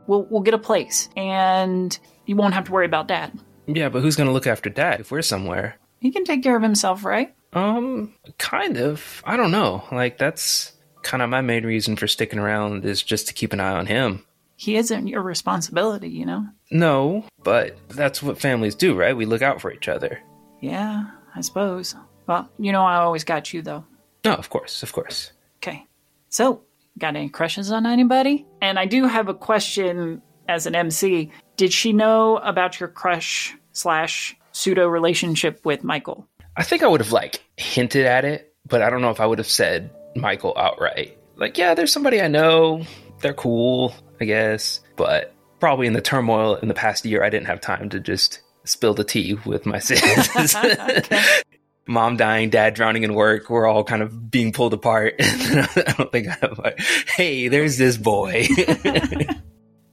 We'll 0.06 0.26
we'll 0.30 0.40
get 0.40 0.54
a 0.54 0.58
place, 0.58 1.10
and 1.18 1.98
you 2.24 2.34
won't 2.34 2.54
have 2.54 2.64
to 2.64 2.72
worry 2.72 2.86
about 2.86 3.08
dad. 3.08 3.38
yeah, 3.66 3.90
but 3.90 4.00
who's 4.00 4.16
going 4.16 4.26
to 4.28 4.32
look 4.32 4.46
after 4.46 4.70
dad 4.70 5.00
if 5.00 5.10
we're 5.10 5.20
somewhere? 5.20 5.76
He 6.00 6.10
can 6.10 6.24
take 6.24 6.42
care 6.42 6.56
of 6.56 6.62
himself, 6.62 7.04
right? 7.04 7.34
Um, 7.52 8.14
kind 8.38 8.76
of. 8.78 9.22
I 9.24 9.36
don't 9.36 9.50
know. 9.50 9.84
Like 9.90 10.18
that's 10.18 10.72
kind 11.02 11.22
of 11.22 11.30
my 11.30 11.40
main 11.40 11.64
reason 11.64 11.96
for 11.96 12.06
sticking 12.06 12.38
around 12.38 12.84
is 12.84 13.02
just 13.02 13.28
to 13.28 13.34
keep 13.34 13.52
an 13.52 13.60
eye 13.60 13.72
on 13.74 13.86
him. 13.86 14.24
He 14.56 14.76
isn't 14.76 15.06
your 15.06 15.22
responsibility, 15.22 16.08
you 16.08 16.26
know. 16.26 16.44
No, 16.70 17.24
but 17.42 17.78
that's 17.88 18.22
what 18.22 18.40
families 18.40 18.74
do, 18.74 18.94
right? 18.94 19.16
We 19.16 19.24
look 19.24 19.40
out 19.42 19.60
for 19.60 19.72
each 19.72 19.88
other. 19.88 20.20
Yeah, 20.60 21.04
I 21.34 21.40
suppose. 21.42 21.94
Well, 22.26 22.50
you 22.58 22.72
know 22.72 22.82
I 22.82 22.96
always 22.96 23.24
got 23.24 23.52
you 23.54 23.62
though. 23.62 23.84
No, 24.24 24.34
of 24.34 24.50
course, 24.50 24.82
of 24.82 24.92
course. 24.92 25.32
Okay. 25.58 25.86
So, 26.28 26.62
got 26.98 27.16
any 27.16 27.28
crushes 27.28 27.70
on 27.70 27.86
anybody? 27.86 28.46
And 28.60 28.78
I 28.78 28.84
do 28.86 29.06
have 29.06 29.28
a 29.28 29.34
question 29.34 30.20
as 30.48 30.66
an 30.66 30.74
MC. 30.74 31.30
Did 31.56 31.72
she 31.72 31.92
know 31.92 32.38
about 32.38 32.80
your 32.80 32.88
crush 32.88 33.56
slash 33.72 34.36
pseudo 34.52 34.88
relationship 34.88 35.64
with 35.64 35.84
Michael? 35.84 36.26
I 36.58 36.64
think 36.64 36.82
I 36.82 36.88
would 36.88 37.00
have 37.00 37.12
like 37.12 37.42
hinted 37.56 38.04
at 38.04 38.24
it, 38.24 38.52
but 38.66 38.82
I 38.82 38.90
don't 38.90 39.00
know 39.00 39.10
if 39.10 39.20
I 39.20 39.26
would 39.26 39.38
have 39.38 39.48
said 39.48 39.90
Michael 40.16 40.52
outright. 40.56 41.16
Like, 41.36 41.56
yeah, 41.56 41.74
there's 41.74 41.92
somebody 41.92 42.20
I 42.20 42.28
know. 42.28 42.84
They're 43.20 43.32
cool. 43.32 43.94
I 44.20 44.24
guess. 44.24 44.80
But 44.96 45.32
probably 45.60 45.86
in 45.86 45.92
the 45.92 46.00
turmoil 46.00 46.56
in 46.56 46.68
the 46.68 46.74
past 46.74 47.04
year, 47.04 47.22
I 47.22 47.30
didn't 47.30 47.46
have 47.46 47.60
time 47.60 47.88
to 47.90 48.00
just 48.00 48.40
spill 48.64 48.94
the 48.94 49.04
tea 49.04 49.34
with 49.46 49.66
my 49.66 49.78
sis. 49.78 50.56
Mom 51.86 52.18
dying, 52.18 52.50
dad 52.50 52.74
drowning 52.74 53.04
in 53.04 53.14
work. 53.14 53.48
We're 53.48 53.66
all 53.66 53.82
kind 53.82 54.02
of 54.02 54.30
being 54.30 54.52
pulled 54.52 54.74
apart. 54.74 55.14
I 55.20 55.94
don't 55.96 56.12
think 56.12 56.28
I'm 56.42 56.54
like, 56.58 56.78
hey, 57.06 57.48
there's 57.48 57.78
this 57.78 57.96
boy. 57.96 58.46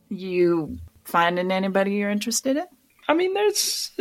You 0.09 0.77
finding 1.03 1.51
anybody 1.51 1.93
you're 1.93 2.11
interested 2.11 2.57
in? 2.57 2.65
I 3.07 3.15
mean, 3.15 3.33
there's 3.33 3.91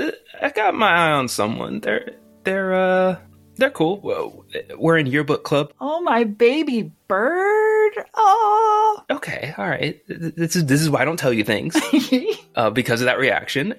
I 0.40 0.50
got 0.50 0.74
my 0.74 0.88
eye 0.88 1.12
on 1.12 1.28
someone. 1.28 1.80
They're 1.80 2.10
they're 2.44 2.74
uh 2.74 3.16
they're 3.56 3.70
cool. 3.70 4.00
Well, 4.00 4.44
We're 4.76 4.98
in 4.98 5.06
yearbook 5.06 5.44
club. 5.44 5.72
Oh, 5.80 6.00
my 6.02 6.24
baby 6.24 6.90
bird. 7.06 7.92
Oh. 8.14 9.04
Okay, 9.10 9.54
all 9.56 9.68
right. 9.68 10.00
This 10.08 10.56
is 10.56 10.66
this 10.66 10.80
is 10.80 10.90
why 10.90 11.02
I 11.02 11.04
don't 11.04 11.18
tell 11.18 11.32
you 11.32 11.44
things 11.44 11.76
uh, 12.56 12.70
because 12.70 13.00
of 13.00 13.04
that 13.06 13.18
reaction. 13.18 13.74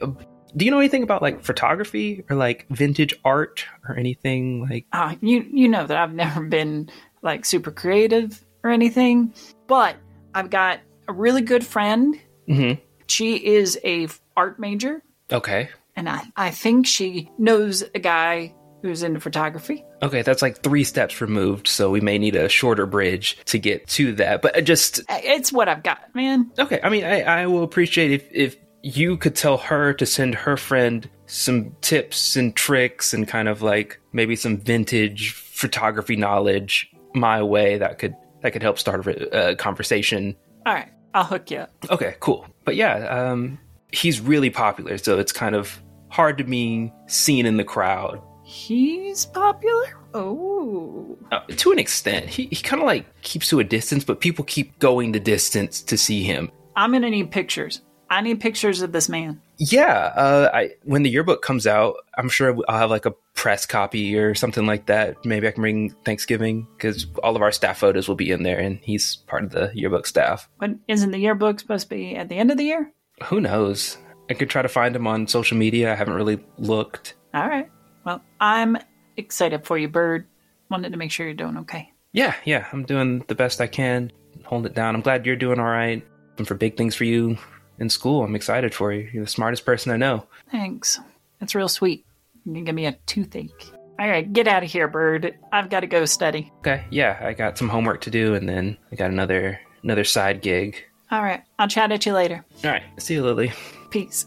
Do 0.56 0.64
you 0.64 0.72
know 0.72 0.80
anything 0.80 1.04
about 1.04 1.22
like 1.22 1.44
photography 1.44 2.24
or 2.30 2.38
like 2.38 2.66
vintage 2.70 3.14
art 3.26 3.66
or 3.90 3.98
anything 3.98 4.62
like? 4.70 4.86
Ah, 4.94 5.16
you 5.22 5.46
you 5.52 5.68
know 5.68 5.86
that 5.86 5.98
I've 5.98 6.14
never 6.14 6.42
been 6.44 6.90
like 7.22 7.44
super 7.44 7.72
creative 7.72 8.42
or 8.64 8.70
anything, 8.70 9.34
but 9.68 9.98
I've 10.34 10.50
got 10.50 10.80
a 11.10 11.14
really 11.14 11.42
good 11.42 11.66
friend. 11.66 12.18
Mhm. 12.48 12.80
She 13.08 13.36
is 13.46 13.78
a 13.84 14.08
art 14.38 14.58
major, 14.60 15.04
Okay, 15.32 15.70
and 15.96 16.10
I 16.10 16.24
I 16.36 16.52
think 16.52 16.88
she 16.88 17.30
knows 17.38 17.84
a 17.94 18.00
guy 18.00 18.54
who's 18.82 19.02
into 19.02 19.20
photography. 19.20 19.84
okay, 20.04 20.22
that's 20.22 20.44
like 20.44 20.62
three 20.62 20.84
steps 20.84 21.20
removed. 21.20 21.68
So 21.68 21.90
we 21.90 22.02
may 22.02 22.20
need 22.20 22.36
a 22.36 22.48
shorter 22.48 22.86
bridge 22.86 23.38
to 23.46 23.58
get 23.58 23.88
to 23.90 24.14
that. 24.14 24.44
But 24.44 24.64
just 24.64 25.02
It's 25.10 25.52
what 25.52 25.68
I've 25.68 25.82
got, 25.82 26.14
man. 26.14 26.52
Okay, 26.60 26.80
I 26.84 26.90
mean, 26.90 27.04
I, 27.04 27.22
I 27.22 27.48
will 27.48 27.64
appreciate 27.64 28.12
if 28.12 28.28
if 28.32 28.58
you 28.84 29.18
could 29.18 29.36
tell 29.36 29.58
her 29.58 29.94
to 29.94 30.06
send 30.06 30.36
her 30.36 30.56
friend 30.58 31.10
some 31.26 31.76
tips 31.82 32.36
and 32.36 32.56
tricks 32.56 33.12
and 33.14 33.28
kind 33.28 33.48
of 33.48 33.64
like 33.64 34.00
maybe 34.14 34.36
some 34.36 34.58
vintage 34.58 35.32
photography 35.34 36.16
knowledge 36.16 36.92
my 37.16 37.42
way. 37.42 37.80
That 37.80 37.98
could 37.98 38.16
that 38.42 38.52
could 38.52 38.62
help 38.62 38.78
start 38.78 39.08
a, 39.08 39.52
a 39.52 39.56
conversation. 39.56 40.36
All 40.68 40.74
right, 40.76 40.92
I'll 41.16 41.24
hook 41.24 41.50
you 41.50 41.60
up. 41.60 41.72
Okay, 41.90 42.16
cool. 42.20 42.46
But 42.64 42.76
yeah, 42.76 43.08
um, 43.08 43.58
he's 43.92 44.20
really 44.22 44.52
popular, 44.52 45.00
so 45.00 45.18
it's 45.18 45.32
kind 45.32 45.56
of 45.56 45.82
hard 46.10 46.38
to 46.38 46.44
be 46.44 46.92
seen 47.08 47.46
in 47.46 47.58
the 47.58 47.64
crowd. 47.64 48.22
He's 48.44 49.26
popular. 49.26 49.98
Oh, 50.14 51.18
Uh, 51.32 51.40
to 51.58 51.72
an 51.72 51.80
extent, 51.80 52.28
he, 52.28 52.46
he 52.52 52.58
kind 52.58 52.82
of 52.82 52.86
like 52.86 53.06
keeps 53.22 53.50
to 53.50 53.60
a 53.60 53.64
distance, 53.64 54.04
but 54.04 54.22
people 54.22 54.46
keep 54.46 54.78
going 54.80 55.12
the 55.12 55.20
distance 55.20 55.82
to 55.84 55.98
see 55.98 56.24
him. 56.24 56.52
I'm 56.76 56.92
gonna 56.92 57.10
need 57.10 57.32
pictures. 57.32 57.82
I 58.10 58.22
need 58.22 58.40
pictures 58.40 58.82
of 58.82 58.92
this 58.92 59.10
man. 59.10 59.42
Yeah, 59.58 60.12
uh, 60.16 60.52
I 60.54 60.72
when 60.84 61.04
the 61.04 61.10
yearbook 61.10 61.42
comes 61.42 61.66
out, 61.66 61.96
I'm 62.18 62.30
sure 62.30 62.56
I'll 62.70 62.78
have 62.78 62.92
like 62.92 63.06
a 63.06 63.16
press 63.34 63.66
copy 63.66 64.16
or 64.18 64.36
something 64.36 64.66
like 64.68 64.86
that. 64.88 65.26
Maybe 65.26 65.48
I 65.48 65.52
can 65.52 65.62
bring 65.62 65.90
Thanksgiving 66.06 66.68
because 66.78 67.08
all 67.24 67.36
of 67.36 67.42
our 67.42 67.52
staff 67.52 67.80
photos 67.80 68.08
will 68.08 68.16
be 68.16 68.30
in 68.32 68.44
there, 68.44 68.60
and 68.60 68.80
he's 68.84 69.16
part 69.28 69.44
of 69.44 69.52
the 69.52 69.72
yearbook 69.74 70.06
staff. 70.06 70.48
But 70.60 70.72
isn't 70.88 71.12
the 71.12 71.18
yearbook 71.20 71.60
supposed 71.60 71.90
to 71.90 71.96
be 71.96 72.16
at 72.16 72.30
the 72.30 72.36
end 72.36 72.52
of 72.52 72.58
the 72.58 72.66
year? 72.66 72.92
Who 73.26 73.42
knows? 73.42 73.98
I 74.30 74.34
could 74.34 74.50
try 74.50 74.62
to 74.62 74.70
find 74.70 74.96
him 74.96 75.08
on 75.08 75.28
social 75.28 75.58
media. 75.58 75.92
I 75.92 75.96
haven't 75.96 76.16
really 76.16 76.40
looked. 76.58 77.16
All 77.34 77.48
right. 77.48 77.70
Well, 78.06 78.22
I'm 78.40 78.78
excited 79.18 79.66
for 79.66 79.78
you, 79.78 79.88
Bird. 79.88 80.28
Wanted 80.70 80.92
to 80.92 80.98
make 80.98 81.12
sure 81.12 81.26
you're 81.26 81.36
doing 81.36 81.58
okay. 81.60 81.92
Yeah, 82.14 82.34
yeah, 82.46 82.68
I'm 82.72 82.86
doing 82.86 83.26
the 83.28 83.36
best 83.36 83.60
I 83.60 83.68
can, 83.68 84.12
Hold 84.46 84.66
it 84.66 84.76
down. 84.76 84.96
I'm 84.96 85.02
glad 85.02 85.26
you're 85.26 85.36
doing 85.36 85.60
all 85.60 85.66
right. 85.66 86.06
And 86.38 86.48
for 86.48 86.56
big 86.56 86.78
things 86.78 86.96
for 86.96 87.04
you 87.04 87.38
in 87.80 87.90
school, 87.90 88.24
I'm 88.24 88.36
excited 88.36 88.74
for 88.74 88.94
you. 88.94 89.10
You're 89.12 89.26
the 89.26 89.30
smartest 89.30 89.66
person 89.66 89.92
I 89.92 89.98
know. 89.98 90.28
Thanks. 90.52 91.00
That's 91.40 91.56
real 91.56 91.68
sweet. 91.70 92.06
You 92.46 92.54
can 92.54 92.64
give 92.64 92.76
me 92.76 92.86
a 92.86 92.94
toothache. 93.06 93.72
All 93.98 94.08
right, 94.08 94.32
get 94.32 94.48
out 94.48 94.64
of 94.64 94.70
here, 94.70 94.88
Bird. 94.88 95.38
I've 95.52 95.70
got 95.70 95.80
to 95.80 95.88
go 95.88 96.06
study. 96.06 96.52
Okay, 96.60 96.84
yeah, 96.90 97.18
I 97.22 97.34
got 97.34 97.58
some 97.58 97.70
homework 97.70 98.02
to 98.02 98.12
do, 98.12 98.36
and 98.36 98.48
then 98.48 98.78
I 98.92 98.96
got 98.96 99.10
another 99.10 99.60
another 99.84 100.04
side 100.04 100.42
gig. 100.42 100.84
All 101.12 101.24
right, 101.24 101.42
I'll 101.58 101.68
chat 101.70 101.92
at 101.92 102.06
you 102.06 102.14
later. 102.14 102.44
All 102.64 102.72
right, 102.72 102.84
see 102.98 103.14
you, 103.14 103.24
Lily. 103.24 103.54
Peace. 103.96 104.26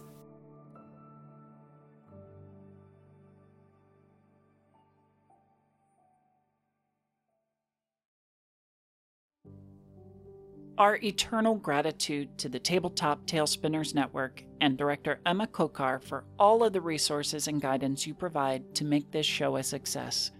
Our 10.78 10.96
eternal 10.96 11.56
gratitude 11.56 12.38
to 12.38 12.48
the 12.48 12.58
Tabletop 12.58 13.26
Talespinners 13.26 13.94
Network 13.94 14.42
and 14.62 14.78
director 14.78 15.20
Emma 15.26 15.46
Kokar 15.46 16.02
for 16.02 16.24
all 16.38 16.64
of 16.64 16.72
the 16.72 16.80
resources 16.80 17.46
and 17.46 17.60
guidance 17.60 18.06
you 18.06 18.14
provide 18.14 18.74
to 18.76 18.86
make 18.86 19.10
this 19.10 19.26
show 19.26 19.56
a 19.56 19.62
success. 19.62 20.30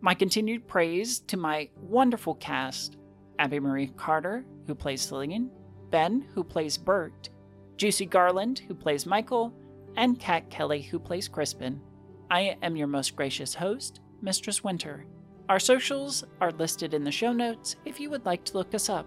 My 0.00 0.14
continued 0.14 0.68
praise 0.68 1.18
to 1.26 1.36
my 1.36 1.70
wonderful 1.74 2.36
cast 2.36 2.98
Abby 3.40 3.58
Marie 3.58 3.90
Carter, 3.96 4.44
who 4.68 4.76
plays 4.76 5.04
Cillian, 5.04 5.48
Ben, 5.90 6.24
who 6.36 6.44
plays 6.44 6.78
Burt, 6.78 7.30
Juicy 7.76 8.06
Garland, 8.06 8.60
who 8.66 8.74
plays 8.74 9.04
Michael, 9.06 9.52
and 9.96 10.18
Kat 10.18 10.48
Kellie, 10.50 10.82
who 10.82 10.98
plays 10.98 11.28
Crispin. 11.28 11.80
I 12.30 12.56
am 12.62 12.76
your 12.76 12.86
most 12.86 13.14
gracious 13.14 13.54
host, 13.54 14.00
Mistress 14.22 14.64
Winter. 14.64 15.04
Our 15.48 15.58
socials 15.58 16.24
are 16.40 16.50
listed 16.52 16.94
in 16.94 17.04
the 17.04 17.12
show 17.12 17.32
notes 17.32 17.76
if 17.84 18.00
you 18.00 18.10
would 18.10 18.24
like 18.24 18.44
to 18.46 18.56
look 18.56 18.74
us 18.74 18.88
up. 18.88 19.06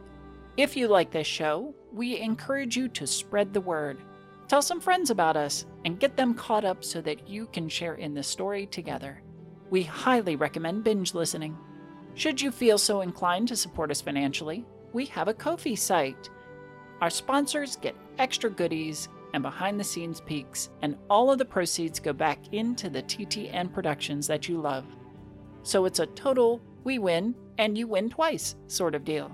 If 0.56 0.78
you 0.78 0.88
like 0.88 1.12
this 1.12 1.28
show, 1.28 1.74
we 1.92 2.20
encourage 2.20 2.78
you 2.78 2.88
to 2.90 3.08
spread 3.08 3.54
the 3.54 3.62
word. 3.62 3.98
Tell 4.48 4.62
some 4.62 4.80
friends 4.80 5.10
about 5.10 5.36
us 5.36 5.66
and 5.86 6.00
get 6.00 6.16
them 6.16 6.34
caught 6.34 6.66
up 6.66 6.84
so 6.84 7.02
that 7.02 7.28
you 7.28 7.48
can 7.48 7.70
share 7.70 7.96
in 7.96 8.14
the 8.14 8.24
story 8.24 8.68
together. 8.68 9.22
We 9.70 9.84
highly 9.84 10.36
recommend 10.36 10.84
binge 10.84 11.14
listening. 11.14 11.58
Should 12.14 12.42
you 12.42 12.52
feel 12.52 12.78
so 12.78 13.02
inclined 13.02 13.48
to 13.50 13.56
support 13.56 13.92
us 13.92 14.02
financially, 14.02 14.66
we 14.94 15.06
have 15.08 15.28
a 15.28 15.34
Ko-fi 15.34 15.76
site. 15.76 16.30
Our 17.02 17.10
sponsors 17.10 17.76
get 17.76 17.96
extra 18.20 18.50
goodies 18.50 19.10
and 19.34 19.42
behind 19.42 19.80
the 19.80 19.84
scenes 19.84 20.22
peeks, 20.22 20.70
and 20.82 20.98
all 21.10 21.32
of 21.32 21.38
the 21.38 21.46
proceeds 21.46 22.00
go 22.00 22.14
back 22.14 22.40
into 22.52 22.90
the 22.90 23.04
TTN 23.04 23.74
productions 23.74 24.28
that 24.28 24.48
you 24.48 24.60
love. 24.60 24.86
So 25.64 25.86
it's 25.86 26.00
a 26.00 26.08
total 26.08 26.62
we 26.84 27.00
win 27.00 27.36
and 27.58 27.78
you 27.78 27.88
win 27.88 28.10
twice 28.10 28.56
sort 28.68 28.96
of 28.96 29.06
deal. 29.06 29.32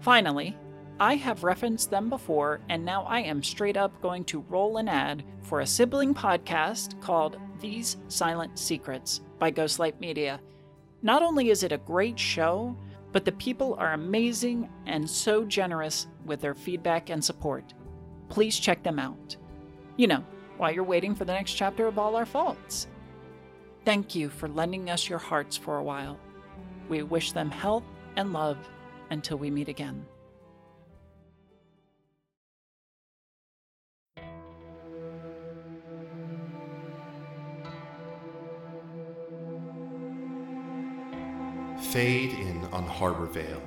Finally, 0.00 0.56
I 0.98 1.16
have 1.16 1.44
referenced 1.44 1.90
them 1.90 2.08
before, 2.08 2.60
and 2.70 2.84
now 2.84 3.04
I 3.04 3.20
am 3.20 3.42
straight 3.42 3.76
up 3.76 4.00
going 4.00 4.24
to 4.24 4.44
roll 4.48 4.78
an 4.78 4.88
ad 4.88 5.24
for 5.42 5.60
a 5.60 5.66
sibling 5.66 6.14
podcast 6.14 7.00
called 7.02 7.38
These 7.60 7.98
Silent 8.08 8.58
Secrets 8.58 9.20
by 9.38 9.50
Ghost 9.50 9.78
Light 9.78 10.00
Media. 10.00 10.40
Not 11.02 11.22
only 11.22 11.50
is 11.50 11.62
it 11.62 11.72
a 11.72 11.78
great 11.78 12.18
show, 12.18 12.74
but 13.12 13.24
the 13.24 13.32
people 13.32 13.74
are 13.78 13.92
amazing 13.92 14.70
and 14.86 15.08
so 15.08 15.44
generous 15.44 16.06
with 16.24 16.40
their 16.40 16.54
feedback 16.54 17.10
and 17.10 17.22
support. 17.22 17.74
Please 18.28 18.58
check 18.58 18.82
them 18.82 18.98
out. 18.98 19.36
You 19.96 20.08
know, 20.08 20.24
while 20.56 20.72
you're 20.72 20.84
waiting 20.84 21.14
for 21.14 21.24
the 21.24 21.32
next 21.32 21.52
chapter 21.52 21.86
of 21.86 21.98
All 21.98 22.16
Our 22.16 22.26
Faults. 22.26 22.88
Thank 23.84 24.14
you 24.14 24.28
for 24.28 24.48
lending 24.48 24.90
us 24.90 25.08
your 25.08 25.18
hearts 25.18 25.56
for 25.56 25.78
a 25.78 25.82
while. 25.82 26.18
We 26.88 27.02
wish 27.02 27.32
them 27.32 27.50
health 27.50 27.84
and 28.16 28.32
love 28.32 28.58
until 29.10 29.38
we 29.38 29.50
meet 29.50 29.68
again. 29.68 30.04
Fade 41.90 42.32
in 42.32 42.64
on 42.72 42.84
Harbor 42.84 43.26
Vale, 43.26 43.62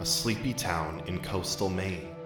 a 0.00 0.04
sleepy 0.04 0.52
town 0.52 1.02
in 1.06 1.20
coastal 1.20 1.68
Maine. 1.68 2.17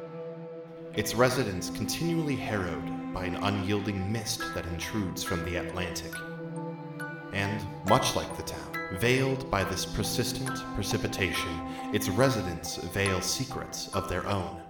Its 0.95 1.15
residents 1.15 1.71
continually 1.71 2.37
harrowed 2.37 3.15
by 3.15 3.25
an 3.25 3.37
unyielding 3.37 4.13
mist 4.13 4.43
that 4.55 4.67
intrudes 4.67 5.23
from 5.25 5.43
the 5.47 5.57
Atlantic. 5.57 6.13
And, 7.33 7.67
much 7.89 8.15
like 8.15 8.37
the 8.37 8.43
town, 8.43 8.77
veiled 8.99 9.51
by 9.51 9.65
this 9.65 9.87
persistent 9.87 10.51
precipitation, 10.75 11.49
its 11.95 12.11
residents 12.11 12.77
veil 12.77 13.23
secrets 13.23 13.89
of 13.95 14.09
their 14.09 14.27
own. 14.27 14.61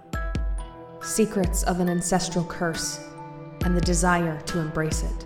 secrets 1.01 1.63
of 1.63 1.81
an 1.81 1.89
ancestral 1.89 2.45
curse, 2.45 3.01
and 3.65 3.75
the 3.75 3.81
desire 3.81 4.39
to 4.45 4.59
embrace 4.59 5.03
it. 5.03 5.25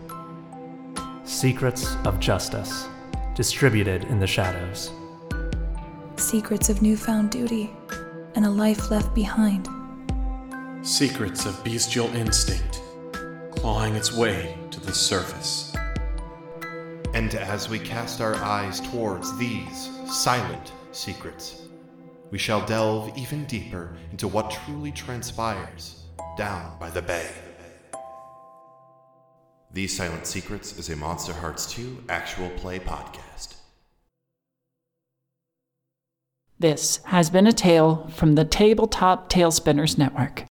Secrets 1.24 1.96
of 2.06 2.20
Justice, 2.20 2.88
distributed 3.36 4.04
in 4.06 4.20
the 4.20 4.26
shadows. 4.26 4.92
secrets 6.16 6.70
of 6.70 6.82
newfound 6.82 7.30
duty, 7.30 7.70
and 8.34 8.44
a 8.44 8.50
life 8.50 8.90
left 8.90 9.14
behind. 9.14 9.70
Secrets 10.88 11.46
of 11.46 11.62
bestial 11.66 12.08
instinct, 12.16 12.82
clawing 13.52 13.94
its 13.96 14.14
way 14.14 14.58
to 14.72 14.80
the 14.80 14.94
surface. 14.94 15.76
And 17.14 17.36
as 17.36 17.68
we 17.68 17.78
cast 17.78 18.22
our 18.22 18.36
eyes 18.36 18.80
towards 18.80 19.38
these 19.38 19.90
silent 20.06 20.72
secrets, 20.94 21.64
we 22.32 22.38
shall 22.38 22.66
delve 22.66 23.18
even 23.18 23.44
deeper 23.48 23.98
into 24.12 24.30
what 24.30 24.50
truly 24.50 24.94
transpires 24.94 26.06
down 26.38 26.80
by 26.80 26.90
the 26.90 27.02
bay. 27.02 27.28
These 29.74 29.98
Silent 29.98 30.26
Secrets 30.26 30.80
is 30.80 30.88
a 30.88 30.96
Monsterhearts 30.96 31.70
2 31.70 32.06
actual 32.08 32.50
play 32.52 32.80
podcast. 32.80 33.56
This 36.58 37.02
has 37.04 37.30
been 37.30 37.46
a 37.46 37.52
tale 37.52 38.08
from 38.16 38.36
the 38.36 38.46
Tabletop 38.46 39.30
Talespinners 39.30 39.98
Network. 39.98 40.47